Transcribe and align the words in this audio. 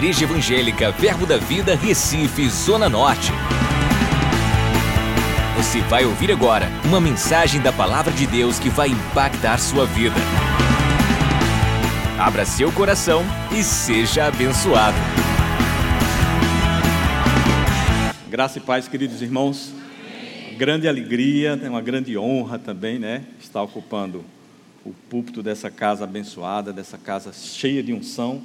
Igreja 0.00 0.24
Evangélica 0.24 0.90
Verbo 0.92 1.26
da 1.26 1.36
Vida, 1.36 1.76
Recife, 1.76 2.48
Zona 2.48 2.88
Norte. 2.88 3.30
Você 5.58 5.82
vai 5.82 6.06
ouvir 6.06 6.32
agora 6.32 6.70
uma 6.86 6.98
mensagem 6.98 7.60
da 7.60 7.70
Palavra 7.70 8.10
de 8.10 8.26
Deus 8.26 8.58
que 8.58 8.70
vai 8.70 8.88
impactar 8.88 9.58
sua 9.58 9.84
vida. 9.84 10.16
Abra 12.18 12.46
seu 12.46 12.72
coração 12.72 13.22
e 13.52 13.62
seja 13.62 14.24
abençoado. 14.24 14.96
Graça 18.30 18.56
e 18.56 18.62
paz, 18.62 18.88
queridos 18.88 19.20
irmãos. 19.20 19.70
Grande 20.56 20.88
alegria, 20.88 21.60
é 21.62 21.68
uma 21.68 21.82
grande 21.82 22.16
honra 22.16 22.58
também, 22.58 22.98
né? 22.98 23.26
Estar 23.38 23.62
ocupando 23.62 24.24
o 24.82 24.94
púlpito 25.10 25.42
dessa 25.42 25.70
casa 25.70 26.04
abençoada, 26.04 26.72
dessa 26.72 26.96
casa 26.96 27.34
cheia 27.34 27.82
de 27.82 27.92
unção. 27.92 28.40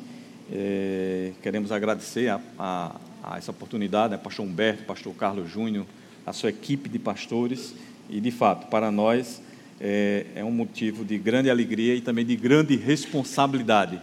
É, 0.52 1.32
queremos 1.42 1.72
agradecer 1.72 2.30
a, 2.30 2.40
a, 2.58 2.96
a, 3.24 3.38
essa 3.38 3.52
oportunidade, 3.52 4.12
né? 4.12 4.18
Pastor 4.18 4.46
Humberto, 4.46 4.84
Pastor 4.84 5.14
Carlos 5.16 5.50
Júnior, 5.50 5.86
a 6.26 6.34
sua 6.34 6.50
equipe 6.50 6.90
de 6.90 7.00
pastores. 7.00 7.74
E, 8.10 8.20
de 8.20 8.32
fato, 8.32 8.68
para 8.68 8.92
nós 8.92 9.42
é, 9.80 10.26
é 10.36 10.44
um 10.44 10.52
motivo 10.52 11.04
de 11.04 11.18
grande 11.18 11.50
alegria 11.50 11.96
e 11.96 12.02
também 12.02 12.26
de 12.26 12.36
grande 12.36 12.76
responsabilidade 12.76 14.00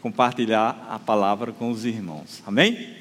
compartilhar 0.00 0.86
a 0.90 0.98
palavra 0.98 1.50
com 1.52 1.70
os 1.70 1.84
irmãos. 1.84 2.42
Amém? 2.46 2.94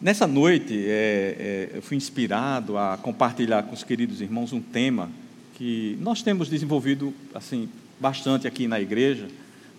Nessa 0.00 0.26
noite, 0.26 0.74
é, 0.86 1.70
é, 1.72 1.76
eu 1.76 1.82
fui 1.82 1.96
inspirado 1.96 2.76
a 2.76 2.98
compartilhar 2.98 3.62
com 3.62 3.72
os 3.72 3.84
queridos 3.84 4.20
irmãos 4.20 4.52
um 4.52 4.60
tema 4.60 5.10
que 5.54 5.96
nós 6.00 6.22
temos 6.22 6.48
desenvolvido 6.48 7.14
assim 7.34 7.68
bastante 8.00 8.48
aqui 8.48 8.66
na 8.66 8.80
igreja, 8.80 9.28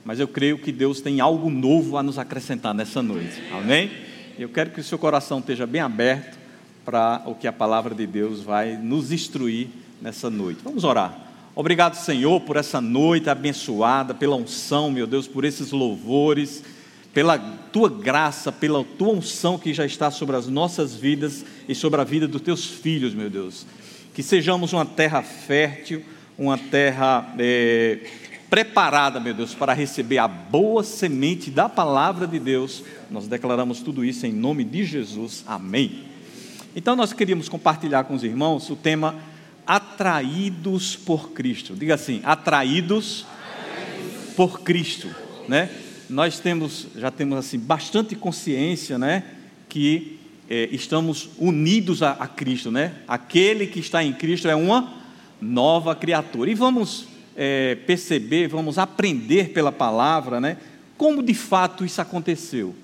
mas 0.03 0.19
eu 0.19 0.27
creio 0.27 0.57
que 0.57 0.71
Deus 0.71 1.01
tem 1.01 1.19
algo 1.19 1.49
novo 1.49 1.97
a 1.97 2.03
nos 2.03 2.19
acrescentar 2.19 2.73
nessa 2.73 3.01
noite. 3.01 3.41
Amém? 3.51 3.91
Eu 4.37 4.49
quero 4.49 4.71
que 4.71 4.79
o 4.79 4.83
seu 4.83 4.97
coração 4.97 5.39
esteja 5.39 5.65
bem 5.65 5.81
aberto 5.81 6.37
para 6.83 7.21
o 7.25 7.35
que 7.35 7.47
a 7.47 7.53
palavra 7.53 7.95
de 7.95 8.05
Deus 8.05 8.41
vai 8.41 8.75
nos 8.75 9.11
instruir 9.11 9.67
nessa 10.01 10.29
noite. 10.29 10.59
Vamos 10.63 10.83
orar. 10.83 11.17
Obrigado, 11.55 11.95
Senhor, 11.95 12.41
por 12.41 12.57
essa 12.57 12.81
noite 12.81 13.29
abençoada, 13.29 14.13
pela 14.13 14.35
unção, 14.35 14.91
meu 14.91 15.05
Deus, 15.05 15.27
por 15.27 15.45
esses 15.45 15.71
louvores, 15.71 16.63
pela 17.13 17.37
tua 17.37 17.89
graça, 17.89 18.51
pela 18.51 18.83
tua 18.83 19.13
unção 19.13 19.57
que 19.57 19.73
já 19.73 19.85
está 19.85 20.09
sobre 20.09 20.35
as 20.35 20.47
nossas 20.47 20.95
vidas 20.95 21.45
e 21.69 21.75
sobre 21.75 22.01
a 22.01 22.03
vida 22.03 22.27
dos 22.27 22.41
teus 22.41 22.65
filhos, 22.65 23.13
meu 23.13 23.29
Deus 23.29 23.65
que 24.13 24.21
sejamos 24.21 24.73
uma 24.73 24.85
terra 24.85 25.23
fértil, 25.23 26.03
uma 26.37 26.57
terra 26.57 27.33
é, 27.39 27.99
preparada, 28.53 29.19
meu 29.19 29.33
Deus, 29.33 29.55
para 29.55 29.73
receber 29.73 30.19
a 30.19 30.27
boa 30.27 30.83
semente 30.83 31.49
da 31.49 31.67
palavra 31.67 32.27
de 32.27 32.37
Deus. 32.37 32.83
Nós 33.09 33.27
declaramos 33.27 33.81
tudo 33.81 34.05
isso 34.05 34.27
em 34.27 34.31
nome 34.31 34.63
de 34.63 34.85
Jesus. 34.85 35.43
Amém. 35.47 36.03
Então 36.75 36.95
nós 36.95 37.11
queríamos 37.13 37.49
compartilhar 37.49 38.03
com 38.03 38.13
os 38.13 38.23
irmãos 38.23 38.69
o 38.69 38.75
tema 38.75 39.15
atraídos 39.65 40.95
por 40.95 41.31
Cristo. 41.31 41.73
Diga 41.73 41.95
assim, 41.95 42.21
atraídos, 42.23 43.25
por 44.35 44.61
Cristo, 44.61 45.09
né? 45.49 45.71
Nós 46.07 46.39
temos 46.39 46.85
já 46.95 47.09
temos 47.09 47.39
assim 47.39 47.57
bastante 47.57 48.15
consciência, 48.15 48.99
né, 48.99 49.23
que 49.67 50.19
é, 50.47 50.69
estamos 50.71 51.27
unidos 51.39 52.03
a, 52.03 52.11
a, 52.11 52.27
Cristo, 52.27 52.69
né? 52.69 52.93
Aquele 53.07 53.65
que 53.65 53.79
está 53.79 54.03
em 54.03 54.13
Cristo 54.13 54.47
é 54.47 54.53
uma 54.55 54.93
nova 55.41 55.95
criatura. 55.95 56.51
E 56.51 56.53
vamos 56.53 57.12
é, 57.35 57.75
perceber, 57.87 58.47
vamos 58.47 58.77
aprender 58.77 59.49
pela 59.49 59.71
palavra, 59.71 60.39
né? 60.39 60.57
Como 60.97 61.23
de 61.23 61.33
fato 61.33 61.83
isso 61.83 62.01
aconteceu. 62.01 62.75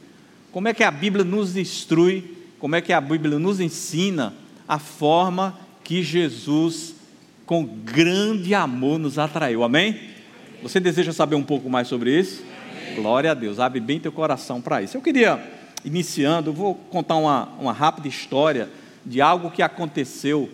Como 0.51 0.67
é 0.67 0.73
que 0.73 0.83
a 0.83 0.91
Bíblia 0.91 1.23
nos 1.23 1.55
instrui, 1.55 2.37
como 2.57 2.75
é 2.75 2.81
que 2.81 2.91
a 2.91 2.99
Bíblia 2.99 3.37
nos 3.37 3.59
ensina 3.59 4.33
a 4.67 4.79
forma 4.79 5.57
que 5.83 6.03
Jesus, 6.03 6.95
com 7.45 7.65
grande 7.65 8.53
amor, 8.53 8.99
nos 8.99 9.17
atraiu. 9.17 9.63
Amém? 9.63 9.99
Você 10.61 10.79
deseja 10.79 11.13
saber 11.13 11.35
um 11.35 11.43
pouco 11.43 11.69
mais 11.69 11.87
sobre 11.87 12.19
isso? 12.19 12.43
Amém. 12.43 12.95
Glória 12.95 13.31
a 13.31 13.33
Deus. 13.33 13.59
Abre 13.59 13.79
bem 13.79 13.99
teu 13.99 14.11
coração 14.11 14.61
para 14.61 14.81
isso. 14.81 14.97
Eu 14.97 15.01
queria 15.01 15.41
iniciando, 15.83 16.51
vou 16.51 16.75
contar 16.75 17.15
uma, 17.15 17.49
uma 17.59 17.73
rápida 17.73 18.07
história 18.07 18.69
de 19.05 19.21
algo 19.21 19.49
que 19.49 19.61
aconteceu 19.61 20.49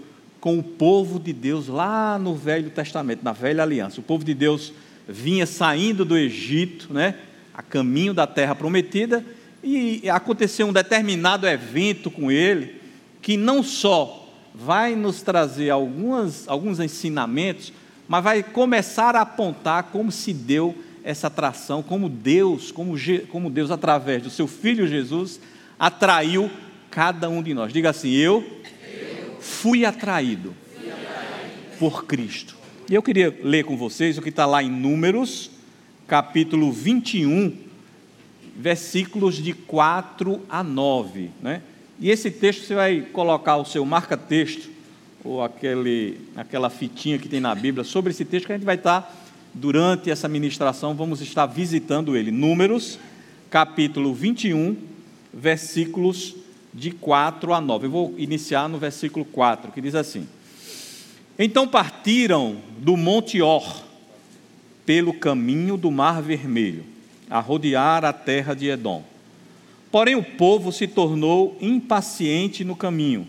com 0.45 0.59
o 0.59 0.63
povo 0.63 1.19
de 1.19 1.33
Deus 1.33 1.67
lá 1.67 2.19
no 2.19 2.35
Velho 2.35 2.69
Testamento, 2.69 3.23
na 3.23 3.31
Velha 3.31 3.63
Aliança. 3.63 3.99
O 3.99 4.03
povo 4.03 4.23
de 4.23 4.35
Deus 4.35 4.71
vinha 5.09 5.43
saindo 5.47 6.05
do 6.05 6.15
Egito, 6.15 6.93
né, 6.93 7.15
a 7.51 7.63
caminho 7.63 8.13
da 8.13 8.27
terra 8.27 8.53
prometida, 8.53 9.25
e 9.63 10.07
aconteceu 10.07 10.67
um 10.67 10.71
determinado 10.71 11.47
evento 11.47 12.11
com 12.11 12.31
ele, 12.31 12.79
que 13.23 13.37
não 13.37 13.63
só 13.63 14.29
vai 14.53 14.95
nos 14.95 15.23
trazer 15.23 15.71
algumas, 15.71 16.47
alguns 16.47 16.79
ensinamentos, 16.79 17.73
mas 18.07 18.23
vai 18.23 18.43
começar 18.43 19.15
a 19.15 19.21
apontar 19.21 19.85
como 19.85 20.11
se 20.11 20.31
deu 20.31 20.75
essa 21.03 21.25
atração, 21.25 21.81
como 21.81 22.07
Deus, 22.07 22.71
como, 22.71 22.93
como 23.31 23.49
Deus, 23.49 23.71
através 23.71 24.21
do 24.21 24.29
seu 24.29 24.45
Filho 24.45 24.85
Jesus, 24.85 25.39
atraiu 25.79 26.51
cada 26.91 27.27
um 27.29 27.41
de 27.41 27.51
nós. 27.55 27.73
Diga 27.73 27.89
assim: 27.89 28.11
Eu, 28.11 28.45
fui, 29.45 29.85
atraído 29.85 30.55
por 31.77 32.05
Cristo. 32.05 32.57
E 32.89 32.95
eu 32.95 33.03
queria 33.03 33.37
ler 33.43 33.63
com 33.63 33.77
vocês 33.77 34.17
o 34.17 34.21
que 34.21 34.29
está 34.29 34.45
lá 34.45 34.63
em 34.63 34.69
Números, 34.69 35.51
capítulo 36.07 36.71
21, 36.71 37.55
versículos 38.57 39.35
de 39.35 39.53
4 39.53 40.41
a 40.49 40.63
9. 40.63 41.29
Né? 41.41 41.61
E 41.99 42.09
esse 42.09 42.31
texto 42.31 42.65
você 42.65 42.73
vai 42.73 43.01
colocar 43.01 43.57
o 43.57 43.65
seu 43.65 43.85
marca-texto, 43.85 44.69
ou 45.23 45.43
aquele, 45.43 46.19
aquela 46.35 46.69
fitinha 46.69 47.17
que 47.19 47.29
tem 47.29 47.39
na 47.39 47.53
Bíblia, 47.53 47.83
sobre 47.83 48.11
esse 48.11 48.25
texto 48.25 48.47
que 48.47 48.51
a 48.51 48.57
gente 48.57 48.65
vai 48.65 48.75
estar. 48.75 49.23
Durante 49.53 50.11
essa 50.11 50.27
ministração, 50.27 50.93
vamos 50.93 51.21
estar 51.21 51.45
visitando 51.45 52.17
ele. 52.17 52.29
Números, 52.29 52.99
capítulo 53.49 54.13
21, 54.13 54.75
versículos 55.33 56.35
de 56.75 56.91
4 56.91 57.53
a 57.53 57.61
9. 57.61 57.87
Eu 57.87 57.91
vou 57.91 58.13
iniciar 58.17 58.67
no 58.67 58.77
versículo 58.77 59.23
4, 59.23 59.71
que 59.71 59.79
diz 59.79 59.95
assim: 59.95 60.27
Então 61.39 61.65
partiram 61.65 62.57
do 62.77 62.97
Monte 62.97 63.41
Or, 63.41 63.83
pelo 64.85 65.13
caminho 65.13 65.77
do 65.77 65.89
Mar 65.89 66.21
Vermelho, 66.21 66.83
a 67.29 67.39
rodear 67.39 68.03
a 68.03 68.11
terra 68.11 68.53
de 68.53 68.67
Edom. 68.67 69.01
Porém, 69.89 70.15
o 70.15 70.23
povo 70.23 70.73
se 70.73 70.85
tornou 70.85 71.57
impaciente 71.61 72.65
no 72.65 72.75
caminho. 72.75 73.25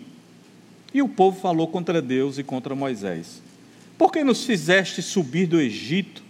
E 0.93 1.01
o 1.01 1.07
povo 1.07 1.39
falou 1.39 1.67
contra 1.67 2.01
Deus 2.01 2.37
e 2.37 2.43
contra 2.43 2.75
Moisés. 2.75 3.41
Por 3.97 4.11
que 4.11 4.23
nos 4.23 4.43
fizeste 4.43 5.01
subir 5.01 5.47
do 5.47 5.61
Egito 5.61 6.21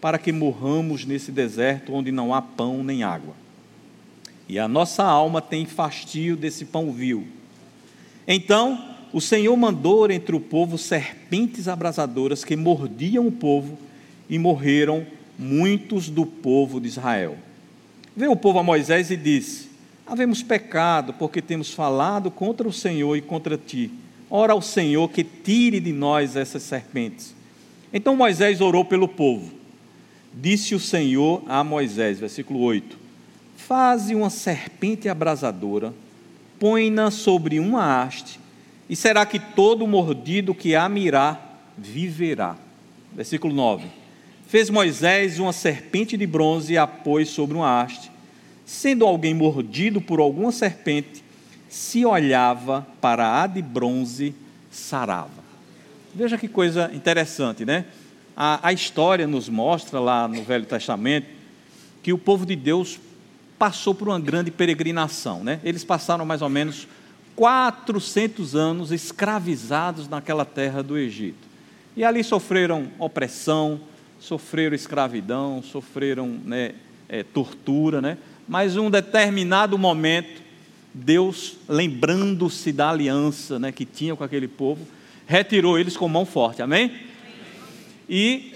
para 0.00 0.18
que 0.18 0.32
morramos 0.32 1.04
nesse 1.04 1.32
deserto 1.32 1.92
onde 1.92 2.12
não 2.12 2.32
há 2.32 2.40
pão 2.40 2.84
nem 2.84 3.02
água? 3.02 3.34
E 4.50 4.58
a 4.58 4.66
nossa 4.66 5.04
alma 5.04 5.40
tem 5.40 5.64
fastio 5.64 6.36
desse 6.36 6.64
pão 6.64 6.90
vil. 6.90 7.24
Então 8.26 8.84
o 9.12 9.20
Senhor 9.20 9.56
mandou 9.56 10.10
entre 10.10 10.34
o 10.34 10.40
povo 10.40 10.76
serpentes 10.76 11.68
abrasadoras 11.68 12.44
que 12.44 12.56
mordiam 12.56 13.28
o 13.28 13.30
povo 13.30 13.78
e 14.28 14.40
morreram 14.40 15.06
muitos 15.38 16.08
do 16.08 16.26
povo 16.26 16.80
de 16.80 16.88
Israel. 16.88 17.36
Veio 18.16 18.32
o 18.32 18.36
povo 18.36 18.58
a 18.58 18.62
Moisés 18.64 19.12
e 19.12 19.16
disse: 19.16 19.70
Havemos 20.04 20.42
pecado 20.42 21.12
porque 21.12 21.40
temos 21.40 21.70
falado 21.70 22.28
contra 22.28 22.66
o 22.66 22.72
Senhor 22.72 23.14
e 23.14 23.22
contra 23.22 23.56
ti 23.56 23.88
Ora 24.28 24.52
ao 24.52 24.60
Senhor 24.60 25.08
que 25.10 25.22
tire 25.22 25.78
de 25.78 25.92
nós 25.92 26.34
essas 26.34 26.64
serpentes. 26.64 27.36
Então 27.92 28.16
Moisés 28.16 28.60
orou 28.60 28.84
pelo 28.84 29.06
povo. 29.06 29.52
Disse 30.34 30.74
o 30.74 30.80
Senhor 30.80 31.40
a 31.46 31.62
Moisés, 31.62 32.18
versículo 32.18 32.58
8: 32.58 32.99
Faze 33.66 34.14
uma 34.14 34.30
serpente 34.30 35.08
abrasadora, 35.08 35.92
põe-na 36.58 37.10
sobre 37.10 37.60
uma 37.60 38.02
haste, 38.02 38.40
e 38.88 38.96
será 38.96 39.24
que 39.24 39.38
todo 39.38 39.86
mordido 39.86 40.54
que 40.54 40.74
a 40.74 40.88
mirar 40.88 41.72
viverá. 41.78 42.56
Versículo 43.12 43.54
9: 43.54 43.86
Fez 44.46 44.68
Moisés 44.68 45.38
uma 45.38 45.52
serpente 45.52 46.16
de 46.16 46.26
bronze 46.26 46.72
e 46.72 46.78
a 46.78 46.86
pôs 46.86 47.28
sobre 47.28 47.56
uma 47.56 47.80
haste. 47.80 48.10
Sendo 48.66 49.04
alguém 49.04 49.34
mordido 49.34 50.00
por 50.00 50.20
alguma 50.20 50.52
serpente, 50.52 51.24
se 51.68 52.04
olhava 52.04 52.86
para 53.00 53.42
a 53.42 53.46
de 53.46 53.62
bronze, 53.62 54.34
sarava. 54.70 55.40
Veja 56.14 56.36
que 56.36 56.48
coisa 56.48 56.90
interessante, 56.92 57.64
né? 57.64 57.84
A, 58.36 58.68
a, 58.68 58.72
história 58.72 59.26
nos 59.26 59.48
mostra 59.48 60.00
lá 60.00 60.26
no 60.26 60.42
Velho 60.42 60.66
Testamento 60.66 61.26
que 62.02 62.12
o 62.12 62.18
povo 62.18 62.46
de 62.46 62.56
Deus 62.56 62.98
passou 63.60 63.94
por 63.94 64.08
uma 64.08 64.18
grande 64.18 64.50
peregrinação, 64.50 65.44
né? 65.44 65.60
Eles 65.62 65.84
passaram 65.84 66.24
mais 66.24 66.40
ou 66.40 66.48
menos 66.48 66.88
400 67.36 68.56
anos 68.56 68.90
escravizados 68.90 70.08
naquela 70.08 70.46
terra 70.46 70.82
do 70.82 70.96
Egito. 70.96 71.46
E 71.94 72.02
ali 72.02 72.24
sofreram 72.24 72.88
opressão, 72.98 73.78
sofreram 74.18 74.74
escravidão, 74.74 75.62
sofreram 75.62 76.26
né, 76.42 76.72
é, 77.06 77.22
tortura, 77.22 78.00
né? 78.00 78.16
mas 78.48 78.78
um 78.78 78.90
determinado 78.90 79.76
momento, 79.76 80.40
Deus, 80.94 81.58
lembrando-se 81.68 82.72
da 82.72 82.88
aliança 82.88 83.58
né, 83.58 83.70
que 83.70 83.84
tinha 83.84 84.16
com 84.16 84.24
aquele 84.24 84.48
povo, 84.48 84.86
retirou 85.26 85.78
eles 85.78 85.98
com 85.98 86.08
mão 86.08 86.24
forte, 86.24 86.62
amém? 86.62 86.92
E, 88.08 88.49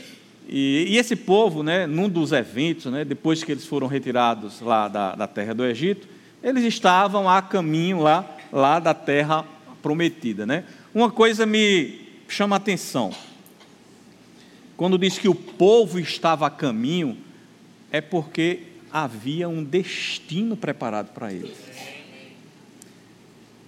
e, 0.49 0.87
e 0.91 0.99
esse 0.99 1.17
povo, 1.17 1.63
né, 1.63 1.87
num 1.87 2.09
dos 2.09 2.33
eventos, 2.33 2.93
né, 2.93 3.05
depois 3.05 3.43
que 3.43 3.53
eles 3.53 3.67
foram 3.67 3.87
retirados 3.87 4.61
lá 4.61 4.89
da, 4.89 5.15
da 5.15 5.27
terra 5.27 5.55
do 5.55 5.65
Egito, 5.65 6.07
eles 6.43 6.65
estavam 6.65 7.29
a 7.29 7.41
caminho 7.41 8.01
lá, 8.01 8.29
lá 8.53 8.79
da 8.79 8.93
terra 8.93 9.45
prometida. 9.83 10.45
Né? 10.45 10.65
Uma 10.95 11.11
coisa 11.11 11.47
me 11.47 12.01
chama 12.29 12.57
a 12.57 12.59
atenção. 12.59 13.13
Quando 14.77 14.99
diz 14.99 15.19
que 15.19 15.29
o 15.29 15.35
povo 15.35 15.99
estava 15.99 16.47
a 16.47 16.51
caminho, 16.51 17.17
é 17.91 18.01
porque 18.01 18.65
havia 18.93 19.49
um 19.49 19.63
destino 19.65 20.57
preparado 20.57 21.13
para 21.13 21.33
eles. 21.33 21.57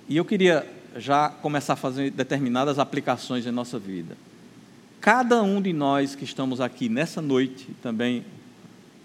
E 0.09 0.17
eu 0.17 0.25
queria 0.25 0.67
já 0.97 1.29
começar 1.29 1.73
a 1.75 1.77
fazer 1.77 2.11
determinadas 2.11 2.79
aplicações 2.79 3.47
em 3.47 3.51
nossa 3.51 3.79
vida. 3.79 4.17
Cada 5.07 5.41
um 5.41 5.63
de 5.63 5.73
nós 5.73 6.17
que 6.17 6.25
estamos 6.25 6.61
aqui 6.61 6.89
nessa 6.89 7.23
noite, 7.23 7.69
também 7.81 8.25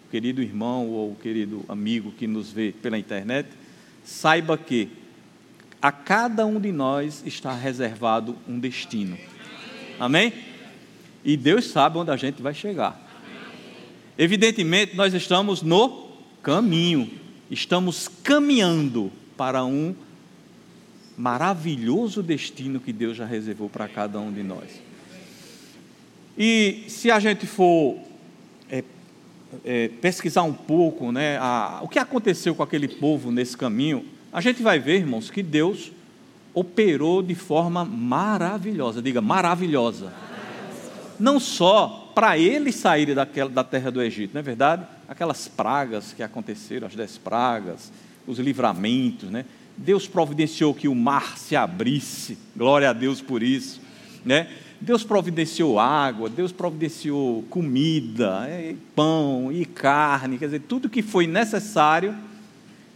querido 0.10 0.42
irmão 0.42 0.90
ou 0.90 1.14
querido 1.14 1.64
amigo 1.70 2.12
que 2.12 2.26
nos 2.26 2.52
vê 2.52 2.72
pela 2.72 2.98
internet, 2.98 3.48
saiba 4.04 4.58
que 4.58 4.90
a 5.80 5.92
cada 5.92 6.44
um 6.44 6.60
de 6.60 6.72
nós 6.72 7.22
está 7.24 7.54
reservado 7.54 8.36
um 8.48 8.58
destino. 8.58 9.16
Amém? 10.00 10.34
E 11.24 11.38
Deus 11.38 11.66
sabe 11.66 12.00
onde 12.00 12.10
a 12.10 12.18
gente 12.18 12.42
vai 12.42 12.56
chegar. 12.56 13.00
Evidentemente, 14.18 14.96
nós 14.96 15.14
estamos 15.14 15.62
no 15.62 16.14
caminho, 16.42 17.12
estamos 17.48 18.08
caminhando 18.08 19.12
para 19.38 19.64
um 19.64 19.94
maravilhoso 21.16 22.24
destino 22.24 22.80
que 22.80 22.92
Deus 22.92 23.16
já 23.16 23.26
reservou 23.28 23.70
para 23.70 23.88
cada 23.88 24.20
um 24.20 24.34
de 24.34 24.42
nós. 24.42 24.91
E 26.44 26.86
se 26.88 27.12
a 27.12 27.20
gente 27.20 27.46
for 27.46 28.00
é, 28.68 28.84
é, 29.64 29.90
pesquisar 30.02 30.42
um 30.42 30.54
pouco 30.54 31.12
né, 31.12 31.38
a, 31.38 31.82
o 31.84 31.88
que 31.88 32.00
aconteceu 32.00 32.56
com 32.56 32.64
aquele 32.64 32.88
povo 32.88 33.30
nesse 33.30 33.56
caminho, 33.56 34.04
a 34.34 34.42
gente 34.42 34.64
vai 34.64 34.80
ver, 34.80 34.96
irmãos, 34.96 35.30
que 35.30 35.44
Deus 35.44 35.92
operou 36.52 37.22
de 37.22 37.36
forma 37.36 37.86
maravilhosa, 37.86 39.04
diga 39.04 39.22
maravilhosa. 39.22 40.12
Não 41.20 41.40
só 41.40 42.12
para 42.16 42.40
eles 42.40 42.74
saírem 42.74 43.14
daquela, 43.14 43.52
da 43.52 43.64
terra 43.64 43.92
do 43.92 44.02
Egito, 44.02 44.34
não 44.34 44.40
é 44.40 44.44
verdade? 44.44 44.84
Aquelas 45.08 45.48
pragas 45.48 46.12
que 46.12 46.24
aconteceram, 46.24 46.88
as 46.88 46.96
dez 46.96 47.20
pragas, 47.20 47.94
os 48.26 48.40
livramentos, 48.40 49.30
né? 49.30 49.46
Deus 49.78 50.08
providenciou 50.08 50.74
que 50.74 50.88
o 50.88 50.96
mar 50.96 51.38
se 51.38 51.56
abrisse, 51.56 52.36
glória 52.58 52.90
a 52.90 52.94
Deus 52.94 53.22
por 53.22 53.44
isso, 53.44 53.80
né? 54.26 54.48
Deus 54.82 55.04
providenciou 55.04 55.80
água, 55.80 56.28
Deus 56.28 56.52
providenciou 56.52 57.44
comida, 57.52 58.48
é, 58.50 58.74
pão 58.96 59.52
e 59.52 59.64
carne, 59.64 60.40
quer 60.40 60.46
dizer, 60.46 60.62
tudo 60.62 60.90
que 60.90 61.04
foi 61.04 61.28
necessário, 61.28 62.16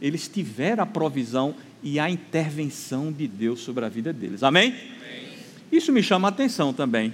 eles 0.02 0.28
tiveram 0.28 0.82
a 0.82 0.88
provisão 0.88 1.54
e 1.84 2.00
a 2.00 2.10
intervenção 2.10 3.12
de 3.12 3.28
Deus 3.28 3.60
sobre 3.60 3.86
a 3.86 3.90
vida 3.90 4.12
deles. 4.12 4.42
Amém? 4.42 4.70
Amém? 4.70 5.28
Isso 5.72 5.92
me 5.92 6.02
chama 6.02 6.28
a 6.28 6.30
atenção 6.30 6.74
também. 6.74 7.14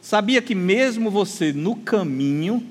Sabia 0.00 0.40
que 0.40 0.54
mesmo 0.54 1.10
você 1.10 1.52
no 1.52 1.74
caminho, 1.74 2.64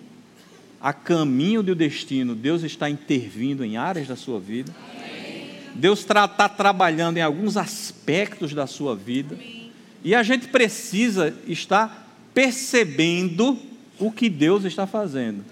a 0.80 0.94
caminho 0.94 1.62
do 1.62 1.76
destino, 1.76 2.34
Deus 2.34 2.64
está 2.64 2.90
intervindo 2.90 3.66
em 3.66 3.76
áreas 3.76 4.08
da 4.08 4.16
sua 4.16 4.40
vida? 4.40 4.74
Amém. 4.96 5.50
Deus 5.76 6.00
está 6.00 6.48
trabalhando 6.48 7.18
em 7.18 7.22
alguns 7.22 7.58
aspectos 7.58 8.54
da 8.54 8.66
sua 8.66 8.96
vida. 8.96 9.36
Amém 9.36 9.61
e 10.04 10.16
a 10.16 10.24
gente 10.24 10.48
precisa 10.48 11.36
estar 11.48 12.08
percebendo 12.34 13.58
o 14.00 14.12
que 14.12 14.30
Deus 14.30 14.64
está 14.64 14.88
fazendo. 14.88 15.44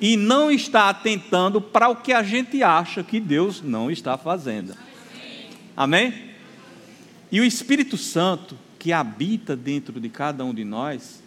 E 0.00 0.16
não 0.16 0.50
está 0.50 0.90
atentando 0.90 1.60
para 1.60 1.88
o 1.88 1.96
que 1.96 2.12
a 2.12 2.22
gente 2.22 2.62
acha 2.62 3.02
que 3.02 3.18
Deus 3.18 3.62
não 3.62 3.90
está 3.90 4.18
fazendo. 4.18 4.74
Amém? 5.74 6.26
E 7.32 7.40
o 7.40 7.44
Espírito 7.44 7.96
Santo, 7.96 8.56
que 8.78 8.92
habita 8.92 9.56
dentro 9.56 9.98
de 9.98 10.08
cada 10.10 10.44
um 10.44 10.52
de 10.52 10.64
nós, 10.64 11.22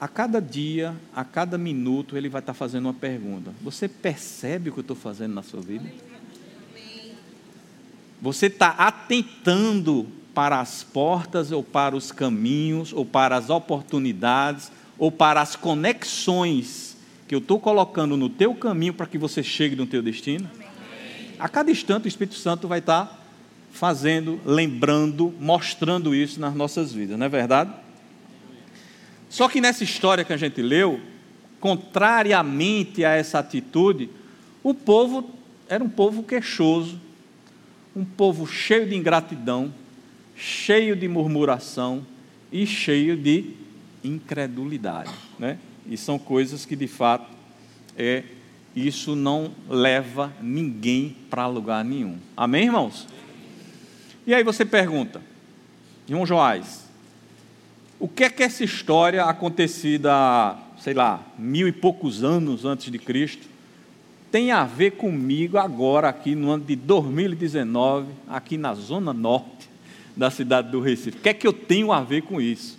a 0.00 0.08
cada 0.08 0.40
dia, 0.40 0.96
a 1.14 1.24
cada 1.24 1.56
minuto, 1.56 2.16
ele 2.16 2.28
vai 2.28 2.40
estar 2.40 2.54
fazendo 2.54 2.86
uma 2.86 2.94
pergunta: 2.94 3.52
Você 3.62 3.86
percebe 3.86 4.70
o 4.70 4.72
que 4.72 4.80
eu 4.80 4.82
estou 4.82 4.96
fazendo 4.96 5.34
na 5.34 5.42
sua 5.42 5.60
vida? 5.60 5.88
Você 8.20 8.46
está 8.46 8.70
atentando 8.70 10.06
para 10.40 10.58
as 10.58 10.82
portas, 10.82 11.52
ou 11.52 11.62
para 11.62 11.94
os 11.94 12.10
caminhos, 12.10 12.94
ou 12.94 13.04
para 13.04 13.36
as 13.36 13.50
oportunidades, 13.50 14.72
ou 14.98 15.12
para 15.12 15.42
as 15.42 15.54
conexões 15.54 16.96
que 17.28 17.34
eu 17.34 17.40
estou 17.40 17.60
colocando 17.60 18.16
no 18.16 18.30
teu 18.30 18.54
caminho 18.54 18.94
para 18.94 19.04
que 19.04 19.18
você 19.18 19.42
chegue 19.42 19.76
no 19.76 19.86
teu 19.86 20.00
destino? 20.00 20.50
A 21.38 21.46
cada 21.46 21.70
instante 21.70 22.06
o 22.06 22.08
Espírito 22.08 22.36
Santo 22.36 22.66
vai 22.66 22.78
estar 22.78 23.22
fazendo, 23.70 24.40
lembrando, 24.46 25.30
mostrando 25.38 26.14
isso 26.14 26.40
nas 26.40 26.54
nossas 26.54 26.90
vidas, 26.90 27.18
não 27.18 27.26
é 27.26 27.28
verdade? 27.28 27.70
Só 29.28 29.46
que 29.46 29.60
nessa 29.60 29.84
história 29.84 30.24
que 30.24 30.32
a 30.32 30.38
gente 30.38 30.62
leu, 30.62 31.02
contrariamente 31.60 33.04
a 33.04 33.10
essa 33.10 33.40
atitude, 33.40 34.08
o 34.62 34.72
povo 34.72 35.28
era 35.68 35.84
um 35.84 35.90
povo 35.90 36.22
queixoso, 36.22 36.98
um 37.94 38.06
povo 38.06 38.46
cheio 38.46 38.88
de 38.88 38.96
ingratidão, 38.96 39.70
cheio 40.40 40.96
de 40.96 41.06
murmuração 41.06 42.04
e 42.50 42.66
cheio 42.66 43.14
de 43.14 43.50
incredulidade. 44.02 45.12
Né? 45.38 45.58
E 45.86 45.98
são 45.98 46.18
coisas 46.18 46.64
que, 46.64 46.74
de 46.74 46.88
fato, 46.88 47.30
é, 47.96 48.24
isso 48.74 49.14
não 49.14 49.52
leva 49.68 50.32
ninguém 50.40 51.14
para 51.28 51.46
lugar 51.46 51.84
nenhum. 51.84 52.16
Amém, 52.34 52.64
irmãos? 52.64 53.06
E 54.26 54.32
aí 54.32 54.42
você 54.42 54.64
pergunta, 54.64 55.20
irmão 56.08 56.24
Joás, 56.24 56.88
o 57.98 58.08
que 58.08 58.24
é 58.24 58.30
que 58.30 58.42
essa 58.42 58.64
história 58.64 59.24
acontecida, 59.24 60.56
sei 60.78 60.94
lá, 60.94 61.22
mil 61.38 61.68
e 61.68 61.72
poucos 61.72 62.24
anos 62.24 62.64
antes 62.64 62.90
de 62.90 62.98
Cristo, 62.98 63.46
tem 64.32 64.52
a 64.52 64.64
ver 64.64 64.92
comigo 64.92 65.58
agora, 65.58 66.08
aqui 66.08 66.34
no 66.34 66.50
ano 66.50 66.64
de 66.64 66.76
2019, 66.76 68.06
aqui 68.28 68.56
na 68.56 68.72
Zona 68.74 69.12
Norte 69.12 69.59
da 70.20 70.30
cidade 70.30 70.70
do 70.70 70.82
Recife. 70.82 71.16
O 71.16 71.20
que 71.22 71.30
é 71.30 71.32
que 71.32 71.46
eu 71.46 71.52
tenho 71.52 71.90
a 71.90 72.02
ver 72.02 72.20
com 72.20 72.42
isso? 72.42 72.78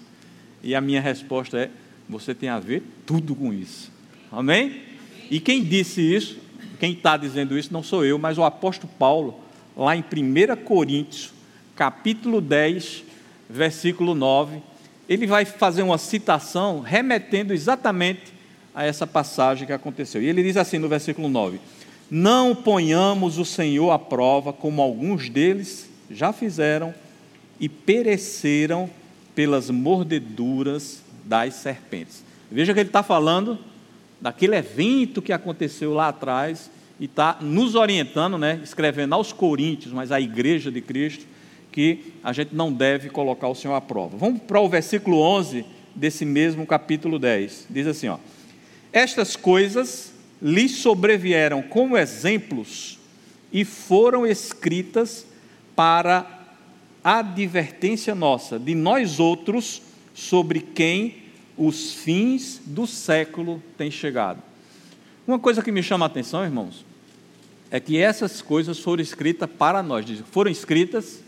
E 0.61 0.75
a 0.75 0.79
minha 0.79 1.01
resposta 1.01 1.57
é: 1.57 1.71
você 2.07 2.35
tem 2.35 2.49
a 2.49 2.59
ver 2.59 2.83
tudo 3.03 3.33
com 3.33 3.51
isso. 3.51 3.91
Amém? 4.31 4.83
E 5.27 5.39
quem 5.39 5.63
disse 5.63 6.01
isso, 6.01 6.37
quem 6.79 6.93
está 6.93 7.17
dizendo 7.17 7.57
isso, 7.57 7.73
não 7.73 7.81
sou 7.81 8.05
eu, 8.05 8.19
mas 8.19 8.37
o 8.37 8.43
apóstolo 8.43 8.93
Paulo, 8.99 9.39
lá 9.75 9.95
em 9.95 10.01
1 10.01 10.55
Coríntios, 10.63 11.33
capítulo 11.75 12.41
10, 12.41 13.03
versículo 13.49 14.13
9, 14.13 14.61
ele 15.09 15.25
vai 15.25 15.43
fazer 15.43 15.81
uma 15.81 15.97
citação 15.97 16.81
remetendo 16.81 17.53
exatamente 17.53 18.31
a 18.75 18.85
essa 18.85 19.07
passagem 19.07 19.65
que 19.65 19.73
aconteceu. 19.73 20.21
E 20.21 20.27
ele 20.27 20.43
diz 20.43 20.57
assim 20.57 20.77
no 20.77 20.87
versículo 20.87 21.27
9: 21.27 21.59
Não 22.07 22.53
ponhamos 22.53 23.39
o 23.39 23.45
Senhor 23.45 23.89
à 23.89 23.97
prova, 23.97 24.53
como 24.53 24.79
alguns 24.79 25.27
deles 25.27 25.89
já 26.07 26.31
fizeram 26.31 26.93
e 27.61 27.69
pereceram 27.69 28.89
pelas 29.35 29.69
mordeduras 29.69 31.03
das 31.23 31.53
serpentes. 31.53 32.23
Veja 32.51 32.73
que 32.73 32.79
ele 32.79 32.89
está 32.89 33.03
falando 33.03 33.59
daquele 34.19 34.55
evento 34.55 35.21
que 35.21 35.31
aconteceu 35.31 35.93
lá 35.93 36.07
atrás 36.07 36.71
e 36.99 37.05
está 37.05 37.37
nos 37.39 37.75
orientando, 37.75 38.37
né, 38.37 38.59
escrevendo 38.63 39.13
aos 39.13 39.31
Coríntios, 39.31 39.93
mas 39.93 40.11
à 40.11 40.19
igreja 40.19 40.71
de 40.71 40.81
Cristo, 40.81 41.25
que 41.71 42.13
a 42.23 42.33
gente 42.33 42.53
não 42.53 42.73
deve 42.73 43.09
colocar 43.09 43.47
o 43.47 43.55
Senhor 43.55 43.75
à 43.75 43.81
prova. 43.81 44.17
Vamos 44.17 44.41
para 44.41 44.59
o 44.59 44.67
versículo 44.67 45.19
11 45.19 45.63
desse 45.95 46.25
mesmo 46.25 46.65
capítulo 46.65 47.17
10. 47.17 47.67
Diz 47.69 47.87
assim: 47.87 48.07
ó, 48.07 48.17
Estas 48.91 49.35
coisas 49.35 50.11
lhes 50.41 50.71
sobrevieram 50.71 51.61
como 51.61 51.97
exemplos 51.97 52.99
e 53.53 53.63
foram 53.63 54.25
escritas 54.25 55.25
para 55.75 56.40
advertência 57.03 58.13
nossa, 58.13 58.59
de 58.59 58.75
nós 58.75 59.19
outros, 59.19 59.81
sobre 60.13 60.59
quem 60.59 61.15
os 61.57 61.93
fins 61.93 62.61
do 62.65 62.85
século 62.87 63.61
têm 63.77 63.89
chegado. 63.89 64.41
Uma 65.27 65.39
coisa 65.39 65.61
que 65.61 65.71
me 65.71 65.83
chama 65.83 66.05
a 66.05 66.07
atenção, 66.07 66.43
irmãos, 66.43 66.85
é 67.69 67.79
que 67.79 67.97
essas 67.97 68.41
coisas 68.41 68.79
foram 68.79 69.01
escritas 69.01 69.49
para 69.49 69.81
nós, 69.81 70.05
foram 70.31 70.51
escritas 70.51 71.21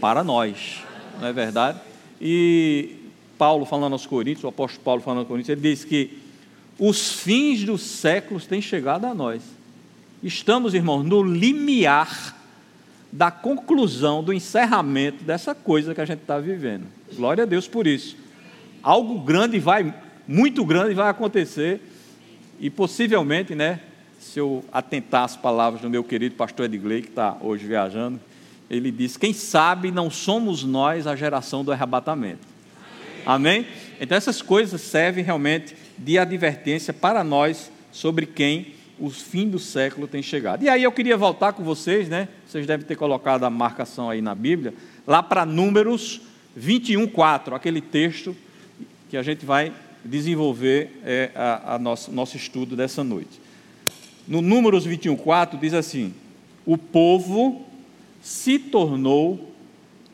para 0.00 0.24
nós, 0.24 0.82
não 1.20 1.28
é 1.28 1.32
verdade? 1.32 1.80
E 2.20 2.96
Paulo 3.36 3.66
falando 3.66 3.92
aos 3.92 4.06
Coríntios, 4.06 4.44
o 4.44 4.48
apóstolo 4.48 4.82
Paulo 4.84 5.02
falando 5.02 5.20
aos 5.20 5.28
Coríntios, 5.28 5.50
ele 5.50 5.60
diz 5.60 5.84
que 5.84 6.18
os 6.78 7.12
fins 7.12 7.62
dos 7.62 7.82
séculos 7.82 8.46
têm 8.46 8.62
chegado 8.62 9.04
a 9.04 9.14
nós. 9.14 9.42
estamos, 10.22 10.72
irmãos, 10.72 11.04
no 11.04 11.22
limiar 11.22 12.39
da 13.12 13.30
conclusão, 13.30 14.22
do 14.22 14.32
encerramento 14.32 15.24
dessa 15.24 15.54
coisa 15.54 15.94
que 15.94 16.00
a 16.00 16.04
gente 16.04 16.20
está 16.20 16.38
vivendo. 16.38 16.86
Glória 17.14 17.44
a 17.44 17.46
Deus 17.46 17.66
por 17.66 17.86
isso. 17.86 18.16
Algo 18.82 19.20
grande 19.20 19.58
vai, 19.58 19.94
muito 20.26 20.64
grande 20.64 20.94
vai 20.94 21.08
acontecer 21.10 21.80
e 22.60 22.70
possivelmente, 22.70 23.54
né, 23.54 23.80
se 24.18 24.38
eu 24.38 24.64
atentar 24.70 25.24
às 25.24 25.36
palavras 25.36 25.80
do 25.80 25.90
meu 25.90 26.04
querido 26.04 26.34
pastor 26.34 26.66
Edgley, 26.66 27.02
que 27.02 27.08
está 27.08 27.36
hoje 27.40 27.66
viajando, 27.66 28.20
ele 28.70 28.90
diz: 28.92 29.16
Quem 29.16 29.32
sabe 29.32 29.90
não 29.90 30.10
somos 30.10 30.62
nós 30.62 31.06
a 31.06 31.16
geração 31.16 31.64
do 31.64 31.72
arrebatamento. 31.72 32.46
Amém? 33.26 33.66
Então, 34.00 34.16
essas 34.16 34.40
coisas 34.40 34.80
servem 34.80 35.24
realmente 35.24 35.74
de 35.98 36.18
advertência 36.18 36.92
para 36.92 37.24
nós 37.24 37.70
sobre 37.92 38.26
quem 38.26 38.74
o 39.00 39.08
fim 39.08 39.48
do 39.48 39.58
século 39.58 40.06
tem 40.06 40.22
chegado. 40.22 40.62
E 40.62 40.68
aí 40.68 40.82
eu 40.82 40.92
queria 40.92 41.16
voltar 41.16 41.54
com 41.54 41.64
vocês, 41.64 42.08
né? 42.08 42.28
Vocês 42.46 42.66
devem 42.66 42.86
ter 42.86 42.96
colocado 42.96 43.44
a 43.44 43.50
marcação 43.50 44.10
aí 44.10 44.20
na 44.20 44.34
Bíblia, 44.34 44.74
lá 45.06 45.22
para 45.22 45.46
Números 45.46 46.20
21, 46.54 47.06
4, 47.06 47.54
aquele 47.54 47.80
texto 47.80 48.36
que 49.08 49.16
a 49.16 49.22
gente 49.22 49.46
vai 49.46 49.72
desenvolver 50.04 51.00
é, 51.04 51.30
a, 51.34 51.74
a 51.74 51.78
nosso, 51.78 52.12
nosso 52.12 52.36
estudo 52.36 52.76
dessa 52.76 53.02
noite. 53.02 53.40
No 54.28 54.42
Números 54.42 54.84
21, 54.84 55.16
4 55.16 55.58
diz 55.58 55.72
assim: 55.72 56.12
O 56.66 56.76
povo 56.76 57.64
se 58.20 58.58
tornou 58.58 59.50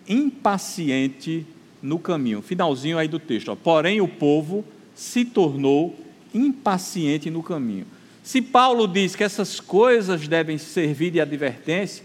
impaciente 0.09 1.45
no 1.83 1.99
caminho. 1.99 2.41
Finalzinho 2.41 2.99
aí 2.99 3.09
do 3.09 3.19
texto. 3.19 3.49
Ó. 3.49 3.57
Porém, 3.57 4.01
o 4.01 4.09
povo 4.09 4.65
se 4.95 5.25
tornou 5.25 5.99
impaciente 6.33 7.31
no 7.31 7.43
caminho. 7.43 7.87
Se 8.27 8.43
Paulo 8.43 8.89
diz 8.89 9.15
que 9.15 9.23
essas 9.23 9.61
coisas 9.61 10.27
devem 10.27 10.59
servir 10.59 11.13
de 11.13 11.21
advertência, 11.21 12.05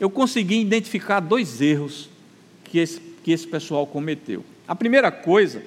eu 0.00 0.08
consegui 0.08 0.58
identificar 0.58 1.20
dois 1.20 1.60
erros 1.60 2.08
que 2.64 2.78
esse, 2.78 2.98
que 3.22 3.30
esse 3.30 3.46
pessoal 3.46 3.86
cometeu. 3.86 4.42
A 4.66 4.74
primeira 4.74 5.12
coisa 5.12 5.62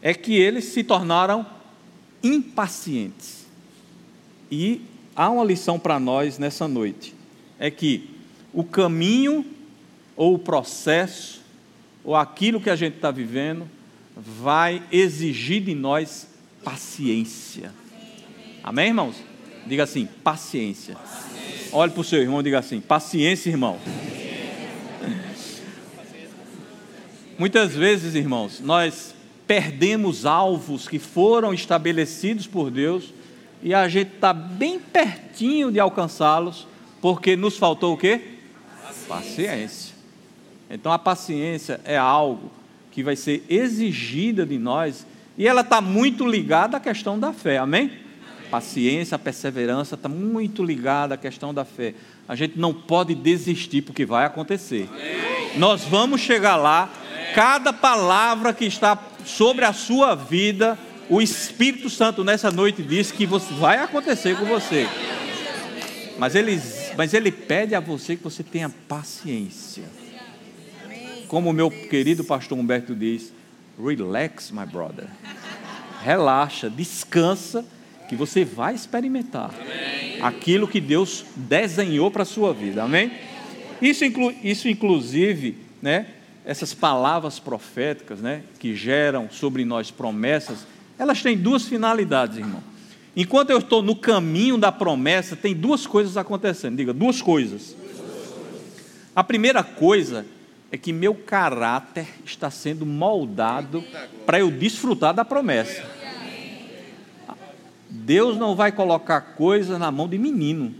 é 0.00 0.14
que 0.14 0.36
eles 0.36 0.66
se 0.66 0.84
tornaram 0.84 1.44
impacientes. 2.22 3.44
E 4.48 4.82
há 5.16 5.28
uma 5.28 5.42
lição 5.42 5.76
para 5.76 5.98
nós 5.98 6.38
nessa 6.38 6.68
noite: 6.68 7.12
é 7.58 7.72
que 7.72 8.08
o 8.52 8.62
caminho 8.62 9.44
ou 10.14 10.34
o 10.34 10.38
processo 10.38 11.42
ou 12.04 12.14
aquilo 12.14 12.60
que 12.60 12.70
a 12.70 12.76
gente 12.76 12.94
está 12.94 13.10
vivendo 13.10 13.68
vai 14.16 14.80
exigir 14.92 15.60
de 15.60 15.74
nós 15.74 16.28
paciência. 16.62 17.79
Amém, 18.62 18.88
irmãos? 18.88 19.16
Diga 19.66 19.84
assim: 19.84 20.06
paciência. 20.22 20.94
paciência. 20.94 21.68
Olhe 21.72 21.92
para 21.92 22.00
o 22.00 22.04
seu 22.04 22.20
irmão 22.20 22.40
e 22.40 22.44
diga 22.44 22.58
assim: 22.58 22.80
paciência, 22.80 23.50
irmão. 23.50 23.78
Muitas 27.38 27.74
vezes, 27.74 28.14
irmãos, 28.14 28.60
nós 28.60 29.14
perdemos 29.46 30.26
alvos 30.26 30.86
que 30.86 30.98
foram 30.98 31.54
estabelecidos 31.54 32.46
por 32.46 32.70
Deus 32.70 33.14
e 33.62 33.74
a 33.74 33.88
gente 33.88 34.14
está 34.14 34.32
bem 34.32 34.78
pertinho 34.78 35.72
de 35.72 35.80
alcançá-los, 35.80 36.68
porque 37.00 37.36
nos 37.36 37.56
faltou 37.56 37.94
o 37.94 37.96
quê? 37.96 38.20
Paciência. 39.08 39.94
Então 40.68 40.92
a 40.92 40.98
paciência 40.98 41.80
é 41.84 41.96
algo 41.96 42.52
que 42.92 43.02
vai 43.02 43.16
ser 43.16 43.44
exigida 43.48 44.46
de 44.46 44.58
nós 44.58 45.06
e 45.36 45.48
ela 45.48 45.62
está 45.62 45.80
muito 45.80 46.26
ligada 46.26 46.76
à 46.76 46.80
questão 46.80 47.18
da 47.18 47.32
fé, 47.32 47.58
amém? 47.58 47.90
Paciência, 48.50 49.14
a 49.14 49.18
perseverança 49.18 49.94
está 49.94 50.08
muito 50.08 50.64
ligada 50.64 51.14
à 51.14 51.18
questão 51.18 51.54
da 51.54 51.64
fé. 51.64 51.94
A 52.28 52.34
gente 52.34 52.58
não 52.58 52.74
pode 52.74 53.14
desistir 53.14 53.82
porque 53.82 54.04
vai 54.04 54.26
acontecer. 54.26 54.88
Nós 55.56 55.84
vamos 55.84 56.20
chegar 56.20 56.56
lá. 56.56 56.90
Cada 57.34 57.72
palavra 57.72 58.52
que 58.52 58.64
está 58.64 58.98
sobre 59.24 59.64
a 59.64 59.72
sua 59.72 60.16
vida, 60.16 60.76
o 61.08 61.22
Espírito 61.22 61.88
Santo 61.88 62.24
nessa 62.24 62.50
noite 62.50 62.82
diz 62.82 63.12
que 63.12 63.26
vai 63.26 63.78
acontecer 63.78 64.36
com 64.36 64.44
você. 64.44 64.88
Mas 66.18 66.34
ele, 66.34 66.60
mas 66.96 67.14
ele 67.14 67.30
pede 67.32 67.74
a 67.74 67.80
você 67.80 68.16
que 68.16 68.22
você 68.22 68.42
tenha 68.42 68.68
paciência. 68.68 69.84
Como 71.28 71.50
o 71.50 71.52
meu 71.52 71.70
querido 71.70 72.24
pastor 72.24 72.58
Humberto 72.58 72.94
diz, 72.94 73.32
relax, 73.78 74.50
my 74.50 74.66
brother. 74.66 75.06
Relaxa, 76.02 76.68
descansa, 76.68 77.64
que 78.10 78.16
você 78.16 78.44
vai 78.44 78.74
experimentar 78.74 79.54
Amém. 79.54 80.20
aquilo 80.20 80.66
que 80.66 80.80
Deus 80.80 81.24
desenhou 81.36 82.10
para 82.10 82.24
a 82.24 82.26
sua 82.26 82.52
vida. 82.52 82.82
Amém? 82.82 83.12
Isso, 83.80 84.04
inclu, 84.04 84.34
isso 84.42 84.68
inclusive, 84.68 85.56
né? 85.80 86.06
essas 86.44 86.74
palavras 86.74 87.38
proféticas, 87.38 88.18
né, 88.18 88.42
que 88.58 88.74
geram 88.74 89.30
sobre 89.30 89.64
nós 89.64 89.92
promessas, 89.92 90.66
elas 90.98 91.22
têm 91.22 91.36
duas 91.38 91.68
finalidades, 91.68 92.38
irmão. 92.38 92.60
Enquanto 93.14 93.50
eu 93.50 93.58
estou 93.58 93.80
no 93.80 93.94
caminho 93.94 94.58
da 94.58 94.72
promessa, 94.72 95.36
tem 95.36 95.54
duas 95.54 95.86
coisas 95.86 96.16
acontecendo. 96.16 96.76
Diga, 96.76 96.92
duas 96.92 97.22
coisas. 97.22 97.76
A 99.14 99.22
primeira 99.22 99.62
coisa 99.62 100.26
é 100.72 100.76
que 100.76 100.92
meu 100.92 101.14
caráter 101.14 102.08
está 102.24 102.50
sendo 102.50 102.84
moldado 102.84 103.84
para 104.26 104.40
eu 104.40 104.50
desfrutar 104.50 105.14
da 105.14 105.24
promessa. 105.24 105.99
Deus 107.90 108.36
não 108.36 108.54
vai 108.54 108.70
colocar 108.70 109.20
coisas 109.20 109.78
na 109.78 109.90
mão 109.90 110.08
de 110.08 110.16
menino, 110.16 110.74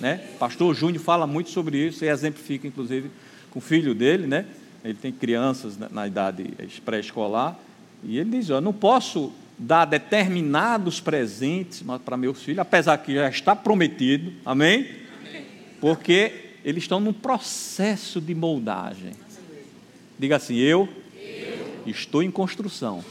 né? 0.00 0.20
Pastor 0.38 0.74
Júnior 0.74 1.02
fala 1.02 1.26
muito 1.26 1.50
sobre 1.50 1.78
isso 1.78 2.04
e 2.04 2.08
exemplifica 2.08 2.66
inclusive 2.66 3.10
com 3.50 3.58
o 3.58 3.62
filho 3.62 3.94
dele, 3.94 4.26
né? 4.26 4.44
ele 4.88 4.94
tem 4.94 5.12
crianças 5.12 5.76
na, 5.76 6.06
idade 6.06 6.44
pré-escolar, 6.84 7.58
e 8.04 8.18
ele 8.18 8.30
diz: 8.30 8.48
Eu 8.48 8.60
não 8.60 8.72
posso 8.72 9.32
dar 9.58 9.84
determinados 9.84 11.00
presentes 11.00 11.82
para 12.04 12.16
meus 12.16 12.42
filhos, 12.42 12.60
apesar 12.60 12.96
que 12.98 13.14
já 13.14 13.28
está 13.28 13.56
prometido, 13.56 14.32
amém? 14.44 14.88
Porque 15.80 16.52
eles 16.64 16.84
estão 16.84 17.00
num 17.00 17.12
processo 17.12 18.20
de 18.20 18.34
moldagem. 18.34 19.12
Diga 20.18 20.36
assim: 20.36 20.56
Eu, 20.56 20.88
estou 21.84 22.22
em 22.22 22.30
construção. 22.30 23.04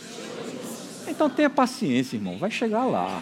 Então 1.07 1.29
tenha 1.29 1.49
paciência, 1.49 2.15
irmão, 2.15 2.37
vai 2.37 2.51
chegar 2.51 2.85
lá, 2.85 3.21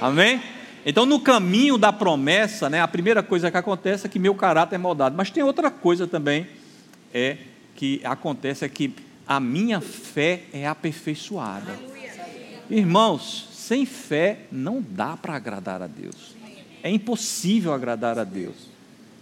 amém? 0.00 0.40
Então, 0.84 1.04
no 1.04 1.20
caminho 1.20 1.76
da 1.76 1.92
promessa, 1.92 2.70
né, 2.70 2.80
a 2.80 2.88
primeira 2.88 3.22
coisa 3.22 3.50
que 3.50 3.56
acontece 3.56 4.06
é 4.06 4.08
que 4.08 4.18
meu 4.18 4.34
caráter 4.34 4.76
é 4.76 4.78
moldado. 4.78 5.16
Mas 5.16 5.30
tem 5.30 5.42
outra 5.42 5.70
coisa 5.70 6.06
também, 6.06 6.46
é 7.12 7.36
que 7.76 8.00
acontece 8.04 8.64
é 8.64 8.68
que 8.68 8.94
a 9.26 9.38
minha 9.38 9.80
fé 9.80 10.42
é 10.52 10.66
aperfeiçoada. 10.66 11.78
Irmãos, 12.68 13.48
sem 13.52 13.84
fé 13.84 14.40
não 14.50 14.84
dá 14.86 15.16
para 15.16 15.34
agradar 15.34 15.82
a 15.82 15.86
Deus. 15.86 16.34
É 16.82 16.90
impossível 16.90 17.72
agradar 17.72 18.18
a 18.18 18.24
Deus. 18.24 18.70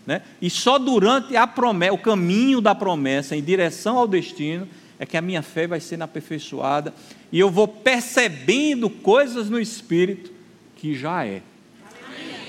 Né? 0.06 0.22
E 0.40 0.48
só 0.48 0.78
durante 0.78 1.36
a 1.36 1.46
promessa, 1.46 1.92
o 1.92 1.98
caminho 1.98 2.60
da 2.60 2.74
promessa 2.74 3.36
em 3.36 3.42
direção 3.42 3.98
ao 3.98 4.08
destino 4.08 4.66
é 4.98 5.04
que 5.04 5.16
a 5.16 5.20
minha 5.20 5.42
fé 5.42 5.66
vai 5.66 5.80
sendo 5.80 6.02
aperfeiçoada 6.02 6.94
e 7.30 7.38
eu 7.38 7.50
vou 7.50 7.68
percebendo 7.68 8.88
coisas 8.88 9.50
no 9.50 9.60
espírito 9.60 10.37
que 10.78 10.94
já 10.94 11.26
é. 11.26 11.42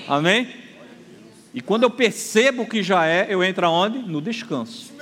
Amém? 0.08 0.48
E 1.52 1.60
quando 1.60 1.82
eu 1.82 1.90
percebo 1.90 2.66
que 2.66 2.82
já 2.82 3.06
é, 3.06 3.26
eu 3.28 3.42
entro 3.42 3.66
aonde? 3.66 3.98
No 3.98 4.20
descanso. 4.20 4.92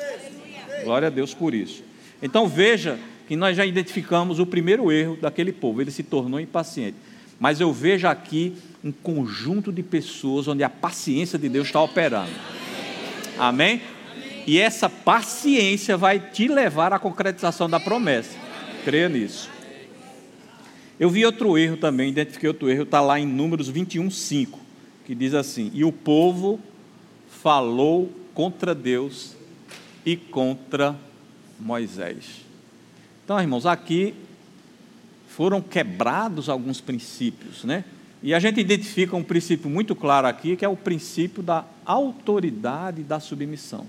Glória 0.82 1.08
a 1.08 1.10
Deus 1.10 1.34
por 1.34 1.54
isso. 1.54 1.84
Então 2.22 2.48
veja 2.48 2.98
que 3.28 3.36
nós 3.36 3.56
já 3.56 3.64
identificamos 3.64 4.38
o 4.38 4.46
primeiro 4.46 4.90
erro 4.90 5.18
daquele 5.20 5.52
povo, 5.52 5.82
ele 5.82 5.90
se 5.90 6.02
tornou 6.02 6.40
impaciente. 6.40 6.96
Mas 7.38 7.60
eu 7.60 7.72
vejo 7.72 8.08
aqui 8.08 8.54
um 8.82 8.90
conjunto 8.90 9.70
de 9.70 9.82
pessoas 9.82 10.48
onde 10.48 10.64
a 10.64 10.70
paciência 10.70 11.38
de 11.38 11.48
Deus 11.48 11.66
está 11.66 11.80
operando. 11.82 12.32
Amém? 13.38 13.82
E 14.46 14.58
essa 14.58 14.88
paciência 14.88 15.96
vai 15.96 16.18
te 16.18 16.48
levar 16.48 16.92
à 16.92 16.98
concretização 16.98 17.68
da 17.68 17.78
promessa. 17.78 18.36
Creia 18.84 19.08
nisso. 19.08 19.50
Eu 20.98 21.08
vi 21.08 21.24
outro 21.24 21.56
erro 21.56 21.76
também, 21.76 22.10
identifiquei 22.10 22.48
outro 22.48 22.68
erro, 22.68 22.82
está 22.82 23.00
lá 23.00 23.20
em 23.20 23.26
Números 23.26 23.68
21, 23.68 24.10
5, 24.10 24.58
que 25.06 25.14
diz 25.14 25.32
assim: 25.32 25.70
E 25.72 25.84
o 25.84 25.92
povo 25.92 26.58
falou 27.28 28.12
contra 28.34 28.74
Deus 28.74 29.36
e 30.04 30.16
contra 30.16 30.96
Moisés. 31.58 32.44
Então, 33.24 33.40
irmãos, 33.40 33.64
aqui 33.66 34.14
foram 35.28 35.60
quebrados 35.60 36.48
alguns 36.48 36.80
princípios, 36.80 37.62
né? 37.62 37.84
E 38.20 38.34
a 38.34 38.40
gente 38.40 38.60
identifica 38.60 39.14
um 39.14 39.22
princípio 39.22 39.70
muito 39.70 39.94
claro 39.94 40.26
aqui, 40.26 40.56
que 40.56 40.64
é 40.64 40.68
o 40.68 40.76
princípio 40.76 41.42
da 41.42 41.64
autoridade 41.84 43.04
da 43.04 43.20
submissão. 43.20 43.86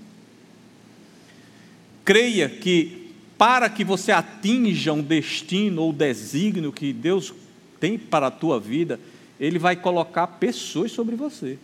Creia 2.04 2.48
que 2.48 2.99
para 3.40 3.70
que 3.70 3.82
você 3.82 4.12
atinja 4.12 4.92
um 4.92 5.00
destino 5.00 5.80
ou 5.80 5.94
desígnio 5.94 6.70
que 6.70 6.92
Deus 6.92 7.32
tem 7.80 7.96
para 7.96 8.26
a 8.26 8.30
tua 8.30 8.60
vida, 8.60 9.00
ele 9.40 9.58
vai 9.58 9.74
colocar 9.74 10.26
pessoas 10.26 10.92
sobre 10.92 11.16
você. 11.16 11.58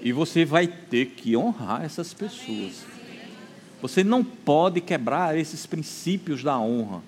E 0.00 0.12
você 0.12 0.46
vai 0.46 0.66
ter 0.66 1.08
que 1.08 1.36
honrar 1.36 1.84
essas 1.84 2.14
pessoas. 2.14 2.86
Você 3.82 4.02
não 4.02 4.24
pode 4.24 4.80
quebrar 4.80 5.36
esses 5.36 5.66
princípios 5.66 6.42
da 6.42 6.58
honra. 6.58 7.02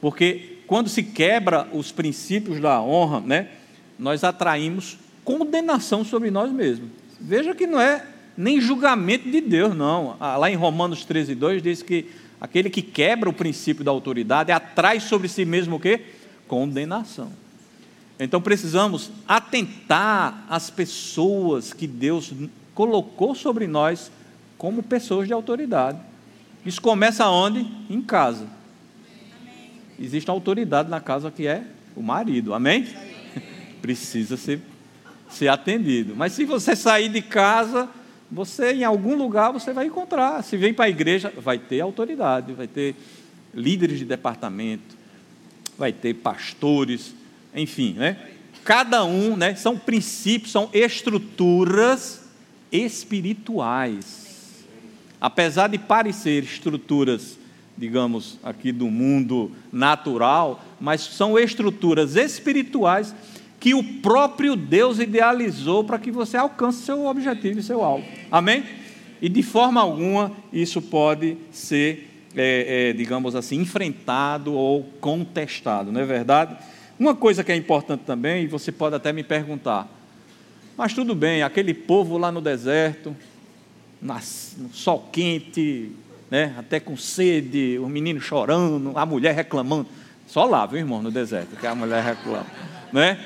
Porque 0.00 0.58
quando 0.66 0.88
se 0.88 1.04
quebra 1.04 1.68
os 1.72 1.92
princípios 1.92 2.58
da 2.58 2.82
honra, 2.82 3.20
né, 3.20 3.48
nós 3.96 4.24
atraímos 4.24 4.98
condenação 5.22 6.04
sobre 6.04 6.32
nós 6.32 6.50
mesmos. 6.50 6.90
Veja 7.20 7.54
que 7.54 7.64
não 7.64 7.80
é 7.80 8.04
nem 8.36 8.60
julgamento 8.60 9.30
de 9.30 9.40
Deus, 9.40 9.72
não. 9.72 10.16
Ah, 10.18 10.36
lá 10.36 10.50
em 10.50 10.56
Romanos 10.56 11.04
13, 11.04 11.36
2 11.36 11.62
diz 11.62 11.80
que 11.80 12.26
aquele 12.40 12.70
que 12.70 12.82
quebra 12.82 13.28
o 13.28 13.32
princípio 13.32 13.84
da 13.84 13.90
autoridade 13.90 14.52
atrai 14.52 15.00
sobre 15.00 15.28
si 15.28 15.44
mesmo 15.44 15.76
o 15.76 15.80
quê? 15.80 16.00
Condenação. 16.46 17.30
Então 18.18 18.40
precisamos 18.40 19.10
atentar 19.26 20.44
às 20.48 20.70
pessoas 20.70 21.72
que 21.72 21.86
Deus 21.86 22.32
colocou 22.74 23.34
sobre 23.34 23.66
nós 23.66 24.10
como 24.56 24.82
pessoas 24.82 25.26
de 25.26 25.32
autoridade. 25.32 25.98
Isso 26.66 26.82
começa 26.82 27.28
onde? 27.28 27.66
Em 27.88 28.02
casa. 28.02 28.46
Existe 29.98 30.30
autoridade 30.30 30.90
na 30.90 31.00
casa 31.00 31.30
que 31.30 31.46
é 31.46 31.64
o 31.96 32.02
marido, 32.02 32.54
amém? 32.54 32.86
Precisa 33.80 34.36
ser, 34.36 34.60
ser 35.28 35.48
atendido. 35.48 36.14
Mas 36.16 36.32
se 36.32 36.44
você 36.44 36.74
sair 36.76 37.08
de 37.08 37.22
casa, 37.22 37.88
você 38.30 38.72
em 38.72 38.84
algum 38.84 39.16
lugar 39.16 39.52
você 39.52 39.72
vai 39.72 39.86
encontrar. 39.86 40.42
Se 40.42 40.56
vem 40.56 40.74
para 40.74 40.86
a 40.86 40.88
igreja, 40.88 41.32
vai 41.36 41.58
ter 41.58 41.80
autoridade, 41.80 42.52
vai 42.52 42.66
ter 42.66 42.94
líderes 43.54 43.98
de 43.98 44.04
departamento, 44.04 44.96
vai 45.76 45.92
ter 45.92 46.14
pastores, 46.14 47.14
enfim, 47.54 47.94
né? 47.94 48.16
Cada 48.64 49.04
um, 49.04 49.34
né, 49.34 49.54
são 49.54 49.78
princípios, 49.78 50.52
são 50.52 50.68
estruturas 50.74 52.28
espirituais. 52.70 54.26
Apesar 55.18 55.68
de 55.68 55.78
parecer 55.78 56.44
estruturas, 56.44 57.38
digamos, 57.76 58.38
aqui 58.42 58.70
do 58.70 58.90
mundo 58.90 59.50
natural, 59.72 60.62
mas 60.78 61.00
são 61.00 61.38
estruturas 61.38 62.14
espirituais 62.14 63.14
que 63.60 63.74
o 63.74 63.82
próprio 63.82 64.54
Deus 64.54 64.98
idealizou 64.98 65.82
para 65.82 65.98
que 65.98 66.10
você 66.10 66.36
alcance 66.36 66.82
seu 66.82 67.06
objetivo 67.06 67.58
e 67.58 67.62
seu 67.62 67.82
alvo. 67.82 68.04
Amém? 68.30 68.64
E 69.20 69.28
de 69.28 69.42
forma 69.42 69.80
alguma 69.80 70.32
isso 70.52 70.80
pode 70.80 71.36
ser, 71.50 72.28
é, 72.36 72.90
é, 72.90 72.92
digamos 72.92 73.34
assim, 73.34 73.56
enfrentado 73.56 74.52
ou 74.52 74.84
contestado, 75.00 75.90
não 75.90 76.00
é 76.00 76.04
verdade? 76.04 76.56
Uma 76.98 77.14
coisa 77.14 77.42
que 77.42 77.52
é 77.52 77.56
importante 77.56 78.02
também, 78.04 78.44
e 78.44 78.46
você 78.46 78.70
pode 78.72 78.94
até 78.94 79.12
me 79.12 79.22
perguntar, 79.22 79.88
mas 80.76 80.94
tudo 80.94 81.14
bem, 81.14 81.42
aquele 81.42 81.74
povo 81.74 82.16
lá 82.18 82.30
no 82.30 82.40
deserto, 82.40 83.14
no 84.00 84.72
sol 84.72 85.08
quente, 85.10 85.92
né, 86.30 86.54
até 86.56 86.78
com 86.78 86.96
sede, 86.96 87.78
o 87.80 87.88
menino 87.88 88.20
chorando, 88.20 88.92
a 88.96 89.04
mulher 89.04 89.34
reclamando. 89.34 89.88
Só 90.26 90.44
lá, 90.44 90.66
viu, 90.66 90.78
irmão, 90.78 91.02
no 91.02 91.10
deserto, 91.10 91.56
que 91.56 91.66
a 91.66 91.74
mulher 91.74 92.04
reclama. 92.04 92.46
Né? 92.92 93.18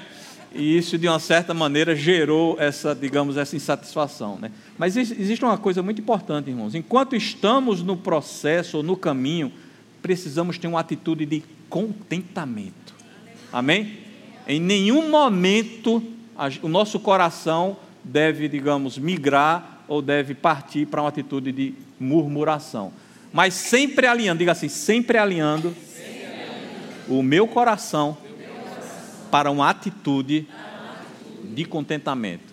E 0.54 0.76
isso 0.76 0.98
de 0.98 1.08
uma 1.08 1.18
certa 1.18 1.54
maneira 1.54 1.94
gerou 1.94 2.56
essa, 2.58 2.94
digamos, 2.94 3.36
essa 3.36 3.56
insatisfação, 3.56 4.38
né? 4.38 4.50
Mas 4.78 4.96
existe 4.96 5.44
uma 5.44 5.58
coisa 5.58 5.82
muito 5.82 6.00
importante, 6.00 6.50
irmãos. 6.50 6.74
Enquanto 6.74 7.16
estamos 7.16 7.82
no 7.82 7.96
processo 7.96 8.78
ou 8.78 8.82
no 8.82 8.96
caminho, 8.96 9.52
precisamos 10.00 10.58
ter 10.58 10.66
uma 10.66 10.80
atitude 10.80 11.24
de 11.24 11.42
contentamento. 11.68 12.94
Amém? 13.52 13.98
Em 14.46 14.60
nenhum 14.60 15.08
momento 15.08 16.02
o 16.62 16.68
nosso 16.68 16.98
coração 16.98 17.76
deve, 18.02 18.48
digamos, 18.48 18.98
migrar 18.98 19.84
ou 19.86 20.02
deve 20.02 20.34
partir 20.34 20.86
para 20.86 21.02
uma 21.02 21.08
atitude 21.08 21.52
de 21.52 21.74
murmuração. 21.98 22.92
Mas 23.32 23.54
sempre 23.54 24.06
alinhando, 24.06 24.40
diga 24.40 24.52
assim, 24.52 24.68
sempre 24.68 25.16
alinhando, 25.18 25.74
sempre 25.94 26.26
alinhando. 26.26 27.14
o 27.14 27.22
meu 27.22 27.46
coração 27.46 28.16
para 29.32 29.50
uma 29.50 29.70
atitude 29.70 30.46
de 31.54 31.64
contentamento. 31.64 32.52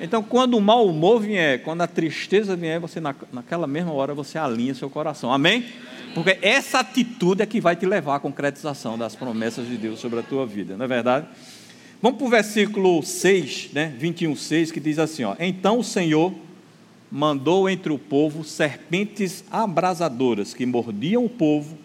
Então, 0.00 0.24
quando 0.24 0.56
o 0.56 0.60
mau 0.60 0.88
humor 0.88 1.20
vier, 1.20 1.62
quando 1.62 1.82
a 1.82 1.86
tristeza 1.86 2.56
vier, 2.56 2.80
você 2.80 3.00
naquela 3.32 3.68
mesma 3.68 3.92
hora 3.92 4.12
você 4.12 4.36
alinha 4.36 4.74
seu 4.74 4.90
coração. 4.90 5.32
Amém? 5.32 5.64
Porque 6.12 6.36
essa 6.42 6.80
atitude 6.80 7.42
é 7.42 7.46
que 7.46 7.60
vai 7.60 7.76
te 7.76 7.86
levar 7.86 8.16
à 8.16 8.18
concretização 8.18 8.98
das 8.98 9.14
promessas 9.14 9.68
de 9.68 9.76
Deus 9.76 10.00
sobre 10.00 10.18
a 10.18 10.22
tua 10.24 10.44
vida, 10.44 10.76
não 10.76 10.84
é 10.84 10.88
verdade? 10.88 11.28
Vamos 12.02 12.18
para 12.18 12.26
o 12.26 12.30
versículo 12.30 13.00
6, 13.00 13.70
né? 13.72 13.94
21, 13.96 14.34
6, 14.34 14.72
que 14.72 14.80
diz 14.80 14.98
assim: 14.98 15.22
ó, 15.22 15.36
Então 15.38 15.78
o 15.78 15.84
Senhor 15.84 16.34
mandou 17.08 17.70
entre 17.70 17.92
o 17.92 17.98
povo 17.98 18.42
serpentes 18.42 19.44
abrasadoras 19.48 20.54
que 20.54 20.66
mordiam 20.66 21.24
o 21.24 21.28
povo 21.28 21.78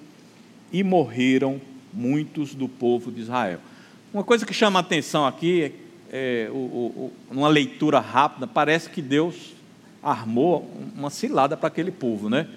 e 0.73 0.83
morreram 0.83 1.61
muitos 1.93 2.55
do 2.55 2.67
povo 2.67 3.11
de 3.11 3.21
Israel. 3.21 3.59
Uma 4.11 4.23
coisa 4.23 4.43
que 4.43 4.53
chama 4.55 4.79
a 4.79 4.81
atenção 4.81 5.27
aqui, 5.27 5.71
é, 6.11 6.49
o, 6.51 6.55
o, 6.55 7.13
numa 7.31 7.47
leitura 7.47 7.99
rápida, 7.99 8.47
parece 8.47 8.89
que 8.89 9.03
Deus 9.03 9.53
armou 10.01 10.67
uma 10.95 11.11
cilada 11.11 11.55
para 11.55 11.67
aquele 11.67 11.91
povo, 11.91 12.27
né? 12.27 12.47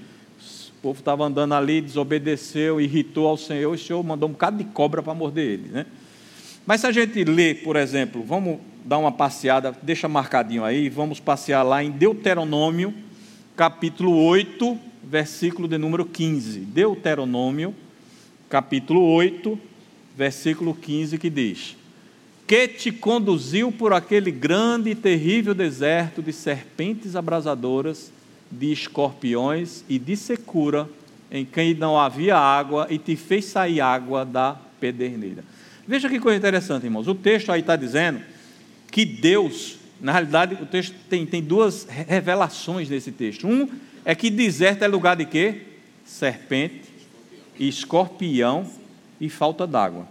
O 0.79 0.81
povo 0.81 0.99
estava 1.01 1.27
andando 1.27 1.53
ali, 1.53 1.83
desobedeceu, 1.83 2.81
irritou 2.81 3.29
ao 3.29 3.37
Senhor, 3.37 3.75
e 3.75 3.77
o 3.77 3.79
Senhor 3.79 4.03
mandou 4.03 4.31
um 4.31 4.33
bocado 4.33 4.57
de 4.57 4.65
cobra 4.65 5.03
para 5.03 5.13
morder 5.13 5.45
ele, 5.45 5.69
né? 5.69 5.85
Mas 6.65 6.81
se 6.81 6.87
a 6.87 6.93
gente 6.93 7.23
lê, 7.23 7.55
por 7.55 7.77
exemplo, 7.77 8.25
vamos 8.25 8.59
dar 8.83 8.97
uma 8.97 9.13
passeada, 9.13 9.77
deixa 9.83 10.09
marcadinho 10.09 10.65
aí, 10.65 10.89
vamos 10.89 11.21
passear 11.21 11.63
lá 11.63 11.85
em 11.85 11.91
Deuteronômio, 11.91 12.95
capítulo 13.55 14.17
8, 14.25 14.79
versículo 15.05 15.69
de 15.69 15.77
número 15.77 16.07
15. 16.07 16.61
Deuteronômio, 16.61 17.75
capítulo 18.49 19.03
8, 19.03 19.59
versículo 20.17 20.75
15, 20.75 21.19
que 21.19 21.31
diz: 21.31 21.77
Que 22.47 22.69
te 22.69 22.93
conduziu 22.93 23.73
por 23.73 23.93
aquele 23.93 24.31
grande 24.31 24.91
e 24.91 24.95
terrível 24.95 25.55
deserto 25.55 26.23
de 26.23 26.33
serpentes 26.33 27.17
abrasadoras, 27.17 28.13
de 28.51 28.73
escorpiões 28.73 29.85
e 29.89 29.99
de 29.99 30.17
secura, 30.17 30.89
em 31.31 31.45
quem 31.45 31.75
não 31.75 31.99
havia 31.99 32.37
água, 32.37 32.87
e 32.91 32.99
te 32.99 33.17
fez 33.17 33.47
sair 33.47 33.81
água 33.81 34.25
da 34.25 34.57
pederneira. 34.79 35.45
Veja 35.87 36.09
que 36.09 36.21
coisa 36.21 36.39
interessante, 36.39 36.85
irmãos. 36.85 37.09
O 37.09 37.15
texto 37.15 37.51
aí 37.51 37.61
está 37.61 37.75
dizendo 37.75 38.21
que 38.91 39.05
Deus, 39.05 39.79
na 40.01 40.13
realidade, 40.13 40.57
o 40.63 40.67
texto 40.67 40.95
tem, 41.09 41.25
tem 41.25 41.43
duas 41.43 41.87
revelações 41.89 42.89
nesse 42.89 43.11
texto. 43.11 43.49
Um 43.49 43.69
é 44.05 44.15
que 44.15 44.31
deserto 44.31 44.83
é 44.83 44.89
lugar 44.89 45.17
de 45.17 45.25
quê? 45.25 45.63
Serpente, 46.05 46.83
escorpião 47.59 48.67
e 49.23 49.29
falta 49.29 49.69
d'água. 49.69 50.09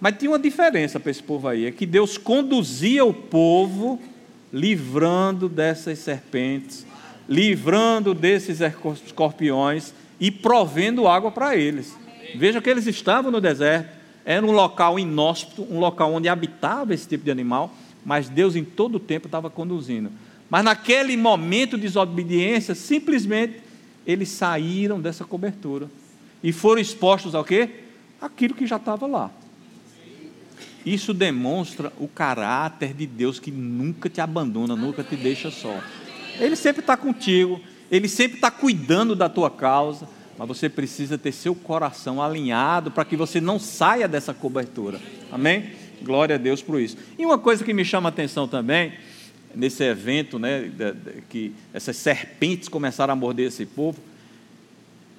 Mas 0.00 0.16
tinha 0.18 0.30
uma 0.30 0.38
diferença 0.38 0.98
para 0.98 1.10
esse 1.10 1.22
povo 1.22 1.46
aí, 1.46 1.66
é 1.66 1.70
que 1.70 1.84
Deus 1.84 2.16
conduzia 2.16 3.04
o 3.04 3.12
povo 3.12 4.00
livrando 4.50 5.50
dessas 5.50 5.98
serpentes, 5.98 6.86
livrando 7.28 8.14
desses 8.14 8.60
escorpiões 8.60 9.92
e 10.18 10.30
provendo 10.30 11.06
água 11.06 11.30
para 11.30 11.54
eles. 11.56 11.94
Veja 12.34 12.60
que 12.62 12.70
eles 12.70 12.86
estavam 12.86 13.30
no 13.30 13.40
deserto, 13.40 13.90
era 14.24 14.44
um 14.44 14.52
local 14.52 14.98
inóspito, 14.98 15.66
um 15.70 15.78
local 15.78 16.14
onde 16.14 16.28
habitava 16.28 16.94
esse 16.94 17.06
tipo 17.06 17.24
de 17.24 17.30
animal, 17.30 17.74
mas 18.02 18.30
Deus 18.30 18.56
em 18.56 18.64
todo 18.64 18.94
o 18.94 19.00
tempo 19.00 19.26
estava 19.26 19.50
conduzindo. 19.50 20.10
Mas 20.48 20.64
naquele 20.64 21.18
momento 21.18 21.76
de 21.76 21.82
desobediência, 21.82 22.74
simplesmente 22.74 23.60
eles 24.06 24.30
saíram 24.30 24.98
dessa 24.98 25.24
cobertura 25.24 25.90
e 26.42 26.50
foram 26.50 26.80
expostos 26.80 27.34
ao 27.34 27.44
quê? 27.44 27.68
Aquilo 28.20 28.54
que 28.54 28.66
já 28.66 28.76
estava 28.76 29.06
lá. 29.06 29.30
Isso 30.84 31.12
demonstra 31.12 31.92
o 31.98 32.08
caráter 32.08 32.94
de 32.94 33.06
Deus 33.06 33.38
que 33.38 33.50
nunca 33.50 34.08
te 34.08 34.20
abandona, 34.20 34.74
nunca 34.74 35.02
te 35.02 35.16
deixa 35.16 35.50
só. 35.50 35.80
Ele 36.38 36.56
sempre 36.56 36.80
está 36.80 36.96
contigo, 36.96 37.60
ele 37.90 38.08
sempre 38.08 38.36
está 38.36 38.50
cuidando 38.50 39.14
da 39.14 39.28
tua 39.28 39.50
causa, 39.50 40.08
mas 40.38 40.48
você 40.48 40.68
precisa 40.68 41.18
ter 41.18 41.32
seu 41.32 41.54
coração 41.54 42.22
alinhado 42.22 42.90
para 42.90 43.04
que 43.04 43.16
você 43.16 43.40
não 43.40 43.58
saia 43.58 44.06
dessa 44.06 44.32
cobertura. 44.32 45.00
Amém? 45.32 45.72
Glória 46.00 46.36
a 46.36 46.38
Deus 46.38 46.62
por 46.62 46.80
isso. 46.80 46.96
E 47.18 47.26
uma 47.26 47.38
coisa 47.38 47.64
que 47.64 47.74
me 47.74 47.84
chama 47.84 48.08
a 48.08 48.10
atenção 48.10 48.46
também, 48.46 48.92
nesse 49.54 49.82
evento, 49.82 50.38
né, 50.38 50.70
que 51.28 51.52
essas 51.74 51.96
serpentes 51.96 52.68
começaram 52.68 53.12
a 53.12 53.16
morder 53.16 53.48
esse 53.48 53.66
povo, 53.66 54.00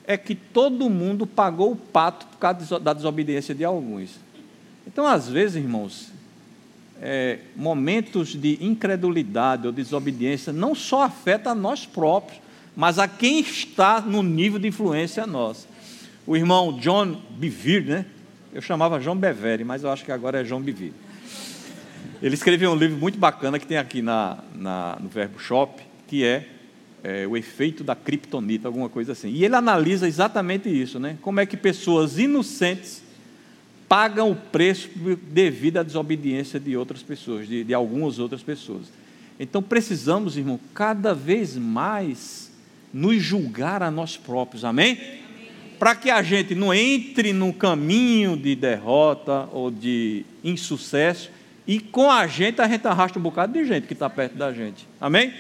é 0.10 0.17
que 0.17 0.34
todo 0.34 0.89
mundo 0.89 1.28
pagou 1.28 1.72
o 1.72 1.76
pato 1.76 2.26
por 2.26 2.39
causa 2.39 2.80
da 2.80 2.93
desobediência 2.93 3.54
de 3.54 3.63
alguns. 3.63 4.19
Então, 4.88 5.06
às 5.06 5.30
vezes, 5.30 5.58
irmãos, 5.58 6.12
é, 7.00 7.38
momentos 7.56 8.30
de 8.30 8.58
incredulidade 8.60 9.67
ou 9.67 9.72
desobediência 9.72 10.52
não 10.52 10.74
só 10.74 11.04
afeta 11.04 11.52
a 11.52 11.56
nós 11.56 11.86
próprios, 11.86 12.41
mas 12.76 12.98
a 12.98 13.08
quem 13.08 13.39
está 13.39 14.02
no 14.02 14.24
nível 14.24 14.58
de 14.58 14.67
influência 14.67 15.28
nossa. 15.28 15.67
O 16.26 16.36
irmão 16.36 16.80
John 16.80 17.22
Bevere, 17.38 17.86
né? 17.86 18.06
Eu 18.52 18.63
chamava 18.63 19.00
João 19.00 19.15
Bevere, 19.15 19.63
mas 19.63 19.84
eu 19.84 19.91
acho 19.91 20.04
que 20.04 20.12
agora 20.12 20.41
é 20.41 20.43
João 20.43 20.60
Bevere. 20.60 20.93
Ele 22.19 22.34
escreveu 22.34 22.72
um 22.72 22.76
livro 22.76 22.98
muito 22.98 23.19
bacana 23.19 23.60
que 23.60 23.67
tem 23.67 23.78
aqui 23.78 24.02
na, 24.02 24.39
na 24.56 24.98
no 25.00 25.08
Verbo 25.08 25.38
Shop, 25.38 25.80
que 26.08 26.26
é, 26.26 26.48
é, 27.04 27.26
o 27.28 27.38
efeito 27.38 27.84
da 27.84 27.96
criptonita, 27.96 28.68
alguma 28.68 28.90
coisa 28.90 29.14
assim. 29.14 29.30
E 29.30 29.46
ele 29.46 29.56
analisa 29.56 30.08
exatamente 30.08 30.70
isso, 30.70 31.00
né? 31.00 31.18
Como 31.22 31.40
é 31.40 31.46
que 31.46 31.58
pessoas 31.58 32.18
inocentes 32.18 33.02
pagam 33.90 34.30
o 34.30 34.36
preço 34.36 34.88
devido 35.24 35.78
à 35.78 35.84
desobediência 35.84 36.60
de 36.60 36.78
outras 36.78 37.02
pessoas, 37.02 37.48
de, 37.48 37.64
de 37.64 37.74
algumas 37.74 38.20
outras 38.20 38.44
pessoas. 38.44 38.84
Então 39.40 39.64
precisamos, 39.64 40.38
irmão, 40.38 40.60
cada 40.76 41.16
vez 41.16 41.58
mais 41.58 42.52
nos 42.94 43.22
julgar 43.22 43.82
a 43.82 43.90
nós 43.90 44.16
próprios, 44.16 44.64
amém? 44.64 45.00
Para 45.80 45.96
que 45.96 46.12
a 46.12 46.22
gente 46.22 46.54
não 46.54 46.72
entre 46.72 47.34
num 47.34 47.52
caminho 47.52 48.38
de 48.38 48.56
derrota 48.56 49.50
ou 49.52 49.72
de 49.72 50.24
insucesso 50.44 51.32
e 51.66 51.80
com 51.80 52.12
a 52.12 52.28
gente 52.28 52.62
a 52.62 52.68
gente 52.68 52.86
arrasta 52.86 53.18
um 53.18 53.22
bocado 53.22 53.54
de 53.54 53.66
gente 53.66 53.88
que 53.88 53.94
está 53.94 54.10
perto 54.10 54.36
da 54.36 54.54
gente, 54.54 54.88
amém? 55.02 55.34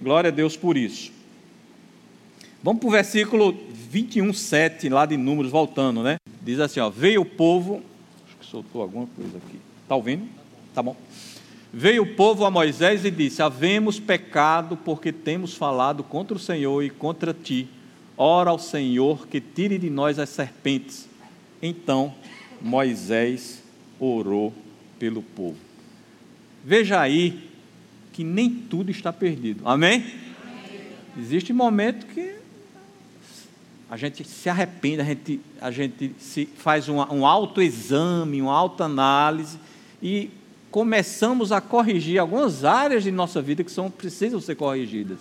Glória 0.00 0.28
a 0.28 0.30
Deus 0.30 0.56
por 0.56 0.76
isso. 0.76 1.12
Vamos 2.62 2.80
para 2.80 2.88
o 2.88 2.92
versículo 2.92 3.56
21, 3.90 4.32
7, 4.32 4.88
lá 4.88 5.06
de 5.06 5.16
Números, 5.16 5.50
voltando, 5.50 6.02
né? 6.02 6.16
Diz 6.42 6.60
assim: 6.60 6.80
ó, 6.80 6.90
Veio 6.90 7.22
o 7.22 7.24
povo. 7.24 7.82
Acho 8.26 8.36
que 8.38 8.46
soltou 8.46 8.82
alguma 8.82 9.06
coisa 9.06 9.38
aqui. 9.38 9.58
Está 9.82 9.94
ouvindo? 9.94 10.26
Tá 10.74 10.82
bom. 10.82 10.96
Veio 11.72 12.02
o 12.02 12.14
povo 12.14 12.44
a 12.44 12.50
Moisés 12.50 13.04
e 13.04 13.10
disse: 13.10 13.42
Havemos 13.42 14.00
pecado 14.00 14.76
porque 14.76 15.12
temos 15.12 15.54
falado 15.54 16.02
contra 16.02 16.36
o 16.36 16.40
Senhor 16.40 16.82
e 16.82 16.90
contra 16.90 17.34
ti. 17.34 17.68
Ora 18.16 18.50
ao 18.50 18.58
Senhor 18.58 19.26
que 19.26 19.40
tire 19.40 19.78
de 19.78 19.90
nós 19.90 20.18
as 20.18 20.30
serpentes. 20.30 21.08
Então 21.60 22.14
Moisés 22.60 23.62
orou 24.00 24.52
pelo 24.98 25.22
povo. 25.22 25.56
Veja 26.64 27.00
aí 27.00 27.50
que 28.16 28.24
nem 28.24 28.48
tudo 28.48 28.90
está 28.90 29.12
perdido. 29.12 29.60
Amém? 29.68 30.02
Existe 31.18 31.52
momento 31.52 32.06
que 32.06 32.36
a 33.90 33.96
gente 33.98 34.24
se 34.24 34.48
arrepende, 34.48 35.02
a 35.02 35.04
gente, 35.04 35.40
a 35.60 35.70
gente 35.70 36.12
se 36.18 36.46
faz 36.46 36.88
um, 36.88 37.26
autoexame, 37.26 38.40
uma 38.40 38.54
autoanálise 38.54 39.58
e 40.02 40.30
começamos 40.70 41.52
a 41.52 41.60
corrigir 41.60 42.18
algumas 42.18 42.64
áreas 42.64 43.02
de 43.02 43.10
nossa 43.10 43.42
vida 43.42 43.62
que 43.62 43.70
são, 43.70 43.90
precisam 43.90 44.40
ser 44.40 44.54
corrigidas. 44.54 45.18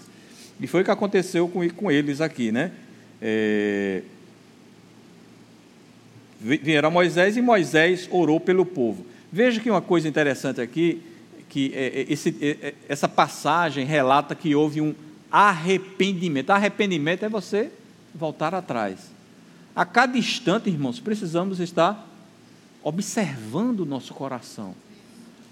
E 0.62 0.66
foi 0.66 0.82
o 0.82 0.86
que 0.86 0.92
aconteceu 0.92 1.50
com, 1.50 1.70
com 1.72 1.92
eles 1.92 2.22
aqui, 2.22 2.50
né? 2.50 2.72
É, 3.22 4.04
vieram 6.40 6.90
Moisés 6.90 7.36
e 7.36 7.42
Moisés 7.42 8.08
orou 8.10 8.40
pelo 8.40 8.66
povo. 8.66 9.06
Veja 9.34 9.60
que 9.60 9.70
uma 9.70 9.82
coisa 9.82 10.08
interessante 10.08 10.62
aqui, 10.62 11.02
que 11.50 11.72
é, 11.74 12.02
é 12.02 12.06
esse, 12.12 12.36
é, 12.42 12.74
essa 12.88 13.08
passagem 13.08 13.86
relata 13.86 14.36
que 14.36 14.56
houve 14.56 14.82
um 14.82 14.94
arrependimento. 15.32 16.50
Arrependimento 16.50 17.24
é 17.24 17.30
você 17.30 17.72
voltar 18.14 18.54
atrás. 18.54 19.12
A 19.76 19.86
cada 19.86 20.18
instante, 20.18 20.70
irmãos, 20.70 21.00
precisamos 21.00 21.60
estar 21.60 22.08
observando 22.84 23.82
o 23.82 23.86
nosso 23.86 24.14
coração 24.14 24.76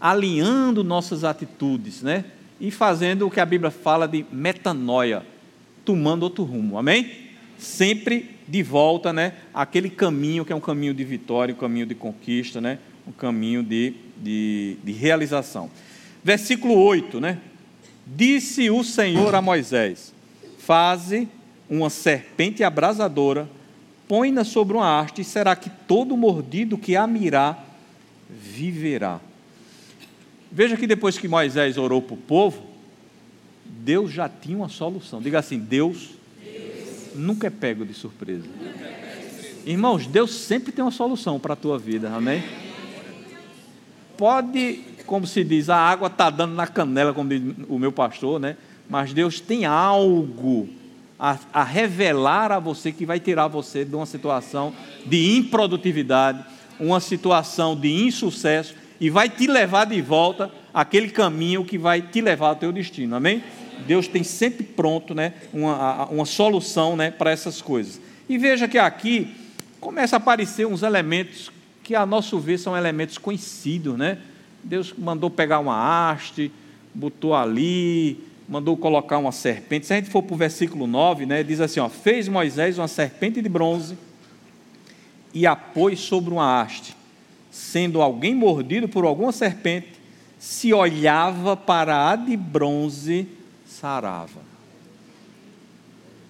alinhando 0.03 0.84
nossas 0.84 1.23
atitudes, 1.23 2.01
né? 2.01 2.25
E 2.60 2.69
fazendo 2.69 3.25
o 3.25 3.32
que 3.32 3.39
a 3.39 3.45
Bíblia 3.45 3.71
fala 3.71 4.06
de 4.06 4.25
metanoia, 4.34 5.25
tomando 5.86 6.23
outro 6.23 6.43
rumo, 6.43 6.77
amém? 6.77 7.10
Sempre 7.58 8.32
de 8.45 8.62
volta, 8.62 9.13
né? 9.13 9.32
Aquele 9.53 9.89
caminho 9.89 10.43
que 10.43 10.51
é 10.51 10.56
um 10.56 10.60
caminho 10.60 10.93
de 10.93 11.06
vitória, 11.06 11.56
um 11.56 11.58
caminho 11.58 11.86
de 11.86 11.95
conquista, 11.95 12.60
né? 12.60 12.79
Um 13.08 13.13
caminho 13.13 13.63
de, 13.63 13.93
de, 14.17 14.78
de 14.84 14.91
realização. 14.91 15.69
Versículo 16.23 16.76
8, 16.76 17.19
né? 17.19 17.39
Disse 18.06 18.69
o 18.69 18.84
Senhor 18.84 19.34
a 19.36 19.41
Moisés: 19.41 20.13
Faze 20.60 21.28
uma 21.69 21.89
serpente 21.89 22.63
abrasadora, 22.63 23.49
põe-na 24.08 24.43
sobre 24.43 24.76
uma 24.76 24.99
haste, 24.99 25.21
e 25.21 25.26
será 25.26 25.56
que 25.56 25.69
todo 25.69 26.15
mordido 26.15 26.78
que 26.78 26.95
a 26.95 27.08
mirar 27.08 27.67
viverá. 28.30 29.19
Veja 30.52 30.78
que 30.78 30.86
depois 30.86 31.17
que 31.17 31.28
Moisés 31.28 31.78
orou 31.78 32.02
para 32.02 32.13
o 32.13 32.17
povo, 32.17 32.63
Deus 33.65 34.12
já 34.12 34.30
tinha 34.30 34.58
uma 34.58 34.69
solução. 34.69 35.21
Diga 35.21 35.39
assim: 35.39 35.58
Deus, 35.58 36.12
Deus. 36.43 37.15
nunca 37.15 37.47
é 37.47 37.49
pego 37.49 37.86
de 37.86 37.93
surpresa. 37.93 38.45
Irmãos, 39.65 40.06
Deus 40.06 40.32
sempre 40.32 40.71
tem 40.71 40.84
uma 40.84 40.91
solução 40.91 41.39
para 41.39 41.54
a 41.54 41.56
tua 41.56 41.80
vida, 41.80 42.13
amém? 42.13 42.43
Pode, 44.23 44.79
como 45.05 45.27
se 45.27 45.43
diz, 45.43 45.69
a 45.69 45.75
água 45.75 46.07
está 46.07 46.29
dando 46.29 46.55
na 46.55 46.65
canela, 46.65 47.13
como 47.13 47.27
diz 47.27 47.41
o 47.67 47.77
meu 47.77 47.91
pastor, 47.91 48.39
né? 48.39 48.55
Mas 48.89 49.12
Deus 49.12 49.41
tem 49.41 49.65
algo 49.65 50.69
a, 51.19 51.38
a 51.51 51.62
revelar 51.62 52.49
a 52.49 52.57
você 52.57 52.93
que 52.93 53.05
vai 53.05 53.19
tirar 53.19 53.49
você 53.49 53.83
de 53.83 53.93
uma 53.93 54.05
situação 54.05 54.73
de 55.05 55.36
improdutividade, 55.36 56.41
uma 56.79 57.01
situação 57.01 57.75
de 57.75 57.91
insucesso 57.91 58.75
e 58.97 59.09
vai 59.09 59.27
te 59.27 59.45
levar 59.45 59.88
de 59.88 60.01
volta 60.01 60.49
aquele 60.73 61.09
caminho 61.09 61.65
que 61.65 61.77
vai 61.77 62.01
te 62.01 62.21
levar 62.21 62.47
ao 62.47 62.55
teu 62.55 62.71
destino. 62.71 63.17
Amém? 63.17 63.43
Deus 63.86 64.07
tem 64.07 64.23
sempre 64.23 64.63
pronto, 64.63 65.13
né, 65.13 65.33
uma, 65.51 66.05
uma 66.05 66.25
solução, 66.25 66.95
né, 66.95 67.12
para 67.12 67.29
essas 67.29 67.62
coisas. 67.62 67.99
E 68.29 68.38
veja 68.38 68.69
que 68.69 68.77
aqui 68.77 69.36
começa 69.81 70.15
a 70.15 70.17
aparecer 70.17 70.65
uns 70.65 70.81
elementos 70.81 71.51
que 71.83 71.95
a 71.95 72.05
nosso 72.05 72.39
ver 72.39 72.57
são 72.57 72.75
elementos 72.75 73.17
conhecidos, 73.17 73.97
né? 73.97 74.19
Deus 74.63 74.93
mandou 74.97 75.29
pegar 75.29 75.59
uma 75.59 75.75
haste, 76.11 76.51
botou 76.95 77.35
ali, 77.35 78.23
mandou 78.47 78.77
colocar 78.77 79.17
uma 79.17 79.31
serpente. 79.31 79.85
Se 79.85 79.93
a 79.93 79.97
gente 79.97 80.09
for 80.09 80.23
para 80.23 80.33
o 80.33 80.37
versículo 80.37 80.87
9, 80.87 81.25
né, 81.25 81.43
diz 81.43 81.59
assim: 81.59 81.79
ó, 81.79 81.89
fez 81.89 82.27
Moisés 82.27 82.77
uma 82.77 82.87
serpente 82.87 83.41
de 83.41 83.49
bronze 83.49 83.97
e 85.33 85.45
a 85.45 85.55
pôs 85.55 85.99
sobre 85.99 86.31
uma 86.31 86.61
haste 86.61 86.95
sendo 87.53 88.01
alguém 88.01 88.33
mordido 88.33 88.89
por 88.89 89.05
alguma 89.05 89.31
serpente, 89.31 89.89
se 90.39 90.73
olhava 90.73 91.55
para 91.55 92.09
a 92.09 92.15
de 92.15 92.35
bronze, 92.35 93.27
sarava. 93.67 94.41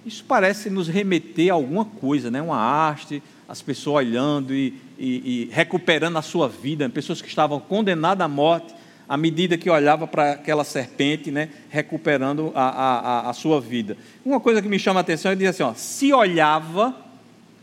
Isso 0.05 0.25
parece 0.27 0.69
nos 0.69 0.89
remeter 0.89 1.49
a 1.49 1.53
alguma 1.53 1.85
coisa, 1.85 2.29
né? 2.29 2.41
uma 2.41 2.57
haste, 2.89 3.23
as 3.47 3.61
pessoas 3.61 4.05
olhando 4.05 4.53
e, 4.53 4.73
e, 4.97 5.45
e 5.47 5.49
recuperando 5.51 6.17
a 6.17 6.21
sua 6.21 6.47
vida, 6.47 6.89
pessoas 6.89 7.21
que 7.21 7.27
estavam 7.27 7.59
condenadas 7.59 8.25
à 8.25 8.27
morte, 8.27 8.73
à 9.07 9.17
medida 9.17 9.57
que 9.57 9.69
olhava 9.69 10.07
para 10.07 10.33
aquela 10.33 10.63
serpente, 10.63 11.29
né? 11.29 11.49
recuperando 11.69 12.51
a, 12.55 12.69
a, 12.69 13.29
a 13.29 13.33
sua 13.33 13.59
vida. 13.59 13.97
Uma 14.25 14.39
coisa 14.39 14.61
que 14.61 14.67
me 14.67 14.79
chama 14.79 14.99
a 14.99 15.01
atenção 15.01 15.31
é 15.31 15.35
dizer 15.35 15.47
assim: 15.49 15.63
ó, 15.63 15.73
se 15.73 16.13
olhava, 16.13 16.95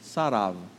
sarava 0.03 0.71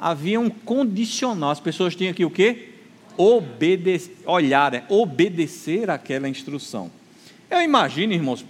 havia 0.00 0.40
um 0.40 0.48
condicional. 0.48 1.50
As 1.50 1.60
pessoas 1.60 1.94
tinham 1.94 2.14
que 2.14 2.24
o 2.24 2.30
quê? 2.30 2.70
Obedecer, 3.18 4.16
olhar, 4.24 4.72
é, 4.72 4.84
obedecer 4.88 5.90
aquela 5.90 6.26
instrução. 6.26 6.90
Eu 7.50 7.60
imagino, 7.60 8.14
irmãos, 8.14 8.44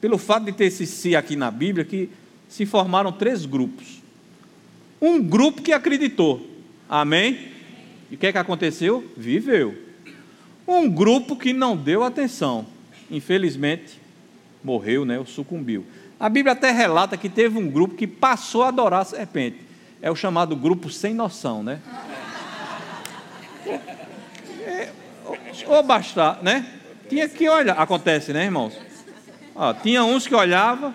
pelo 0.00 0.16
fato 0.16 0.44
de 0.44 0.52
ter 0.52 0.66
esse 0.66 0.86
si 0.86 1.16
aqui 1.16 1.34
na 1.34 1.50
Bíblia, 1.50 1.84
que 1.84 2.08
se 2.48 2.64
formaram 2.64 3.10
três 3.10 3.44
grupos. 3.44 3.97
Um 5.00 5.22
grupo 5.22 5.62
que 5.62 5.72
acreditou, 5.72 6.44
amém? 6.88 7.52
E 8.10 8.14
o 8.14 8.18
que 8.18 8.26
é 8.26 8.32
que 8.32 8.38
aconteceu? 8.38 9.04
Viveu. 9.16 9.76
Um 10.66 10.88
grupo 10.88 11.36
que 11.36 11.52
não 11.52 11.76
deu 11.76 12.02
atenção, 12.02 12.66
infelizmente, 13.10 14.00
morreu, 14.62 15.04
né? 15.04 15.18
Ou 15.18 15.26
sucumbiu. 15.26 15.86
A 16.18 16.28
Bíblia 16.28 16.52
até 16.52 16.72
relata 16.72 17.16
que 17.16 17.28
teve 17.28 17.58
um 17.58 17.70
grupo 17.70 17.94
que 17.94 18.06
passou 18.06 18.64
a 18.64 18.68
adorar 18.68 19.02
a 19.02 19.04
serpente 19.04 19.68
é 20.00 20.10
o 20.10 20.16
chamado 20.16 20.54
grupo 20.56 20.90
sem 20.90 21.14
noção, 21.14 21.62
né? 21.62 21.80
É, 24.66 24.90
ou 25.66 25.82
bastar, 25.82 26.42
né? 26.42 26.66
Tinha 27.08 27.28
que 27.28 27.48
olhar, 27.48 27.78
acontece, 27.78 28.32
né, 28.32 28.44
irmãos? 28.44 28.78
Ó, 29.54 29.72
tinha 29.74 30.04
uns 30.04 30.26
que 30.26 30.34
olhavam, 30.34 30.94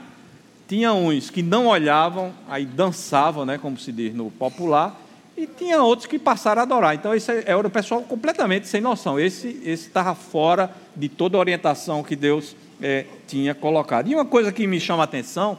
tinha 0.67 0.93
uns 0.93 1.29
que 1.29 1.41
não 1.41 1.67
olhavam, 1.67 2.33
aí 2.47 2.65
dançavam, 2.65 3.45
né, 3.45 3.57
como 3.57 3.77
se 3.77 3.91
diz 3.91 4.13
no 4.13 4.31
popular, 4.31 4.99
e 5.35 5.47
tinha 5.47 5.81
outros 5.81 6.07
que 6.07 6.19
passaram 6.19 6.61
a 6.61 6.63
adorar. 6.63 6.95
Então, 6.95 7.13
esse 7.13 7.31
era 7.45 7.57
o 7.57 7.69
pessoal 7.69 8.01
completamente 8.03 8.67
sem 8.67 8.79
noção. 8.79 9.19
Esse 9.19 9.47
estava 9.65 10.13
fora 10.13 10.73
de 10.95 11.09
toda 11.09 11.37
a 11.37 11.39
orientação 11.39 12.03
que 12.03 12.15
Deus 12.15 12.55
é, 12.81 13.05
tinha 13.27 13.55
colocado. 13.55 14.07
E 14.07 14.13
uma 14.15 14.25
coisa 14.25 14.51
que 14.51 14.67
me 14.67 14.79
chama 14.79 15.01
a 15.01 15.05
atenção 15.05 15.57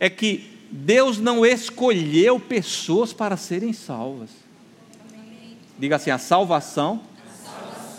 é 0.00 0.08
que 0.08 0.50
Deus 0.70 1.18
não 1.18 1.44
escolheu 1.44 2.40
pessoas 2.40 3.12
para 3.12 3.36
serem 3.36 3.72
salvas. 3.72 4.30
Diga 5.78 5.96
assim: 5.96 6.10
a 6.10 6.18
salvação, 6.18 7.00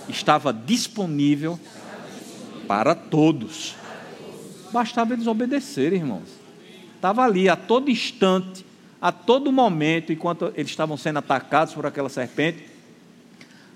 estava 0.10 0.52
disponível 0.52 1.60
para 2.67 2.95
todos. 2.95 3.76
Bastava 4.76 5.14
eles 5.14 5.26
obedecerem, 5.26 6.00
irmãos. 6.00 6.28
Estava 6.98 7.24
ali 7.24 7.48
a 7.48 7.56
todo 7.56 7.90
instante, 7.90 8.66
a 9.02 9.10
todo 9.10 9.50
momento, 9.50 10.12
enquanto 10.12 10.52
eles 10.54 10.70
estavam 10.70 10.98
sendo 10.98 11.20
atacados 11.20 11.74
por 11.74 11.86
aquela 11.86 12.10
serpente, 12.10 12.62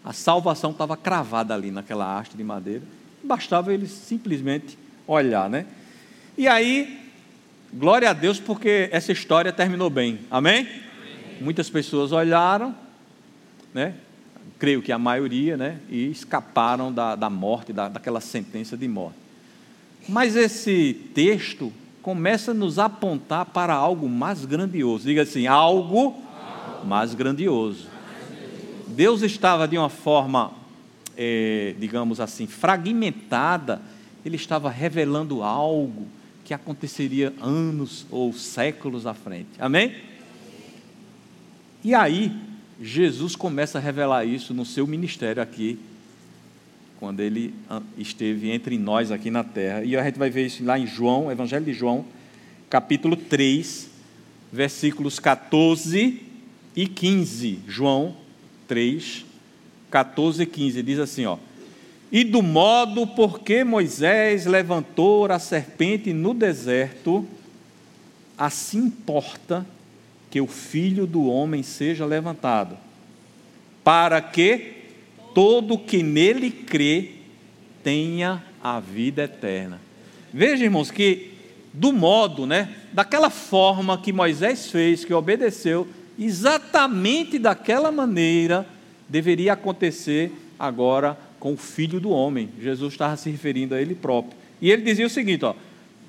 A 0.03 0.11
salvação 0.11 0.71
estava 0.71 0.97
cravada 0.97 1.53
ali 1.53 1.71
naquela 1.71 2.19
haste 2.19 2.35
de 2.35 2.43
madeira. 2.43 2.81
Bastava 3.23 3.73
eles 3.73 3.91
simplesmente 3.91 4.77
olhar, 5.07 5.49
né? 5.49 5.67
E 6.37 6.49
aí, 6.49 6.99
glória 7.73 8.09
a 8.09 8.13
Deus, 8.13 8.37
porque 8.37 8.89
essa 8.91 9.13
história 9.13 9.53
terminou 9.53 9.89
bem. 9.89 10.19
Amém? 10.29 10.67
Amém. 10.67 11.37
Muitas 11.39 11.69
pessoas 11.69 12.11
olharam, 12.11 12.75
né? 13.73 13.93
Creio 14.57 14.81
que 14.81 14.91
a 14.91 14.99
maioria, 14.99 15.55
né? 15.55 15.79
E 15.89 16.11
escaparam 16.11 16.91
da, 16.91 17.15
da 17.15 17.29
morte, 17.29 17.71
da, 17.71 17.87
daquela 17.87 18.19
sentença 18.19 18.75
de 18.75 18.87
morte. 18.87 19.28
Mas 20.09 20.35
esse 20.35 20.93
texto 21.13 21.71
começa 22.01 22.49
a 22.49 22.53
nos 22.53 22.79
apontar 22.79 23.45
para 23.45 23.73
algo 23.75 24.09
mais 24.09 24.43
grandioso. 24.43 25.05
Diga 25.05 25.21
assim: 25.21 25.45
algo 25.45 26.15
mais 26.83 27.13
grandioso. 27.13 27.87
Deus 28.87 29.21
estava 29.21 29.67
de 29.67 29.77
uma 29.77 29.89
forma, 29.89 30.51
é, 31.15 31.75
digamos 31.79 32.19
assim, 32.19 32.47
fragmentada, 32.47 33.81
ele 34.25 34.35
estava 34.35 34.69
revelando 34.69 35.43
algo 35.43 36.07
que 36.43 36.53
aconteceria 36.55 37.31
anos 37.39 38.07
ou 38.09 38.33
séculos 38.33 39.05
à 39.05 39.13
frente. 39.13 39.49
Amém? 39.59 39.95
E 41.83 41.93
aí, 41.93 42.35
Jesus 42.81 43.35
começa 43.35 43.77
a 43.77 43.81
revelar 43.81 44.25
isso 44.25 44.53
no 44.53 44.65
seu 44.65 44.87
ministério 44.87 45.41
aqui, 45.41 45.77
quando 46.99 47.21
ele 47.21 47.53
ah, 47.69 47.81
esteve 47.97 48.51
entre 48.51 48.77
nós 48.77 49.09
aqui 49.09 49.31
na 49.31 49.41
terra. 49.41 49.83
E 49.85 49.95
a 49.95 50.03
gente 50.03 50.19
vai 50.19 50.29
ver 50.29 50.47
isso 50.47 50.65
lá 50.65 50.77
em 50.77 50.85
João, 50.85 51.31
Evangelho 51.31 51.63
de 51.63 51.71
João, 51.71 52.03
capítulo 52.69 53.15
3, 53.15 53.89
versículos 54.51 55.17
14 55.17 56.21
e 56.75 56.87
15. 56.87 57.59
João 57.65 58.17
3, 58.67 59.25
14 59.89 60.43
e 60.43 60.45
15. 60.45 60.83
Diz 60.83 60.99
assim, 60.99 61.25
ó. 61.25 61.37
E 62.11 62.25
do 62.25 62.41
modo 62.41 63.07
porque 63.07 63.63
Moisés 63.63 64.45
levantou 64.45 65.31
a 65.31 65.39
serpente 65.39 66.11
no 66.11 66.33
deserto, 66.33 67.25
assim 68.37 68.79
importa 68.79 69.65
que 70.29 70.41
o 70.41 70.47
filho 70.47 71.07
do 71.07 71.25
homem 71.27 71.63
seja 71.63 72.05
levantado, 72.05 72.77
para 73.83 74.21
que 74.21 74.78
todo 75.39 75.77
que 75.77 76.03
nele 76.03 76.51
crê 76.51 77.11
tenha 77.81 78.43
a 78.61 78.77
vida 78.81 79.23
eterna. 79.23 79.79
Veja, 80.33 80.65
irmãos, 80.65 80.91
que 80.91 81.31
do 81.73 81.93
modo, 81.93 82.45
né, 82.45 82.75
daquela 82.91 83.29
forma 83.29 83.97
que 83.97 84.11
Moisés 84.11 84.69
fez, 84.69 85.05
que 85.05 85.13
obedeceu, 85.13 85.87
exatamente 86.19 87.39
daquela 87.39 87.89
maneira 87.89 88.67
deveria 89.07 89.53
acontecer 89.53 90.29
agora 90.59 91.17
com 91.39 91.53
o 91.53 91.57
filho 91.57 92.01
do 92.01 92.09
homem. 92.09 92.49
Jesus 92.61 92.91
estava 92.91 93.15
se 93.15 93.29
referindo 93.29 93.73
a 93.73 93.81
ele 93.81 93.95
próprio. 93.95 94.37
E 94.61 94.69
ele 94.69 94.81
dizia 94.81 95.07
o 95.07 95.09
seguinte: 95.09 95.45
ó, 95.45 95.55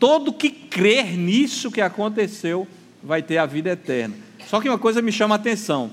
todo 0.00 0.32
que 0.32 0.50
crer 0.50 1.16
nisso 1.16 1.70
que 1.70 1.80
aconteceu 1.80 2.66
vai 3.00 3.22
ter 3.22 3.38
a 3.38 3.46
vida 3.46 3.70
eterna. 3.70 4.16
Só 4.48 4.60
que 4.60 4.68
uma 4.68 4.76
coisa 4.76 5.00
me 5.00 5.12
chama 5.12 5.36
a 5.36 5.38
atenção: 5.38 5.88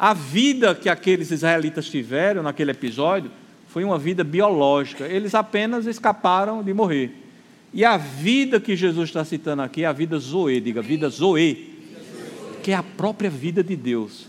a 0.00 0.14
vida 0.14 0.74
que 0.74 0.88
aqueles 0.88 1.30
israelitas 1.30 1.86
tiveram 1.90 2.42
naquele 2.42 2.70
episódio 2.70 3.30
foi 3.68 3.84
uma 3.84 3.98
vida 3.98 4.24
biológica, 4.24 5.06
eles 5.06 5.34
apenas 5.34 5.84
escaparam 5.84 6.62
de 6.62 6.72
morrer. 6.72 7.12
E 7.70 7.84
a 7.84 7.98
vida 7.98 8.58
que 8.58 8.74
Jesus 8.74 9.10
está 9.10 9.22
citando 9.26 9.60
aqui 9.60 9.84
é 9.84 9.86
a 9.86 9.92
vida 9.92 10.18
Zoe, 10.18 10.58
diga, 10.58 10.80
vida 10.80 11.10
Zoe, 11.10 11.76
que 12.62 12.70
é 12.70 12.74
a 12.74 12.82
própria 12.82 13.28
vida 13.28 13.62
de 13.62 13.76
Deus. 13.76 14.26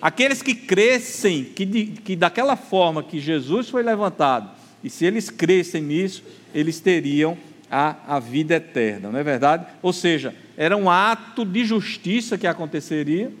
Aqueles 0.00 0.42
que 0.42 0.54
crescem, 0.54 1.44
que, 1.44 1.64
de, 1.64 1.86
que 1.86 2.14
daquela 2.14 2.54
forma 2.54 3.02
que 3.02 3.18
Jesus 3.18 3.70
foi 3.70 3.82
levantado, 3.82 4.50
e 4.84 4.90
se 4.90 5.06
eles 5.06 5.30
crescem 5.30 5.82
nisso, 5.82 6.22
eles 6.54 6.80
teriam 6.80 7.34
a, 7.70 8.16
a 8.16 8.20
vida 8.20 8.56
eterna, 8.56 9.10
não 9.10 9.18
é 9.18 9.22
verdade? 9.24 9.64
Ou 9.80 9.92
seja, 9.92 10.34
era 10.54 10.76
um 10.76 10.90
ato 10.90 11.46
de 11.46 11.64
justiça 11.64 12.36
que 12.36 12.46
aconteceria, 12.46 13.32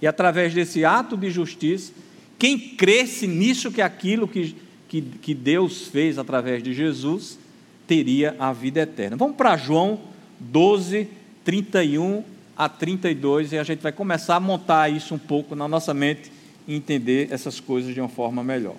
e 0.00 0.06
através 0.06 0.52
desse 0.52 0.84
ato 0.84 1.16
de 1.16 1.30
justiça, 1.30 1.92
quem 2.38 2.58
cresce 2.58 3.26
nisso 3.26 3.72
que 3.72 3.80
é 3.80 3.84
aquilo 3.84 4.28
que, 4.28 4.54
que, 4.88 5.00
que 5.00 5.34
Deus 5.34 5.86
fez 5.86 6.18
através 6.18 6.62
de 6.62 6.74
Jesus, 6.74 7.38
teria 7.86 8.36
a 8.38 8.52
vida 8.52 8.80
eterna. 8.80 9.16
Vamos 9.16 9.36
para 9.36 9.56
João 9.56 10.00
12, 10.38 11.08
31 11.44 12.22
a 12.56 12.68
32 12.68 13.52
e 13.52 13.58
a 13.58 13.64
gente 13.64 13.80
vai 13.80 13.92
começar 13.92 14.36
a 14.36 14.40
montar 14.40 14.90
isso 14.90 15.14
um 15.14 15.18
pouco 15.18 15.54
na 15.54 15.68
nossa 15.68 15.94
mente 15.94 16.32
e 16.66 16.74
entender 16.74 17.28
essas 17.30 17.60
coisas 17.60 17.94
de 17.94 18.00
uma 18.00 18.08
forma 18.08 18.42
melhor. 18.42 18.76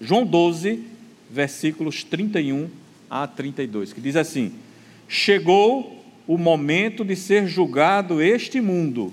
João 0.00 0.24
12, 0.24 0.82
versículos 1.30 2.02
31 2.04 2.68
a 3.10 3.26
32, 3.26 3.92
que 3.92 4.00
diz 4.00 4.16
assim: 4.16 4.52
Chegou 5.08 6.04
o 6.26 6.36
momento 6.36 7.04
de 7.04 7.16
ser 7.16 7.46
julgado 7.46 8.20
este 8.20 8.60
mundo, 8.60 9.12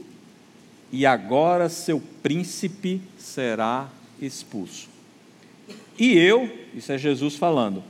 e 0.96 1.06
agora 1.06 1.68
seu 1.68 2.02
príncipe 2.24 3.02
será 3.18 3.90
expulso. 4.22 4.88
E 6.00 6.14
eu, 6.14 6.50
isso 6.74 6.90
é 6.90 6.98
Jesus 6.98 7.36
falando, 7.36 7.84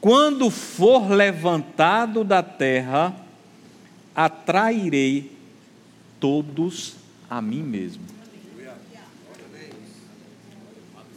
quando 0.00 0.50
for 0.50 1.08
levantado 1.08 2.24
da 2.24 2.42
terra, 2.42 3.14
atrairei 4.12 5.30
todos 6.18 6.96
a 7.30 7.40
mim 7.40 7.62
mesmo. 7.62 8.02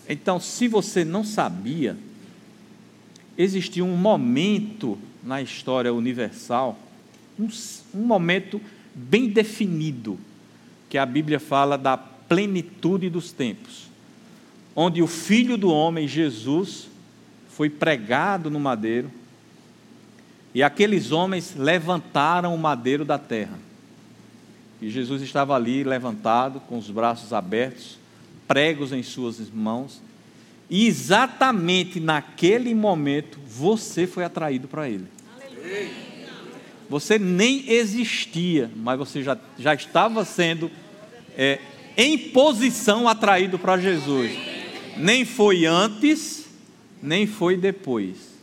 Então, 0.08 0.39
se 0.39 0.67
você 0.67 1.04
não 1.04 1.24
sabia, 1.24 1.98
existia 3.36 3.84
um 3.84 3.98
momento 3.98 5.00
na 5.24 5.41
história 5.41 5.91
universal, 5.91 6.78
um, 7.39 7.48
um, 7.96 8.06
momento 8.06 8.62
bem 8.93 9.30
definido, 9.30 10.19
que 10.93 10.97
a 10.99 11.08
Bíblia 11.08 11.39
fala 11.39 11.75
da 11.75 11.97
plenitude 11.97 13.10
dos 13.10 13.32
tempos, 13.32 13.89
onde 14.75 15.01
o 15.01 15.08
Filho 15.08 15.58
do 15.58 15.71
Homem, 15.71 16.08
Jesus, 16.08 16.88
foi 17.49 17.67
pregado 17.67 18.47
no 18.51 18.60
madeiro, 18.60 19.10
e 20.53 20.62
aqueles 20.62 21.12
homens 21.12 21.56
levantaram 21.58 22.53
o 22.53 22.60
madeiro 22.60 23.03
da 23.03 23.17
terra. 23.17 23.58
E 24.79 24.88
Jesus 24.88 25.23
estava 25.23 25.56
ali 25.56 25.84
levantado, 25.84 26.60
com 26.60 26.77
os 26.77 26.91
braços 26.91 27.34
abertos, 27.34 27.97
pregos 28.47 28.93
em 28.93 29.01
suas 29.01 29.49
mãos. 29.49 29.99
E 30.69 30.86
exatamente 30.86 31.99
naquele 31.99 32.75
momento, 32.75 33.39
você 33.47 34.06
foi 34.06 34.23
atraído 34.23 34.67
para 34.67 34.88
Ele. 34.88 35.08
Você 36.88 37.17
nem 37.17 37.67
existia, 37.67 38.69
mas 38.75 38.99
você 38.99 39.23
já, 39.23 39.36
já 39.58 39.73
estava 39.73 40.23
sendo 40.23 40.69
é, 41.38 41.60
em 41.96 42.17
posição 42.17 43.08
atraído 43.08 43.58
para 43.60 43.78
Jesus. 43.78 44.32
Nem 44.98 45.26
foi 45.26 45.65
antes, 45.65 46.48
nem 47.02 47.26
foi 47.26 47.58
depois. 47.58 48.34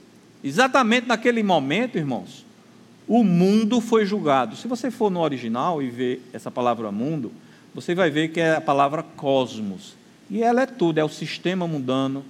Exatamente 0.42 1.06
naquele 1.06 1.42
momento, 1.42 1.98
irmãos, 1.98 2.44
o 3.06 3.24
mundo 3.24 3.80
foi 3.80 4.06
julgado. 4.06 4.56
Se 4.56 4.68
você 4.68 4.90
for 4.90 5.10
no 5.10 5.20
original 5.20 5.82
e 5.82 5.90
ver 5.90 6.22
essa 6.32 6.50
palavra 6.50 6.90
mundo, 6.90 7.32
você 7.74 7.94
vai 7.94 8.10
ver 8.10 8.28
que 8.28 8.40
é 8.40 8.56
a 8.56 8.60
palavra 8.60 9.02
cosmos. 9.02 9.94
E 10.30 10.42
ela 10.42 10.62
é 10.62 10.66
tudo: 10.66 10.98
é 10.98 11.04
o 11.04 11.08
sistema 11.08 11.66
mundano, 11.66 12.24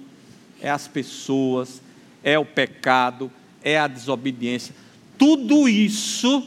é 0.59 0.69
as 0.69 0.87
pessoas, 0.87 1.81
é 2.23 2.37
o 2.37 2.45
pecado, 2.45 3.31
é 3.63 3.77
a 3.77 3.87
desobediência. 3.87 4.73
Tudo 5.17 5.69
isso 5.69 6.43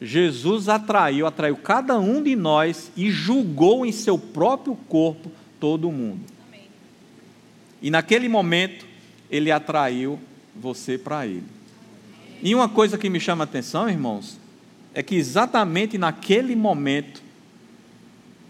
Jesus 0.00 0.68
atraiu, 0.68 1.26
atraiu 1.26 1.56
cada 1.56 1.98
um 1.98 2.22
de 2.22 2.34
nós 2.34 2.90
e 2.96 3.10
julgou 3.10 3.84
em 3.84 3.92
seu 3.92 4.18
próprio 4.18 4.74
corpo 4.74 5.30
todo 5.58 5.92
mundo. 5.92 6.24
E 7.82 7.90
naquele 7.90 8.28
momento, 8.28 8.86
ele 9.30 9.50
atraiu 9.50 10.18
você 10.56 10.96
para 10.96 11.26
ele. 11.26 11.44
E 12.42 12.54
uma 12.54 12.68
coisa 12.68 12.96
que 12.96 13.10
me 13.10 13.20
chama 13.20 13.44
a 13.44 13.46
atenção, 13.46 13.88
irmãos, 13.88 14.38
é 14.94 15.02
que 15.02 15.14
exatamente 15.14 15.98
naquele 15.98 16.56
momento 16.56 17.22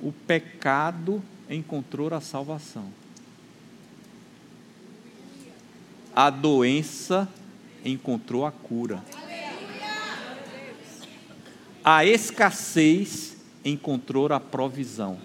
o 0.01 0.13
pecado 0.13 1.23
encontrou 1.49 2.13
a 2.15 2.21
salvação. 2.21 2.87
A 6.15 6.31
doença 6.31 7.29
encontrou 7.85 8.47
a 8.47 8.53
cura. 8.53 9.03
A 11.85 12.05
escassez 12.05 13.37
encontrou 13.65 14.33
a 14.33 14.41
provisão. 14.41 15.19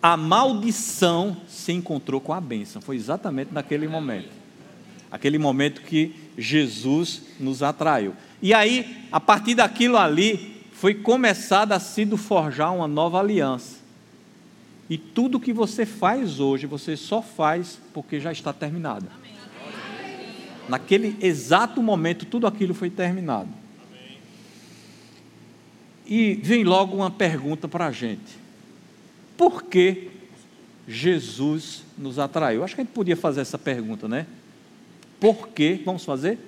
A 0.00 0.16
maldição 0.16 1.36
se 1.48 1.72
encontrou 1.72 2.20
com 2.20 2.32
a 2.32 2.40
bênção. 2.40 2.80
Foi 2.80 2.96
exatamente 2.96 3.52
naquele 3.52 3.88
momento 3.88 4.38
aquele 5.10 5.38
momento 5.38 5.82
que 5.82 6.14
Jesus 6.36 7.22
nos 7.40 7.62
atraiu. 7.62 8.14
E 8.40 8.54
aí, 8.54 9.04
a 9.10 9.18
partir 9.18 9.54
daquilo 9.54 9.96
ali, 9.96 10.62
foi 10.72 10.94
começada 10.94 11.74
a 11.74 11.80
se 11.80 12.06
forjar 12.16 12.74
uma 12.74 12.86
nova 12.86 13.18
aliança. 13.18 13.78
E 14.88 14.96
tudo 14.96 15.40
que 15.40 15.52
você 15.52 15.84
faz 15.84 16.40
hoje, 16.40 16.66
você 16.66 16.96
só 16.96 17.20
faz 17.20 17.78
porque 17.92 18.20
já 18.20 18.32
está 18.32 18.52
terminado. 18.52 19.06
Naquele 20.68 21.16
exato 21.20 21.82
momento, 21.82 22.26
tudo 22.26 22.46
aquilo 22.46 22.74
foi 22.74 22.90
terminado. 22.90 23.48
E 26.06 26.34
vem 26.42 26.64
logo 26.64 26.96
uma 26.96 27.10
pergunta 27.10 27.68
para 27.68 27.86
a 27.86 27.92
gente: 27.92 28.38
por 29.36 29.64
que 29.64 30.10
Jesus 30.86 31.82
nos 31.96 32.18
atraiu? 32.18 32.64
Acho 32.64 32.74
que 32.74 32.80
a 32.80 32.84
gente 32.84 32.94
podia 32.94 33.16
fazer 33.16 33.40
essa 33.40 33.58
pergunta, 33.58 34.08
né? 34.08 34.26
Por 35.20 35.48
que? 35.48 35.82
Vamos 35.84 36.04
fazer? 36.04 36.38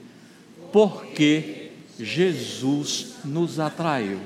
Porque 0.73 1.71
Jesus 1.99 3.17
nos 3.25 3.59
atraiu. 3.61 4.21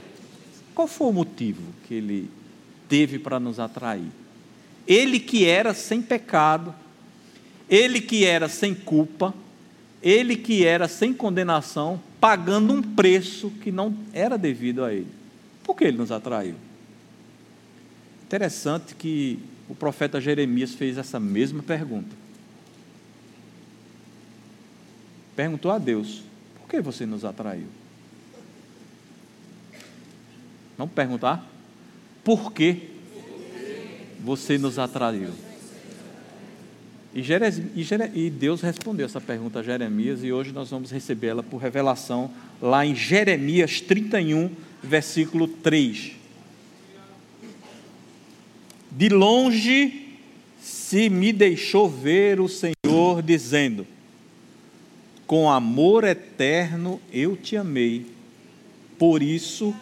Qual 0.75 0.87
foi 0.87 1.09
o 1.09 1.13
motivo 1.13 1.63
que 1.87 1.95
ele 1.95 2.31
teve 2.89 3.19
para 3.19 3.41
nos 3.41 3.59
atrair? 3.59 4.11
Ele 4.87 5.19
que 5.19 5.47
era 5.47 5.73
sem 5.73 6.03
pecado, 6.03 6.75
ele 7.69 8.01
que 8.01 8.25
era 8.25 8.49
sem 8.49 8.75
culpa, 8.75 9.35
ele 10.05 10.37
que 10.37 10.67
era 10.67 10.87
sem 10.87 11.15
condenação, 11.15 11.99
pagando 12.21 12.75
um 12.75 12.83
preço 12.83 13.51
que 13.63 13.73
não 13.73 13.97
era 14.13 14.37
devido 14.37 14.85
a 14.85 14.93
ele. 14.93 15.09
Por 15.63 15.75
que 15.75 15.85
ele 15.85 15.97
nos 15.97 16.13
atraiu? 16.13 16.57
Interessante 18.27 18.95
que 18.95 19.39
o 19.67 19.75
profeta 19.75 20.21
Jeremias 20.21 20.75
fez 20.75 20.99
essa 20.99 21.19
mesma 21.19 21.63
pergunta. 21.63 22.15
Perguntou 25.35 25.71
a 25.71 25.79
Deus: 25.79 26.23
por 26.61 26.69
que 26.69 26.83
você 26.83 27.07
nos 27.07 27.25
atraiu? 27.25 27.67
Vamos 30.77 30.93
perguntar? 30.93 31.49
Por 32.23 32.53
que 32.53 32.91
você 34.23 34.59
nos 34.59 34.79
atraiu? 34.79 35.31
E, 37.15 37.23
e, 38.15 38.31
Deus 38.31 38.61
respondeu 38.61 39.07
essa 39.07 39.21
pergunta 39.21 39.61
a 39.61 39.63
Jeremias, 39.63 40.25
e 40.25 40.33
hoje 40.33 40.51
nós 40.51 40.71
vamos 40.71 40.91
recebê-la 40.91 41.45
por 41.45 41.59
revelação 41.59 42.29
lá 42.61 42.85
em 42.85 42.93
Jeremias 42.93 43.81
31, 43.81 44.51
versículo 44.83 45.47
3. 45.47 46.11
De 48.91 49.09
longe 49.09 50.19
se 50.61 51.09
me 51.09 51.33
deixou 51.33 51.89
ver 51.89 52.41
o 52.41 52.49
Senhor, 52.49 53.23
dizendo: 53.23 53.87
Com 55.25 55.49
amor 55.49 56.03
eterno 56.03 57.01
eu 57.13 57.37
te 57.37 57.57
amei, 57.57 58.07
por 58.99 59.23
isso, 59.23 59.73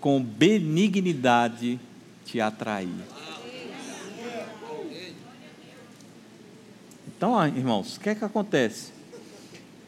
com 0.00 0.22
benignidade 0.22 1.80
te 2.24 2.40
atraí. 2.40 3.15
Então, 7.16 7.46
irmãos, 7.46 7.96
o 7.96 8.00
que 8.00 8.10
é 8.10 8.14
que 8.14 8.24
acontece? 8.24 8.92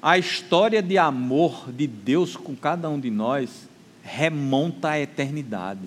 A 0.01 0.17
história 0.17 0.83
de 0.83 0.97
amor 0.97 1.71
de 1.71 1.87
Deus 1.87 2.37
com 2.37 2.57
cada 2.57 2.88
um 2.88 2.99
de 2.99 3.11
nós 3.11 3.69
remonta 4.03 4.91
à 4.91 5.01
eternidade. 5.01 5.87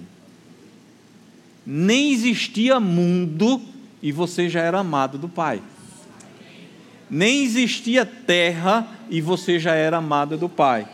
Nem 1.65 2.11
existia 2.11 2.79
mundo 2.79 3.59
e 4.01 4.11
você 4.11 4.49
já 4.49 4.61
era 4.61 4.79
amado 4.79 5.17
do 5.17 5.27
Pai. 5.27 5.63
Nem 7.09 7.43
existia 7.43 8.05
terra 8.05 8.87
e 9.09 9.19
você 9.19 9.59
já 9.59 9.73
era 9.73 9.97
amado 9.97 10.37
do 10.37 10.47
Pai. 10.47 10.87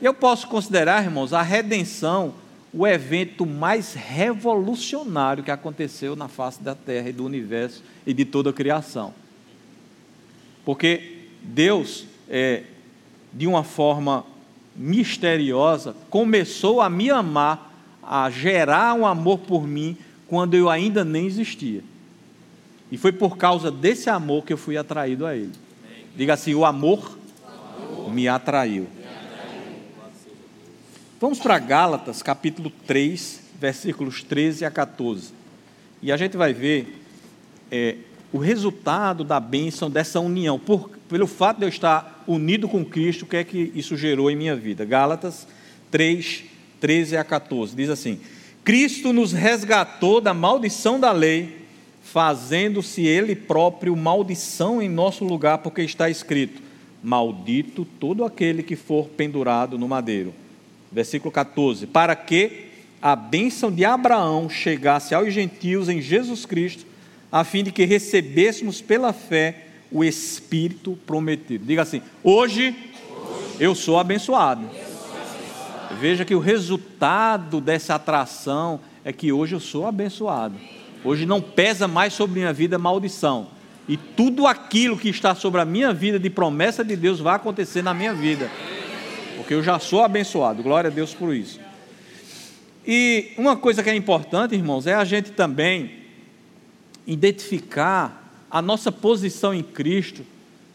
Eu 0.00 0.14
posso 0.14 0.46
considerar, 0.46 1.04
irmãos, 1.04 1.32
a 1.32 1.42
redenção 1.42 2.34
o 2.72 2.86
evento 2.86 3.46
mais 3.46 3.94
revolucionário 3.94 5.42
que 5.42 5.50
aconteceu 5.50 6.14
na 6.14 6.28
face 6.28 6.62
da 6.62 6.74
terra 6.74 7.08
e 7.08 7.12
do 7.12 7.24
universo 7.24 7.82
e 8.06 8.12
de 8.12 8.24
toda 8.24 8.50
a 8.50 8.52
criação. 8.52 9.14
Porque 10.64 11.18
Deus, 11.42 12.04
é, 12.28 12.64
de 13.32 13.46
uma 13.46 13.64
forma 13.64 14.24
misteriosa, 14.76 15.96
começou 16.10 16.80
a 16.80 16.90
me 16.90 17.10
amar, 17.10 17.72
a 18.02 18.30
gerar 18.30 18.94
um 18.94 19.06
amor 19.06 19.38
por 19.38 19.66
mim, 19.66 19.96
quando 20.26 20.54
eu 20.54 20.68
ainda 20.68 21.04
nem 21.04 21.26
existia. 21.26 21.82
E 22.90 22.96
foi 22.96 23.12
por 23.12 23.36
causa 23.36 23.70
desse 23.70 24.08
amor 24.08 24.44
que 24.44 24.52
eu 24.52 24.58
fui 24.58 24.76
atraído 24.76 25.26
a 25.26 25.34
Ele. 25.34 25.52
Diga 26.16 26.34
assim: 26.34 26.54
o 26.54 26.64
amor, 26.64 27.18
o 27.46 27.92
amor 27.92 28.12
me, 28.12 28.28
atraiu. 28.28 28.82
me 28.82 28.88
atraiu. 28.88 28.97
Vamos 31.20 31.40
para 31.40 31.58
Gálatas, 31.58 32.22
capítulo 32.22 32.70
3, 32.86 33.40
versículos 33.60 34.22
13 34.22 34.64
a 34.64 34.70
14. 34.70 35.32
E 36.00 36.12
a 36.12 36.16
gente 36.16 36.36
vai 36.36 36.54
ver 36.54 37.02
é, 37.72 37.96
o 38.32 38.38
resultado 38.38 39.24
da 39.24 39.40
bênção 39.40 39.90
dessa 39.90 40.20
união. 40.20 40.60
Por, 40.60 40.90
pelo 41.08 41.26
fato 41.26 41.58
de 41.58 41.64
eu 41.64 41.68
estar 41.68 42.22
unido 42.24 42.68
com 42.68 42.84
Cristo, 42.84 43.22
o 43.22 43.26
que 43.26 43.36
é 43.36 43.42
que 43.42 43.72
isso 43.74 43.96
gerou 43.96 44.30
em 44.30 44.36
minha 44.36 44.54
vida? 44.54 44.84
Gálatas 44.84 45.48
3, 45.90 46.44
13 46.78 47.16
a 47.16 47.24
14. 47.24 47.74
Diz 47.74 47.90
assim: 47.90 48.20
Cristo 48.62 49.12
nos 49.12 49.32
resgatou 49.32 50.20
da 50.20 50.32
maldição 50.32 51.00
da 51.00 51.10
lei, 51.10 51.66
fazendo-se 52.00 53.04
Ele 53.04 53.34
próprio 53.34 53.96
maldição 53.96 54.80
em 54.80 54.88
nosso 54.88 55.24
lugar, 55.24 55.58
porque 55.58 55.82
está 55.82 56.08
escrito: 56.08 56.62
Maldito 57.02 57.84
todo 57.98 58.24
aquele 58.24 58.62
que 58.62 58.76
for 58.76 59.08
pendurado 59.08 59.76
no 59.76 59.88
madeiro. 59.88 60.32
Versículo 60.90 61.30
14: 61.30 61.86
Para 61.86 62.14
que 62.16 62.66
a 63.00 63.14
bênção 63.14 63.70
de 63.70 63.84
Abraão 63.84 64.48
chegasse 64.48 65.14
aos 65.14 65.32
gentios 65.32 65.88
em 65.88 66.00
Jesus 66.00 66.44
Cristo, 66.44 66.84
a 67.30 67.44
fim 67.44 67.62
de 67.62 67.70
que 67.70 67.84
recebêssemos 67.84 68.80
pela 68.80 69.12
fé 69.12 69.66
o 69.90 70.02
Espírito 70.04 70.98
prometido. 71.06 71.64
Diga 71.64 71.82
assim: 71.82 72.02
hoje, 72.22 72.74
eu 73.60 73.74
sou 73.74 73.98
abençoado. 73.98 74.68
Veja 76.00 76.24
que 76.24 76.34
o 76.34 76.38
resultado 76.38 77.60
dessa 77.60 77.94
atração 77.94 78.80
é 79.04 79.12
que 79.12 79.32
hoje 79.32 79.54
eu 79.54 79.60
sou 79.60 79.86
abençoado. 79.86 80.54
Hoje 81.04 81.24
não 81.24 81.40
pesa 81.40 81.88
mais 81.88 82.12
sobre 82.12 82.40
minha 82.40 82.52
vida 82.52 82.78
maldição. 82.78 83.48
E 83.88 83.96
tudo 83.96 84.46
aquilo 84.46 84.98
que 84.98 85.08
está 85.08 85.34
sobre 85.34 85.60
a 85.60 85.64
minha 85.64 85.94
vida 85.94 86.18
de 86.18 86.28
promessa 86.28 86.84
de 86.84 86.94
Deus 86.94 87.20
vai 87.20 87.36
acontecer 87.36 87.82
na 87.82 87.94
minha 87.94 88.12
vida. 88.12 88.50
Porque 89.38 89.54
eu 89.54 89.62
já 89.62 89.78
sou 89.78 90.02
abençoado. 90.02 90.64
Glória 90.64 90.90
a 90.90 90.92
Deus 90.92 91.14
por 91.14 91.32
isso. 91.32 91.60
E 92.84 93.32
uma 93.38 93.56
coisa 93.56 93.82
que 93.84 93.88
é 93.88 93.94
importante, 93.94 94.54
irmãos, 94.54 94.86
é 94.86 94.94
a 94.94 95.04
gente 95.04 95.30
também 95.30 95.92
identificar 97.06 98.46
a 98.50 98.60
nossa 98.60 98.90
posição 98.90 99.54
em 99.54 99.62
Cristo, 99.62 100.26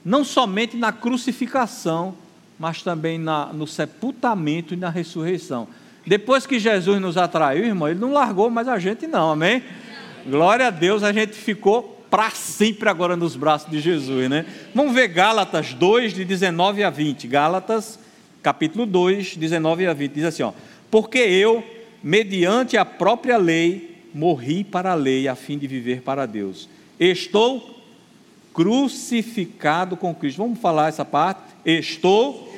não 0.06 0.24
somente 0.24 0.78
na 0.78 0.94
crucificação, 0.94 2.16
mas 2.58 2.82
também 2.82 3.18
na, 3.18 3.48
no 3.48 3.68
sepultamento 3.68 4.74
e 4.74 4.78
na 4.78 4.90
ressurreição. 4.90 5.68
Depois 6.08 6.46
que 6.46 6.58
Jesus 6.58 7.02
nos 7.02 7.18
atraiu, 7.18 7.66
irmão, 7.66 7.90
ele 7.90 8.00
não 8.00 8.14
largou 8.14 8.50
mais 8.50 8.68
a 8.68 8.80
gente, 8.80 9.08
não, 9.08 9.32
amém? 9.32 9.62
Glória 10.26 10.68
a 10.68 10.70
Deus, 10.70 11.04
a 11.04 11.12
gente 11.12 11.34
ficou 11.34 12.06
para 12.10 12.30
sempre 12.30 12.88
agora 12.88 13.18
nos 13.18 13.36
braços 13.36 13.70
de 13.70 13.80
Jesus, 13.80 14.30
né? 14.30 14.46
Vamos 14.74 14.94
ver 14.94 15.08
Gálatas 15.10 15.74
2, 15.74 16.14
de 16.14 16.24
19 16.24 16.84
a 16.84 16.90
20. 16.90 17.28
Gálatas, 17.28 18.00
capítulo 18.44 18.86
2, 18.86 19.38
19 19.38 19.88
a 19.88 19.94
20, 19.94 20.12
diz 20.12 20.26
assim: 20.26 20.44
ó, 20.44 20.52
Porque 20.92 21.18
eu, 21.18 21.64
mediante 22.04 22.78
a 22.78 22.84
própria 22.84 23.38
lei, 23.38 24.10
morri 24.14 24.64
para 24.64 24.92
a 24.92 24.96
lei, 24.96 25.28
a 25.28 25.36
fim 25.36 25.58
de 25.58 25.66
viver 25.66 26.02
para 26.02 26.26
Deus. 26.26 26.70
Estou 27.00 27.82
crucificado 28.54 29.98
com 29.98 30.14
Cristo. 30.14 30.38
Vamos 30.38 30.60
falar 30.60 30.90
essa 30.90 31.04
parte? 31.04 31.42
Estou 31.66 32.54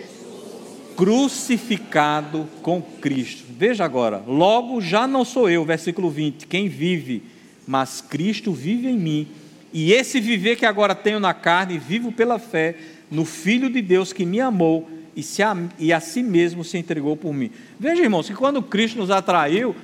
crucificado 0.98 2.48
com 2.62 2.82
Cristo. 2.82 3.46
Veja 3.50 3.86
agora, 3.86 4.24
logo 4.28 4.82
já 4.82 5.08
não 5.08 5.24
sou 5.24 5.50
eu, 5.50 5.64
versículo 5.64 6.10
20, 6.10 6.48
quem 6.48 6.68
vive, 6.68 7.24
mas 7.68 8.02
Cristo 8.02 8.52
vive 8.52 8.90
em 8.90 8.98
mim. 8.98 9.28
E 9.72 9.92
esse 9.92 10.20
viver 10.20 10.56
que 10.56 10.66
agora 10.66 10.96
tenho 10.96 11.20
na 11.20 11.34
carne, 11.34 11.78
vivo 11.78 12.12
pela 12.12 12.40
fé 12.40 12.76
no 13.12 13.26
Filho 13.26 13.70
de 13.70 13.82
Deus 13.82 14.12
que 14.12 14.26
me 14.26 14.40
amou 14.42 14.90
e, 15.16 15.24
se 15.24 15.42
a, 15.42 15.56
e 15.80 15.94
a 15.94 16.00
si 16.00 16.22
mesmo 16.22 16.64
se 16.64 16.78
entregou 16.78 17.16
por 17.16 17.34
mim. 17.34 17.52
Veja, 17.80 18.04
irmãos, 18.04 18.28
que 18.28 18.36
quando 18.36 18.62
Cristo 18.62 18.98
nos 18.98 19.12
atraiu, 19.12 19.76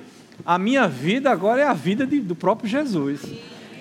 a 0.44 0.58
minha 0.58 0.86
vida 0.86 1.30
agora 1.30 1.62
é 1.62 1.64
a 1.64 1.72
vida 1.72 2.06
de, 2.06 2.20
do 2.20 2.34
próprio 2.34 2.68
Jesus 2.68 3.20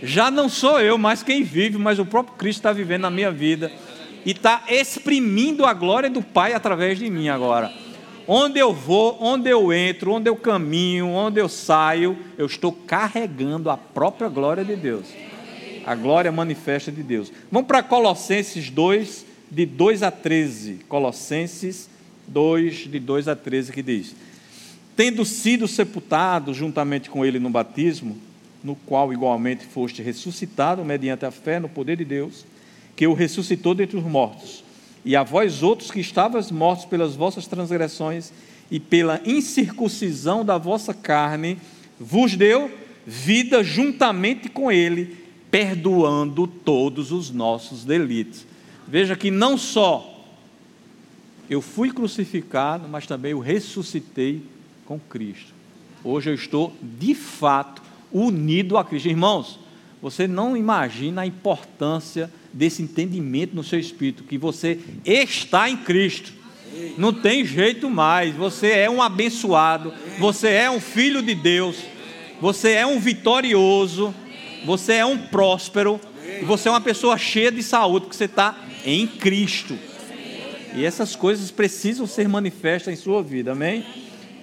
já 0.02 0.32
não 0.32 0.50
sou 0.50 0.80
eu 0.80 0.98
mais 0.98 1.22
quem 1.22 1.44
vive, 1.44 1.78
mas 1.78 2.00
o 2.00 2.06
próprio 2.06 2.36
Cristo 2.36 2.60
está 2.60 2.74
vivendo 2.74 3.04
na 3.04 3.12
minha 3.12 3.32
vida 3.32 3.72
e 4.26 4.32
está 4.32 4.64
exprimindo 4.68 5.66
a 5.66 5.74
glória 5.74 6.10
do 6.10 6.24
Pai 6.24 6.54
através 6.54 6.98
de 6.98 7.10
mim 7.10 7.30
agora. 7.30 7.72
Onde 8.28 8.60
eu 8.60 8.74
vou, 8.74 9.18
onde 9.22 9.50
eu 9.50 9.72
entro, 9.72 10.14
onde 10.14 10.30
eu 10.30 10.36
caminho, 10.36 11.08
onde 11.08 11.40
eu 11.40 11.48
saio, 11.48 12.18
eu 12.38 12.46
estou 12.46 12.72
carregando 12.72 13.70
a 13.70 13.78
própria 13.78 14.28
glória 14.28 14.64
de 14.64 14.76
Deus. 14.76 15.06
A 15.86 15.96
glória 15.96 16.32
manifesta 16.32 16.92
de 16.92 17.04
Deus. 17.04 17.32
Vamos 17.52 17.68
para 17.68 17.84
Colossenses 17.84 18.70
2, 18.70 19.26
de 19.52 19.66
2 19.66 20.02
a 20.02 20.10
13. 20.10 20.80
Colossenses 20.88 21.90
2, 22.28 22.90
de 22.90 23.00
2 23.00 23.28
a 23.28 23.36
13, 23.36 23.74
que 23.74 23.84
diz: 23.84 24.16
Tendo 24.96 25.26
sido 25.26 25.68
sepultado 25.68 26.54
juntamente 26.54 27.10
com 27.10 27.26
ele 27.26 27.38
no 27.38 27.50
batismo, 27.50 28.18
no 28.64 28.76
qual 28.76 29.12
igualmente 29.12 29.66
foste 29.66 30.02
ressuscitado 30.02 30.86
mediante 30.86 31.26
a 31.26 31.32
fé 31.32 31.60
no 31.60 31.68
poder 31.68 31.98
de 31.98 32.06
Deus, 32.06 32.46
que 32.96 33.06
o 33.06 33.14
ressuscitou 33.14 33.76
dentre 33.76 33.98
os 33.98 34.04
mortos. 34.04 34.64
E 35.04 35.16
a 35.16 35.24
vós 35.24 35.64
outros 35.64 35.92
que 35.92 36.00
estavas 36.00 36.52
mortos 36.52 36.86
pelas 36.86 37.16
vossas 37.16 37.48
transgressões 37.48 38.32
e 38.70 38.80
pela 38.80 39.20
incircuncisão 39.26 40.46
da 40.46 40.58
vossa 40.58 40.94
carne, 40.94 41.58
vos 42.00 42.36
deu 42.36 42.72
vida 43.06 43.64
juntamente 43.64 44.48
com 44.48 44.72
ele, 44.72 45.18
perdoando 45.50 46.46
todos 46.46 47.12
os 47.12 47.32
nossos 47.32 47.84
delitos. 47.84 48.46
Veja 48.92 49.16
que 49.16 49.32
não 49.32 49.58
só 49.58 50.22
eu 51.50 51.62
fui 51.62 51.94
crucificado, 51.94 52.90
mas 52.90 53.08
também 53.08 53.32
eu 53.32 53.40
ressuscitei 53.40 54.42
com 54.86 55.00
Cristo. 55.00 55.54
Hoje 56.04 56.30
eu 56.30 56.34
estou 56.34 56.76
de 56.82 57.16
fato 57.16 57.82
unido 58.12 58.78
a 58.78 58.84
Cristo. 58.84 59.08
Irmãos, 59.08 59.58
você 60.02 60.28
não 60.28 60.58
imagina 60.58 61.22
a 61.22 61.26
importância 61.26 62.30
desse 62.52 62.82
entendimento 62.82 63.56
no 63.56 63.64
seu 63.64 63.80
espírito, 63.80 64.26
que 64.26 64.38
você 64.38 64.78
está 65.06 65.70
em 65.70 65.78
Cristo. 65.78 66.34
Não 66.98 67.14
tem 67.14 67.46
jeito 67.46 67.90
mais. 67.90 68.36
Você 68.36 68.72
é 68.72 68.90
um 68.90 69.02
abençoado, 69.02 69.94
você 70.20 70.50
é 70.50 70.70
um 70.70 70.82
filho 70.82 71.22
de 71.22 71.34
Deus, 71.34 71.78
você 72.42 72.72
é 72.74 72.86
um 72.86 73.00
vitorioso, 73.00 74.14
você 74.66 74.96
é 74.96 75.06
um 75.06 75.18
próspero, 75.18 75.98
e 76.42 76.46
você 76.46 76.68
é 76.68 76.72
uma 76.72 76.82
pessoa 76.82 77.18
cheia 77.18 77.52
de 77.52 77.64
saúde, 77.64 78.06
porque 78.06 78.18
você 78.18 78.26
está 78.26 78.58
em 78.86 79.08
Cristo. 79.08 79.78
E 80.76 80.86
essas 80.86 81.16
coisas 81.16 81.52
precisam 81.52 82.08
ser 82.08 82.28
manifestas 82.28 82.94
em 82.94 82.98
sua 82.98 83.22
vida, 83.22 83.52
amém? 83.52 83.86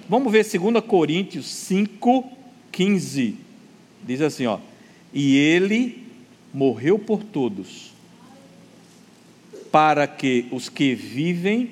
Vamos 0.08 0.32
ver 0.32 0.44
2 0.44 0.84
Coríntios 0.84 1.46
5, 1.46 2.30
15. 2.70 3.36
Diz 4.06 4.20
assim, 4.20 4.46
ó. 4.46 4.58
E 5.12 5.36
ele 5.36 6.06
morreu 6.52 6.98
por 6.98 7.22
todos, 7.22 7.92
para 9.70 10.06
que 10.06 10.46
os 10.50 10.68
que 10.68 10.94
vivem 10.94 11.70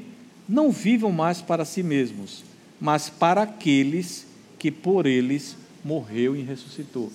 não 0.48 0.70
vivam 0.70 1.10
mais 1.10 1.42
para 1.42 1.64
si 1.64 1.82
mesmos, 1.82 2.44
mas 2.80 3.08
para 3.10 3.42
aqueles 3.42 4.26
que 4.58 4.70
por 4.70 5.06
eles 5.06 5.56
morreu 5.84 6.36
e 6.36 6.42
ressuscitou. 6.42 7.10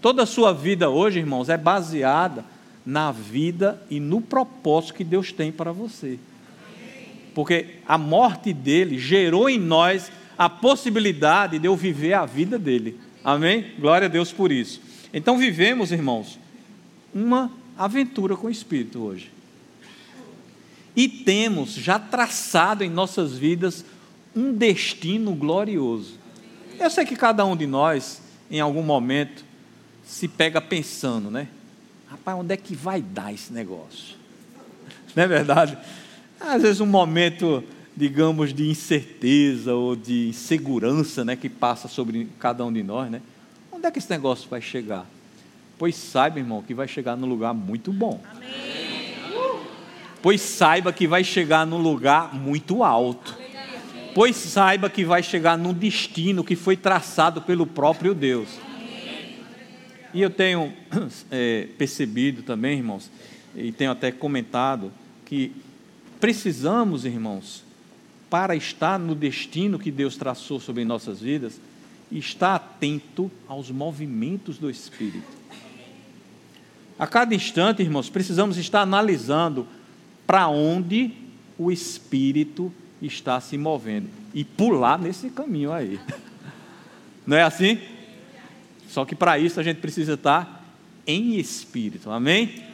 Toda 0.00 0.22
a 0.22 0.26
sua 0.26 0.52
vida 0.52 0.88
hoje, 0.88 1.18
irmãos, 1.18 1.48
é 1.48 1.56
baseada 1.56 2.44
na 2.86 3.10
vida 3.10 3.82
e 3.90 3.98
no 3.98 4.20
propósito 4.20 4.94
que 4.94 5.04
Deus 5.04 5.32
tem 5.32 5.50
para 5.50 5.72
você. 5.72 6.18
Porque 7.34 7.76
a 7.86 7.98
morte 7.98 8.52
dele 8.52 8.98
gerou 8.98 9.48
em 9.48 9.58
nós 9.58 10.10
a 10.36 10.48
possibilidade 10.48 11.58
de 11.58 11.66
eu 11.66 11.76
viver 11.76 12.14
a 12.14 12.24
vida 12.24 12.58
dele. 12.58 12.98
Amém? 13.24 13.72
Glória 13.78 14.06
a 14.06 14.08
Deus 14.08 14.32
por 14.32 14.52
isso. 14.52 14.80
Então 15.12 15.36
vivemos, 15.36 15.90
irmãos, 15.90 16.38
uma 17.12 17.50
aventura 17.76 18.36
com 18.36 18.46
o 18.46 18.50
Espírito 18.50 19.00
hoje. 19.00 19.30
E 20.94 21.08
temos 21.08 21.74
já 21.74 21.98
traçado 21.98 22.84
em 22.84 22.90
nossas 22.90 23.36
vidas 23.36 23.84
um 24.34 24.52
destino 24.52 25.34
glorioso. 25.34 26.14
Eu 26.78 26.90
sei 26.90 27.04
que 27.04 27.16
cada 27.16 27.44
um 27.44 27.56
de 27.56 27.66
nós, 27.66 28.22
em 28.50 28.60
algum 28.60 28.82
momento, 28.82 29.44
se 30.08 30.26
pega 30.26 30.60
pensando, 30.60 31.30
né? 31.30 31.48
Rapaz, 32.08 32.38
onde 32.38 32.54
é 32.54 32.56
que 32.56 32.74
vai 32.74 33.02
dar 33.02 33.32
esse 33.32 33.52
negócio? 33.52 34.16
Não 35.14 35.22
é 35.22 35.26
verdade? 35.28 35.76
Às 36.40 36.62
vezes 36.62 36.80
um 36.80 36.86
momento 36.86 37.62
digamos, 37.98 38.54
de 38.54 38.70
incerteza 38.70 39.74
ou 39.74 39.96
de 39.96 40.28
insegurança 40.28 41.24
né, 41.24 41.34
que 41.34 41.48
passa 41.48 41.88
sobre 41.88 42.28
cada 42.38 42.64
um 42.64 42.72
de 42.72 42.80
nós, 42.80 43.10
né? 43.10 43.20
Onde 43.72 43.86
é 43.86 43.90
que 43.90 43.98
esse 43.98 44.08
negócio 44.08 44.48
vai 44.48 44.60
chegar? 44.60 45.04
Pois 45.76 45.96
saiba, 45.96 46.38
irmão, 46.38 46.62
que 46.62 46.74
vai 46.74 46.86
chegar 46.86 47.16
num 47.16 47.26
lugar 47.26 47.52
muito 47.52 47.92
bom. 47.92 48.20
Amém. 48.30 48.48
Pois 50.22 50.40
saiba 50.40 50.92
que 50.92 51.08
vai 51.08 51.24
chegar 51.24 51.66
num 51.66 51.78
lugar 51.78 52.32
muito 52.36 52.84
alto. 52.84 53.36
Pois 54.14 54.36
saiba 54.36 54.88
que 54.88 55.04
vai 55.04 55.22
chegar 55.22 55.58
num 55.58 55.72
destino 55.72 56.44
que 56.44 56.54
foi 56.54 56.76
traçado 56.76 57.42
pelo 57.42 57.66
próprio 57.66 58.14
Deus. 58.14 58.48
E 60.12 60.22
eu 60.22 60.30
tenho 60.30 60.72
é, 61.30 61.68
percebido 61.76 62.42
também, 62.42 62.78
irmãos, 62.78 63.10
e 63.54 63.72
tenho 63.72 63.90
até 63.90 64.10
comentado, 64.10 64.92
que 65.24 65.52
precisamos, 66.20 67.04
irmãos, 67.04 67.64
para 68.30 68.54
estar 68.56 68.98
no 68.98 69.14
destino 69.14 69.78
que 69.78 69.90
Deus 69.90 70.16
traçou 70.16 70.60
sobre 70.60 70.84
nossas 70.84 71.20
vidas, 71.20 71.60
estar 72.10 72.54
atento 72.54 73.30
aos 73.46 73.70
movimentos 73.70 74.58
do 74.58 74.70
Espírito. 74.70 75.38
A 76.98 77.06
cada 77.06 77.34
instante, 77.34 77.82
irmãos, 77.82 78.10
precisamos 78.10 78.56
estar 78.56 78.80
analisando 78.80 79.66
para 80.26 80.48
onde 80.48 81.12
o 81.58 81.70
Espírito 81.70 82.72
está 83.00 83.40
se 83.40 83.56
movendo 83.56 84.08
e 84.34 84.44
pular 84.44 84.98
nesse 84.98 85.30
caminho 85.30 85.72
aí. 85.72 86.00
Não 87.26 87.36
é 87.36 87.42
assim? 87.42 87.78
Só 88.88 89.04
que 89.04 89.14
para 89.14 89.38
isso 89.38 89.60
a 89.60 89.62
gente 89.62 89.78
precisa 89.78 90.14
estar 90.14 90.64
em 91.06 91.36
espírito, 91.38 92.10
amém? 92.10 92.64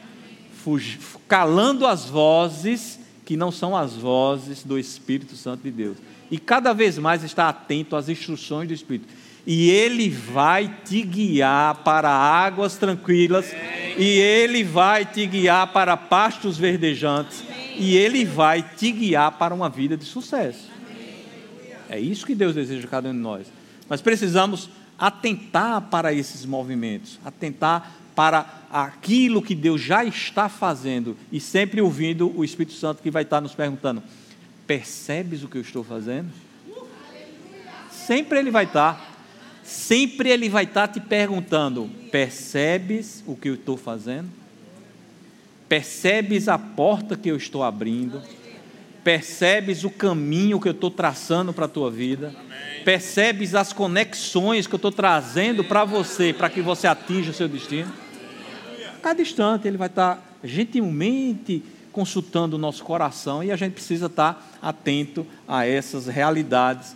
Calando 1.27 1.85
as 1.85 2.05
vozes 2.05 2.99
que 3.23 3.35
não 3.35 3.51
são 3.51 3.75
as 3.75 3.93
vozes 3.93 4.63
do 4.63 4.77
Espírito 4.77 5.35
Santo 5.35 5.63
de 5.63 5.71
Deus. 5.71 5.97
E 6.29 6.37
cada 6.37 6.73
vez 6.73 6.97
mais 6.97 7.23
está 7.23 7.49
atento 7.49 7.95
às 7.95 8.07
instruções 8.07 8.67
do 8.67 8.73
Espírito. 8.73 9.07
E 9.45 9.69
ele 9.69 10.09
vai 10.09 10.75
te 10.83 11.01
guiar 11.01 11.75
para 11.83 12.09
águas 12.09 12.77
tranquilas, 12.77 13.53
e 13.97 14.19
ele 14.19 14.63
vai 14.63 15.05
te 15.05 15.25
guiar 15.27 15.71
para 15.71 15.95
pastos 15.95 16.57
verdejantes, 16.57 17.43
e 17.77 17.95
ele 17.95 18.25
vai 18.25 18.63
te 18.63 18.91
guiar 18.91 19.31
para 19.33 19.53
uma 19.53 19.69
vida 19.69 19.95
de 19.95 20.05
sucesso. 20.05 20.71
É 21.89 21.99
isso 21.99 22.25
que 22.25 22.33
Deus 22.33 22.55
deseja 22.55 22.81
de 22.81 22.87
cada 22.87 23.09
um 23.09 23.13
de 23.13 23.19
nós. 23.19 23.47
Mas 23.87 24.01
precisamos 24.01 24.69
atentar 24.97 25.81
para 25.81 26.13
esses 26.13 26.45
movimentos, 26.45 27.19
atentar 27.23 27.91
para 28.15 28.63
aquilo 28.71 29.41
que 29.41 29.53
Deus 29.53 29.81
já 29.81 30.03
está 30.05 30.47
fazendo 30.47 31.17
e 31.31 31.39
sempre 31.39 31.81
ouvindo 31.81 32.31
o 32.35 32.43
Espírito 32.43 32.75
Santo 32.75 33.01
que 33.01 33.11
vai 33.11 33.23
estar 33.23 33.41
nos 33.41 33.53
perguntando: 33.53 34.01
percebes 34.65 35.43
o 35.43 35.47
que 35.47 35.57
eu 35.57 35.61
estou 35.61 35.83
fazendo? 35.83 36.29
Sempre 37.91 38.39
ele 38.39 38.51
vai 38.51 38.65
estar, 38.65 39.15
sempre 39.63 40.29
ele 40.29 40.47
vai 40.47 40.63
estar 40.63 40.87
te 40.87 40.99
perguntando: 40.99 41.89
percebes 42.11 43.23
o 43.27 43.35
que 43.35 43.49
eu 43.49 43.55
estou 43.55 43.75
fazendo? 43.75 44.29
Percebes 45.67 46.47
a 46.47 46.57
porta 46.57 47.17
que 47.17 47.29
eu 47.29 47.35
estou 47.35 47.63
abrindo? 47.63 48.21
Percebes 49.05 49.83
o 49.83 49.89
caminho 49.91 50.59
que 50.59 50.67
eu 50.67 50.73
estou 50.73 50.89
traçando 50.89 51.53
para 51.53 51.65
a 51.65 51.69
tua 51.69 51.91
vida? 51.91 52.35
Percebes 52.83 53.53
as 53.53 53.71
conexões 53.71 54.65
que 54.65 54.73
eu 54.73 54.77
estou 54.77 54.91
trazendo 54.91 55.63
para 55.63 55.85
você, 55.85 56.33
para 56.33 56.49
que 56.49 56.59
você 56.59 56.87
atinja 56.87 57.29
o 57.29 57.33
seu 57.33 57.47
destino? 57.47 57.91
cada 59.05 59.21
instante 59.21 59.67
ele 59.67 59.77
vai 59.77 59.87
estar 59.87 60.39
gentilmente 60.43 61.61
consultando 61.91 62.55
o 62.55 62.59
nosso 62.59 62.83
coração 62.83 63.43
e 63.43 63.51
a 63.51 63.55
gente 63.55 63.73
precisa 63.73 64.07
estar 64.07 64.57
atento 64.59 65.27
a 65.47 65.63
essas 65.63 66.07
realidades. 66.07 66.95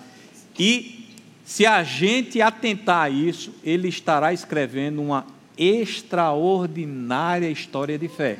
E 0.57 1.05
se 1.45 1.67
a 1.67 1.83
gente 1.83 2.41
atentar 2.41 3.03
a 3.03 3.09
isso, 3.11 3.53
ele 3.63 3.87
estará 3.87 4.33
escrevendo 4.33 5.03
uma 5.03 5.27
extraordinária 5.55 7.51
história 7.51 7.99
de 7.99 8.07
fé. 8.07 8.39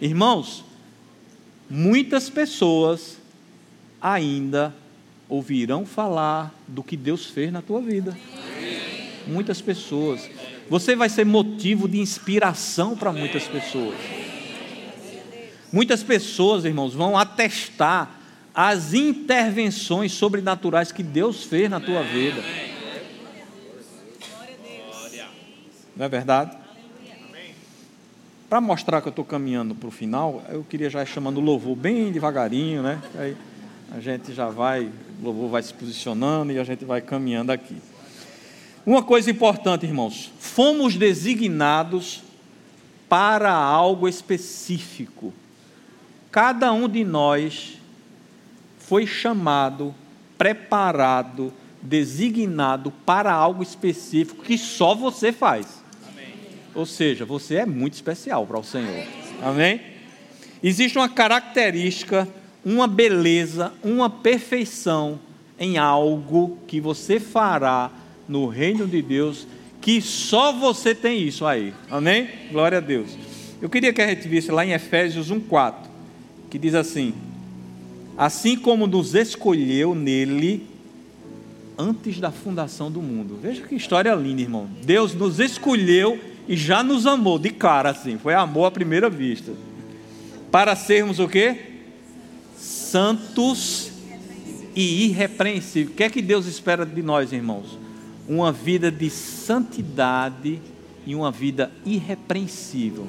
Irmãos, 0.00 0.64
muitas 1.74 2.28
pessoas 2.28 3.16
ainda 3.98 4.74
ouvirão 5.26 5.86
falar 5.86 6.54
do 6.68 6.82
que 6.82 6.98
Deus 6.98 7.24
fez 7.24 7.50
na 7.50 7.62
tua 7.62 7.80
vida. 7.80 8.14
Muitas 9.26 9.62
pessoas. 9.62 10.28
Você 10.68 10.94
vai 10.94 11.08
ser 11.08 11.24
motivo 11.24 11.88
de 11.88 11.98
inspiração 11.98 12.94
para 12.94 13.10
muitas 13.10 13.44
pessoas. 13.44 13.94
Muitas 15.72 16.02
pessoas, 16.02 16.66
irmãos, 16.66 16.92
vão 16.92 17.16
atestar 17.16 18.20
as 18.54 18.92
intervenções 18.92 20.12
sobrenaturais 20.12 20.92
que 20.92 21.02
Deus 21.02 21.44
fez 21.44 21.70
na 21.70 21.80
tua 21.80 22.02
vida. 22.02 22.42
Não 25.96 26.04
é 26.04 26.08
verdade? 26.10 26.61
Para 28.52 28.60
mostrar 28.60 29.00
que 29.00 29.08
eu 29.08 29.12
estou 29.12 29.24
caminhando 29.24 29.74
para 29.74 29.88
o 29.88 29.90
final, 29.90 30.42
eu 30.50 30.62
queria 30.62 30.90
já 30.90 31.02
ir 31.02 31.06
chamando 31.06 31.38
o 31.38 31.40
louvor 31.40 31.74
bem 31.74 32.12
devagarinho, 32.12 32.82
né? 32.82 33.00
Aí 33.14 33.34
a 33.90 33.98
gente 33.98 34.34
já 34.34 34.50
vai, 34.50 34.84
o 34.84 35.24
louvor 35.24 35.48
vai 35.48 35.62
se 35.62 35.72
posicionando 35.72 36.52
e 36.52 36.58
a 36.58 36.62
gente 36.62 36.84
vai 36.84 37.00
caminhando 37.00 37.50
aqui. 37.50 37.78
Uma 38.84 39.02
coisa 39.02 39.30
importante, 39.30 39.86
irmãos: 39.86 40.30
fomos 40.38 40.96
designados 40.96 42.22
para 43.08 43.50
algo 43.50 44.06
específico. 44.06 45.32
Cada 46.30 46.74
um 46.74 46.86
de 46.86 47.04
nós 47.04 47.78
foi 48.80 49.06
chamado, 49.06 49.94
preparado 50.36 51.54
designado 51.80 52.90
para 53.06 53.32
algo 53.32 53.62
específico 53.62 54.44
que 54.44 54.58
só 54.58 54.94
você 54.94 55.32
faz. 55.32 55.81
Ou 56.74 56.86
seja, 56.86 57.24
você 57.24 57.56
é 57.56 57.66
muito 57.66 57.94
especial 57.94 58.46
para 58.46 58.58
o 58.58 58.64
Senhor. 58.64 59.06
Amém? 59.42 59.80
Existe 60.62 60.96
uma 60.96 61.08
característica, 61.08 62.28
uma 62.64 62.86
beleza, 62.86 63.72
uma 63.82 64.08
perfeição 64.08 65.18
em 65.58 65.76
algo 65.78 66.58
que 66.66 66.80
você 66.80 67.20
fará 67.20 67.90
no 68.28 68.46
reino 68.46 68.86
de 68.86 69.02
Deus, 69.02 69.46
que 69.80 70.00
só 70.00 70.52
você 70.52 70.94
tem 70.94 71.22
isso 71.22 71.44
aí. 71.44 71.74
Amém? 71.90 72.28
Glória 72.50 72.78
a 72.78 72.80
Deus. 72.80 73.10
Eu 73.60 73.68
queria 73.68 73.92
que 73.92 74.00
a 74.00 74.08
gente 74.08 74.26
visse 74.28 74.50
lá 74.50 74.64
em 74.64 74.72
Efésios 74.72 75.30
1,4, 75.30 75.74
que 76.48 76.58
diz 76.58 76.74
assim: 76.74 77.12
Assim 78.16 78.56
como 78.56 78.86
nos 78.86 79.14
escolheu 79.14 79.94
nele 79.94 80.66
antes 81.76 82.20
da 82.20 82.30
fundação 82.30 82.90
do 82.90 83.00
mundo. 83.00 83.38
Veja 83.40 83.62
que 83.62 83.74
história 83.74 84.14
linda, 84.14 84.42
irmão. 84.42 84.68
Deus 84.84 85.14
nos 85.14 85.40
escolheu 85.40 86.18
e 86.48 86.56
já 86.56 86.82
nos 86.82 87.06
amou 87.06 87.38
de 87.38 87.50
cara 87.50 87.90
assim. 87.90 88.18
Foi 88.18 88.34
amor 88.34 88.66
à 88.66 88.70
primeira 88.70 89.08
vista. 89.08 89.52
Para 90.50 90.76
sermos 90.76 91.18
o 91.18 91.28
quê? 91.28 91.56
Santos 92.56 93.90
e 94.74 95.06
irrepreensíveis. 95.06 95.94
O 95.94 95.96
que 95.96 96.04
é 96.04 96.10
que 96.10 96.22
Deus 96.22 96.46
espera 96.46 96.84
de 96.84 97.02
nós, 97.02 97.32
irmãos? 97.32 97.78
Uma 98.28 98.52
vida 98.52 98.90
de 98.90 99.08
santidade 99.10 100.60
e 101.06 101.14
uma 101.14 101.30
vida 101.30 101.70
irrepreensível. 101.84 103.06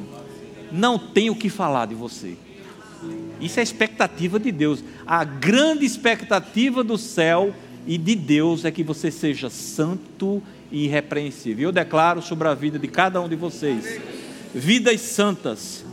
Não 0.71 0.97
tem 0.97 1.29
o 1.29 1.35
que 1.35 1.49
falar 1.49 1.87
de 1.87 1.95
você. 1.95 2.35
Isso 3.39 3.59
é 3.59 3.61
a 3.61 3.63
expectativa 3.63 4.39
de 4.39 4.51
Deus. 4.51 4.83
A 5.05 5.23
grande 5.23 5.85
expectativa 5.85 6.83
do 6.83 6.97
céu 6.97 7.53
e 7.85 7.97
de 7.97 8.15
Deus 8.15 8.63
é 8.63 8.71
que 8.71 8.83
você 8.83 9.11
seja 9.11 9.49
santo 9.49 10.41
e 10.62 10.62
irrepreensível. 10.73 11.69
Eu 11.69 11.71
declaro 11.71 12.21
sobre 12.21 12.47
a 12.47 12.53
vida 12.53 12.79
de 12.79 12.87
cada 12.87 13.21
um 13.21 13.29
de 13.29 13.35
vocês 13.35 14.01
vidas 14.53 15.01
santas, 15.01 15.83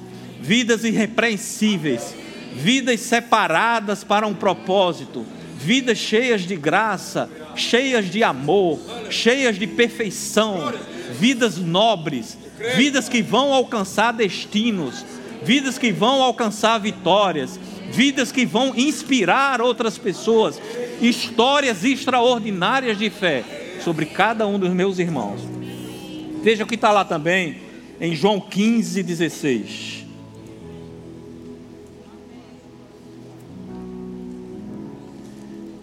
vidas 0.40 0.84
irrepreensíveis, 0.84 2.14
vidas 2.54 3.00
separadas 3.00 4.04
para 4.04 4.26
um 4.26 4.34
propósito, 4.34 5.24
vidas 5.56 5.98
cheias 5.98 6.42
de 6.42 6.56
graça, 6.56 7.30
cheias 7.56 8.10
de 8.10 8.22
amor, 8.22 8.78
cheias 9.08 9.58
de 9.58 9.66
perfeição, 9.66 10.72
vidas 11.18 11.56
nobres, 11.56 12.36
vidas 12.76 13.08
que 13.08 13.22
vão 13.22 13.52
alcançar 13.52 14.12
destinos, 14.12 15.04
vidas 15.42 15.78
que 15.78 15.90
vão 15.90 16.22
alcançar 16.22 16.78
vitórias, 16.78 17.58
vidas 17.90 18.30
que 18.30 18.44
vão 18.44 18.74
inspirar 18.76 19.62
outras 19.62 19.96
pessoas, 19.96 20.60
histórias 21.00 21.82
extraordinárias 21.82 22.98
de 22.98 23.08
fé 23.08 23.59
sobre 23.82 24.06
cada 24.06 24.46
um 24.46 24.58
dos 24.58 24.70
meus 24.70 24.98
irmãos. 24.98 25.40
Veja 26.42 26.64
o 26.64 26.66
que 26.66 26.74
está 26.74 26.90
lá 26.92 27.04
também 27.04 27.58
em 28.00 28.14
João 28.14 28.40
15, 28.40 29.02
16. 29.02 30.06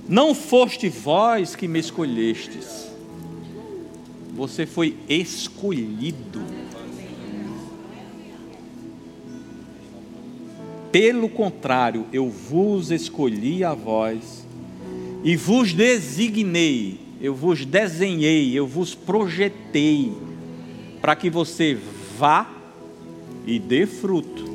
Não 0.08 0.34
foste 0.34 0.88
vós 0.88 1.56
que 1.56 1.68
me 1.68 1.80
escolhestes, 1.80 2.88
você 4.34 4.66
foi 4.66 4.96
escolhido 5.10 6.58
Pelo 10.92 11.28
contrário, 11.28 12.06
eu 12.14 12.30
vos 12.30 12.92
escolhi 12.92 13.64
a 13.64 13.74
vós 13.74 14.46
e 15.24 15.36
vos 15.36 15.74
designei, 15.74 17.00
eu 17.20 17.34
vos 17.34 17.66
desenhei, 17.66 18.58
eu 18.58 18.68
vos 18.68 18.94
projetei 18.94 20.14
para 21.02 21.16
que 21.16 21.30
você 21.30 21.78
vá 22.18 22.50
e 23.46 23.60
dê 23.60 23.86
fruto 23.86 24.46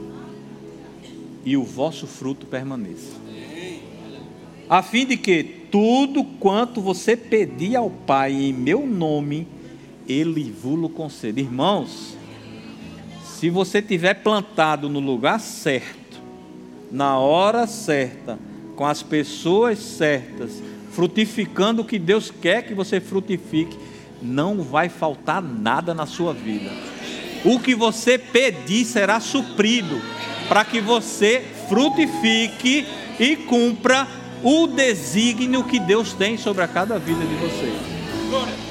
e 1.45 1.57
o 1.57 1.65
vosso 1.65 2.07
fruto 2.07 2.47
permaneça. 2.47 3.21
A 4.69 4.83
fim 4.83 5.05
de 5.05 5.17
que 5.17 5.43
tudo 5.71 6.25
quanto 6.25 6.81
você 6.81 7.17
pedir 7.17 7.77
ao 7.77 7.91
Pai 7.91 8.33
em 8.33 8.53
meu 8.53 8.87
nome, 8.87 9.47
ele 10.09 10.51
vos 10.51 10.91
conceda. 10.93 11.41
Irmãos, 11.41 12.17
se 13.25 13.51
você 13.51 13.83
tiver 13.83 14.15
plantado 14.15 14.89
no 14.89 15.01
lugar 15.01 15.41
certo, 15.41 16.21
na 16.91 17.19
hora 17.19 17.67
certa, 17.67 18.39
com 18.77 18.87
as 18.87 19.03
pessoas 19.03 19.79
certas, 19.79 20.63
frutificando 20.93 21.83
o 21.83 21.85
que 21.85 21.99
Deus 21.99 22.31
quer 22.31 22.63
que 22.63 22.75
você 22.75 23.01
frutifique, 23.01 23.79
não 24.21 24.63
vai 24.63 24.89
faltar 24.89 25.43
nada 25.43 25.93
na 25.93 26.07
sua 26.07 26.33
vida. 26.33 26.71
O 27.45 27.59
que 27.59 27.75
você 27.75 28.17
pedir 28.19 28.85
será 28.85 29.19
suprido, 29.19 30.01
para 30.49 30.65
que 30.65 30.81
você 30.81 31.43
frutifique 31.69 32.87
e 33.19 33.37
cumpra 33.37 34.07
o 34.43 34.67
desígnio 34.67 35.65
que 35.65 35.79
Deus 35.81 36.13
tem 36.13 36.37
sobre 36.37 36.63
a 36.63 36.69
cada 36.69 36.99
vida 36.99 37.25
de 37.25 37.35
vocês. 37.35 38.62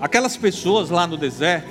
Aquelas 0.00 0.36
pessoas 0.36 0.88
lá 0.88 1.06
no 1.06 1.16
deserto, 1.16 1.68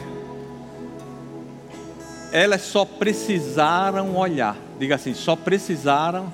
elas 2.31 2.61
só 2.61 2.85
precisaram 2.85 4.15
olhar. 4.15 4.55
Diga 4.77 4.95
assim, 4.95 5.15
só 5.15 5.35
precisaram 5.35 6.31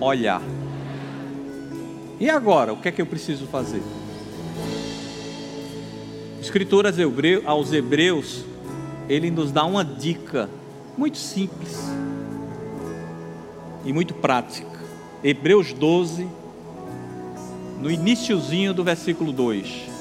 olhar. 0.00 0.40
E 2.18 2.30
agora, 2.30 2.72
o 2.72 2.78
que 2.78 2.88
é 2.88 2.92
que 2.92 3.02
eu 3.02 3.06
preciso 3.06 3.46
fazer? 3.46 3.82
Escrituras 6.40 6.96
aos 7.44 7.72
Hebreus, 7.72 8.44
ele 9.08 9.30
nos 9.30 9.52
dá 9.52 9.64
uma 9.64 9.84
dica 9.84 10.48
muito 10.96 11.18
simples 11.18 11.78
e 13.84 13.92
muito 13.92 14.14
prática. 14.14 14.80
Hebreus 15.22 15.72
12, 15.74 16.26
no 17.80 17.90
iníciozinho 17.90 18.72
do 18.72 18.82
versículo 18.82 19.30
2. 19.30 19.97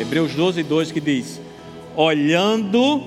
Hebreus 0.00 0.34
12, 0.34 0.62
2 0.62 0.92
que 0.92 1.00
diz: 1.00 1.38
Olhando 1.94 3.02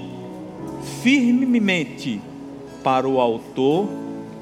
firmemente 1.02 2.22
para 2.84 3.08
o 3.08 3.20
Autor 3.20 3.90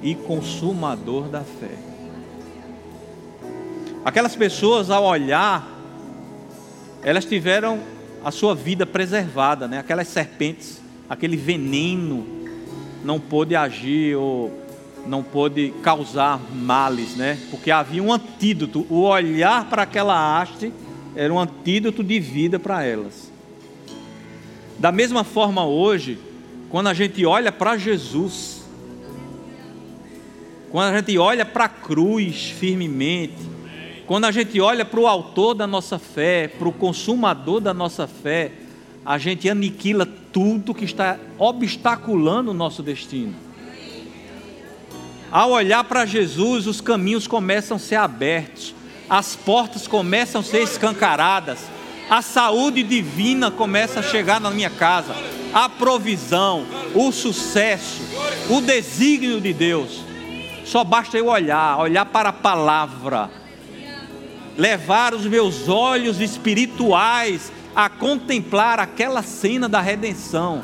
e 0.04 0.14
Consumador 0.16 1.30
da 1.30 1.41
fé. 1.41 1.78
Aquelas 4.04 4.36
pessoas, 4.36 4.89
ao 4.89 5.06
olhar, 5.06 5.66
elas 7.02 7.24
tiveram 7.24 7.80
a 8.22 8.32
sua 8.32 8.54
vida 8.54 8.86
preservada, 8.86 9.66
né? 9.66 9.80
aquelas 9.80 10.10
serpentes, 10.10 10.82
aquele 11.10 11.38
veneno 11.38 12.26
não 13.02 13.18
pôde 13.18 13.56
agir 13.56 14.18
ou 14.18 14.52
não 15.08 15.24
pôde 15.24 15.74
causar 15.82 16.39
males, 16.54 17.16
né? 17.16 17.38
porque 17.49 17.72
havia 17.72 18.04
um 18.04 18.12
antídoto. 18.12 18.86
O 18.89 19.04
olhar 19.04 19.70
para 19.70 19.84
aquela 19.84 20.41
haste 20.41 20.74
era 21.16 21.34
um 21.34 21.39
antídoto 21.39 22.03
de 22.03 22.20
vida 22.20 22.59
para 22.59 22.84
elas. 22.84 23.32
Da 24.80 24.91
mesma 24.91 25.24
forma, 25.24 25.66
hoje, 25.66 26.18
quando 26.70 26.88
a 26.88 26.93
gente 26.93 27.26
olha 27.26 27.51
para 27.51 27.78
Jesus, 27.78 28.66
quando 30.72 30.93
a 30.93 30.97
gente 30.97 31.18
olha 31.18 31.45
para 31.45 31.66
a 31.66 31.70
cruz 31.70 32.49
firmemente, 32.49 33.36
quando 34.07 34.26
a 34.26 34.32
gente 34.32 34.59
olha 34.59 34.84
para 34.84 34.99
o 34.99 35.07
autor 35.07 35.53
da 35.53 35.68
nossa 35.68 35.99
fé, 35.99 36.47
para 36.47 36.68
o 36.68 36.72
consumador 36.72 37.59
da 37.59 37.74
nossa 37.74 38.07
fé, 38.07 38.53
a 39.05 39.18
gente 39.18 39.49
aniquila 39.49 40.07
tudo 40.32 40.74
que 40.74 40.86
está 40.86 41.20
obstaculando 41.38 42.51
o 42.51 42.53
nosso 42.53 42.82
destino. 42.82 43.36
Ao 45.32 45.51
olhar 45.51 45.84
para 45.86 46.05
Jesus, 46.05 46.68
os 46.68 46.82
caminhos 46.82 47.26
começam 47.26 47.78
a 47.78 47.80
ser 47.80 47.95
abertos, 47.95 48.76
as 49.12 49.36
portas 49.36 49.89
começam 49.89 50.39
a 50.39 50.43
ser 50.43 50.62
escancaradas, 50.62 51.59
a 52.09 52.22
saúde 52.22 52.82
divina 52.82 53.51
começa 53.51 53.99
a 53.99 54.03
chegar 54.03 54.39
na 54.39 54.49
minha 54.49 54.70
casa, 54.70 55.14
a 55.53 55.68
provisão, 55.68 56.66
o 56.95 57.12
sucesso, 57.12 58.01
o 58.49 58.62
desígnio 58.62 59.41
de 59.41 59.51
Deus. 59.51 60.01
Só 60.64 60.86
basta 60.86 61.18
eu 61.18 61.28
olhar, 61.28 61.78
olhar 61.80 62.05
para 62.05 62.30
a 62.30 62.34
palavra, 62.34 63.30
levar 64.57 65.14
os 65.14 65.26
meus 65.26 65.68
olhos 65.68 66.22
espirituais 66.22 67.51
a 67.76 67.89
contemplar 67.89 68.80
aquela 68.80 69.22
cena 69.22 69.68
da 69.68 69.82
redenção. 69.82 70.64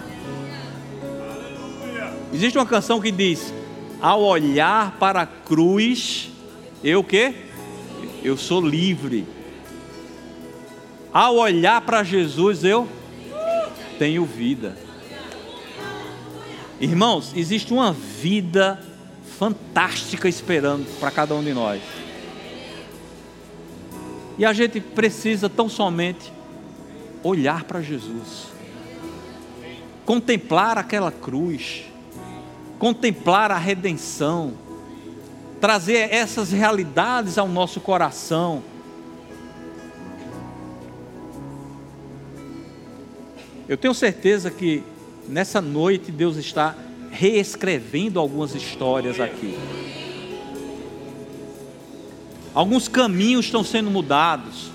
Existe 2.32 2.58
uma 2.58 2.66
canção 2.66 3.02
que 3.02 3.12
diz: 3.12 3.54
Ao 4.02 4.22
olhar 4.24 4.96
para 4.98 5.24
a 5.24 5.26
cruz, 5.26 6.30
eu 6.82 7.02
o 7.02 7.04
quê? 7.04 7.47
Eu 8.28 8.36
sou 8.36 8.62
livre. 8.62 9.26
Ao 11.14 11.38
olhar 11.38 11.82
para 11.82 12.04
Jesus, 12.04 12.64
eu 12.64 12.88
tenho 13.98 14.26
vida. 14.26 14.78
Irmãos, 16.80 17.32
existe 17.36 17.74
uma 17.74 17.94
vida 17.94 18.84
fantástica 19.40 20.28
esperando 20.28 20.86
para 21.00 21.10
cada 21.10 21.34
um 21.34 21.44
de 21.44 21.54
nós. 21.54 21.82
E 24.38 24.46
a 24.46 24.52
gente 24.52 24.80
precisa 24.82 25.50
tão 25.50 25.70
somente 25.70 26.32
olhar 27.24 27.64
para 27.64 27.82
Jesus, 27.82 28.48
contemplar 30.06 30.78
aquela 30.78 31.12
cruz, 31.12 31.86
contemplar 32.78 33.52
a 33.52 33.58
redenção, 33.58 34.54
trazer 35.60 36.14
essas 36.14 36.52
realidades 36.52 37.38
ao 37.38 37.48
nosso 37.48 37.80
coração. 37.80 38.64
Eu 43.68 43.76
tenho 43.76 43.94
certeza 43.94 44.50
que 44.50 44.84
nessa 45.28 45.60
noite 45.60 46.12
Deus 46.12 46.38
está 46.38 46.76
reescrevendo 47.12 48.20
algumas 48.20 48.56
histórias 48.56 49.20
aqui. 49.20 49.58
Alguns 52.54 52.88
caminhos 52.88 53.46
estão 53.46 53.64
sendo 53.64 53.92
mudados, 53.92 54.72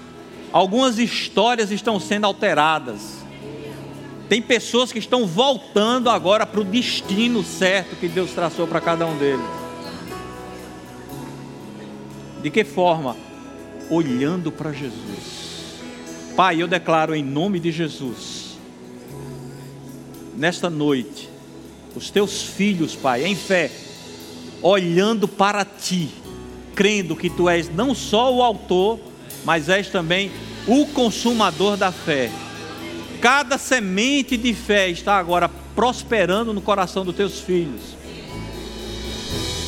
algumas 0.53 0.99
histórias 0.99 1.71
estão 1.71 1.99
sendo 1.99 2.27
alteradas. 2.27 3.23
Tem 4.29 4.41
pessoas 4.41 4.93
que 4.93 4.99
estão 4.99 5.27
voltando 5.27 6.09
agora 6.09 6.47
para 6.47 6.61
o 6.61 6.65
destino 6.65 7.43
certo 7.43 7.97
que 7.97 8.09
Deus 8.09 8.31
traçou 8.33 8.67
para 8.67 8.81
cada 8.81 9.07
um 9.07 9.17
deles. 9.17 9.62
De 12.43 12.51
que 12.51 12.65
forma? 12.65 13.17
Olhando 13.89 14.51
para 14.51 14.73
Jesus. 14.73 15.43
Pai, 16.37 16.63
eu 16.63 16.67
declaro 16.67 17.15
em 17.15 17.23
nome 17.23 17.61
de 17.61 17.71
Jesus, 17.71 18.57
nesta 20.35 20.71
noite, 20.71 21.29
os 21.95 22.11
teus 22.11 22.43
filhos, 22.43 22.97
Pai, 22.97 23.25
em 23.27 23.37
fé, 23.37 23.71
olhando 24.63 25.29
para 25.29 25.65
ti, 25.65 26.09
crendo 26.75 27.15
que 27.15 27.29
tu 27.29 27.49
és 27.49 27.69
não 27.69 27.95
só 27.95 28.35
o 28.35 28.43
autor, 28.43 28.99
mas 29.45 29.69
és 29.69 29.89
também 29.89 30.31
o 30.67 30.87
consumador 30.87 31.77
da 31.77 31.93
fé. 31.93 32.31
Cada 33.21 33.59
semente 33.59 34.37
de 34.37 34.55
fé 34.55 34.89
está 34.89 35.19
agora 35.19 35.51
prosperando 35.75 36.53
no 36.53 36.61
coração 36.61 37.05
dos 37.05 37.15
teus 37.15 37.41
filhos. 37.41 37.81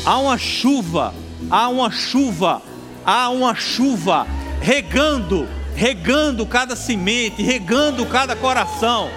Há 0.05 0.18
uma 0.18 0.37
chuva, 0.39 1.14
há 1.51 1.68
uma 1.68 1.90
chuva, 1.90 2.62
há 3.05 3.28
uma 3.30 3.55
chuva 3.55 4.26
regando, 4.61 5.49
regando 5.74 6.47
cada 6.47 6.76
semente, 6.76 7.42
regando 7.42 8.07
cada 8.07 8.34
coração 8.34 9.11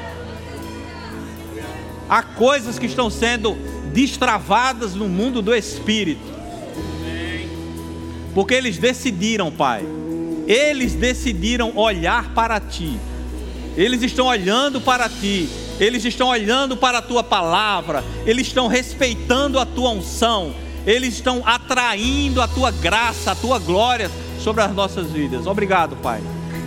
há 2.09 2.23
coisas 2.23 2.79
que 2.79 2.85
estão 2.85 3.09
sendo 3.09 3.55
destravadas 3.93 4.93
no 4.95 5.07
mundo 5.07 5.41
do 5.41 5.53
espírito. 5.53 6.37
Porque 8.33 8.53
eles 8.53 8.77
decidiram, 8.77 9.51
Pai. 9.51 9.83
Eles 10.47 10.93
decidiram 10.93 11.75
olhar 11.75 12.33
para 12.33 12.59
ti. 12.59 12.97
Eles 13.75 14.01
estão 14.03 14.27
olhando 14.27 14.79
para 14.79 15.09
ti. 15.09 15.49
Eles 15.79 16.05
estão 16.05 16.29
olhando 16.29 16.77
para 16.77 16.99
a 16.99 17.01
tua 17.01 17.23
palavra. 17.23 18.03
Eles 18.25 18.47
estão 18.47 18.67
respeitando 18.67 19.59
a 19.59 19.65
tua 19.65 19.89
unção. 19.89 20.53
Eles 20.87 21.15
estão 21.15 21.43
atraindo 21.45 22.41
a 22.41 22.47
tua 22.47 22.71
graça, 22.71 23.33
a 23.33 23.35
tua 23.35 23.59
glória 23.59 24.09
sobre 24.39 24.63
as 24.63 24.73
nossas 24.73 25.11
vidas. 25.11 25.45
Obrigado, 25.45 25.97
Pai. 25.97 26.21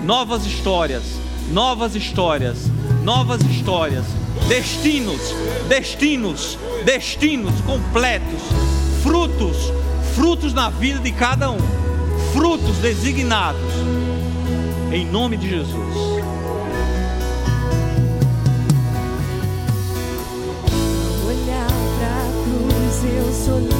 Novas 0.05 0.45
histórias, 0.45 1.03
novas 1.51 1.97
histórias, 1.97 2.71
novas 3.03 3.41
histórias 3.41 4.05
destinos, 4.47 5.35
destinos, 5.69 6.59
destinos 6.85 7.61
completos, 7.63 8.43
frutos, 9.03 9.73
frutos 10.15 10.53
na 10.53 10.69
vida 10.71 10.99
de 10.99 11.13
cada 11.13 11.51
um, 11.51 11.59
frutos 12.33 12.77
designados, 12.79 13.73
em 14.93 15.07
nome 15.07 15.37
de 15.37 15.49
Jesus. 15.49 15.97
Olhar 21.27 21.69
para 21.97 22.09
a 22.19 22.31
cruz, 22.43 23.05
eu 23.05 23.33
sou 23.33 23.80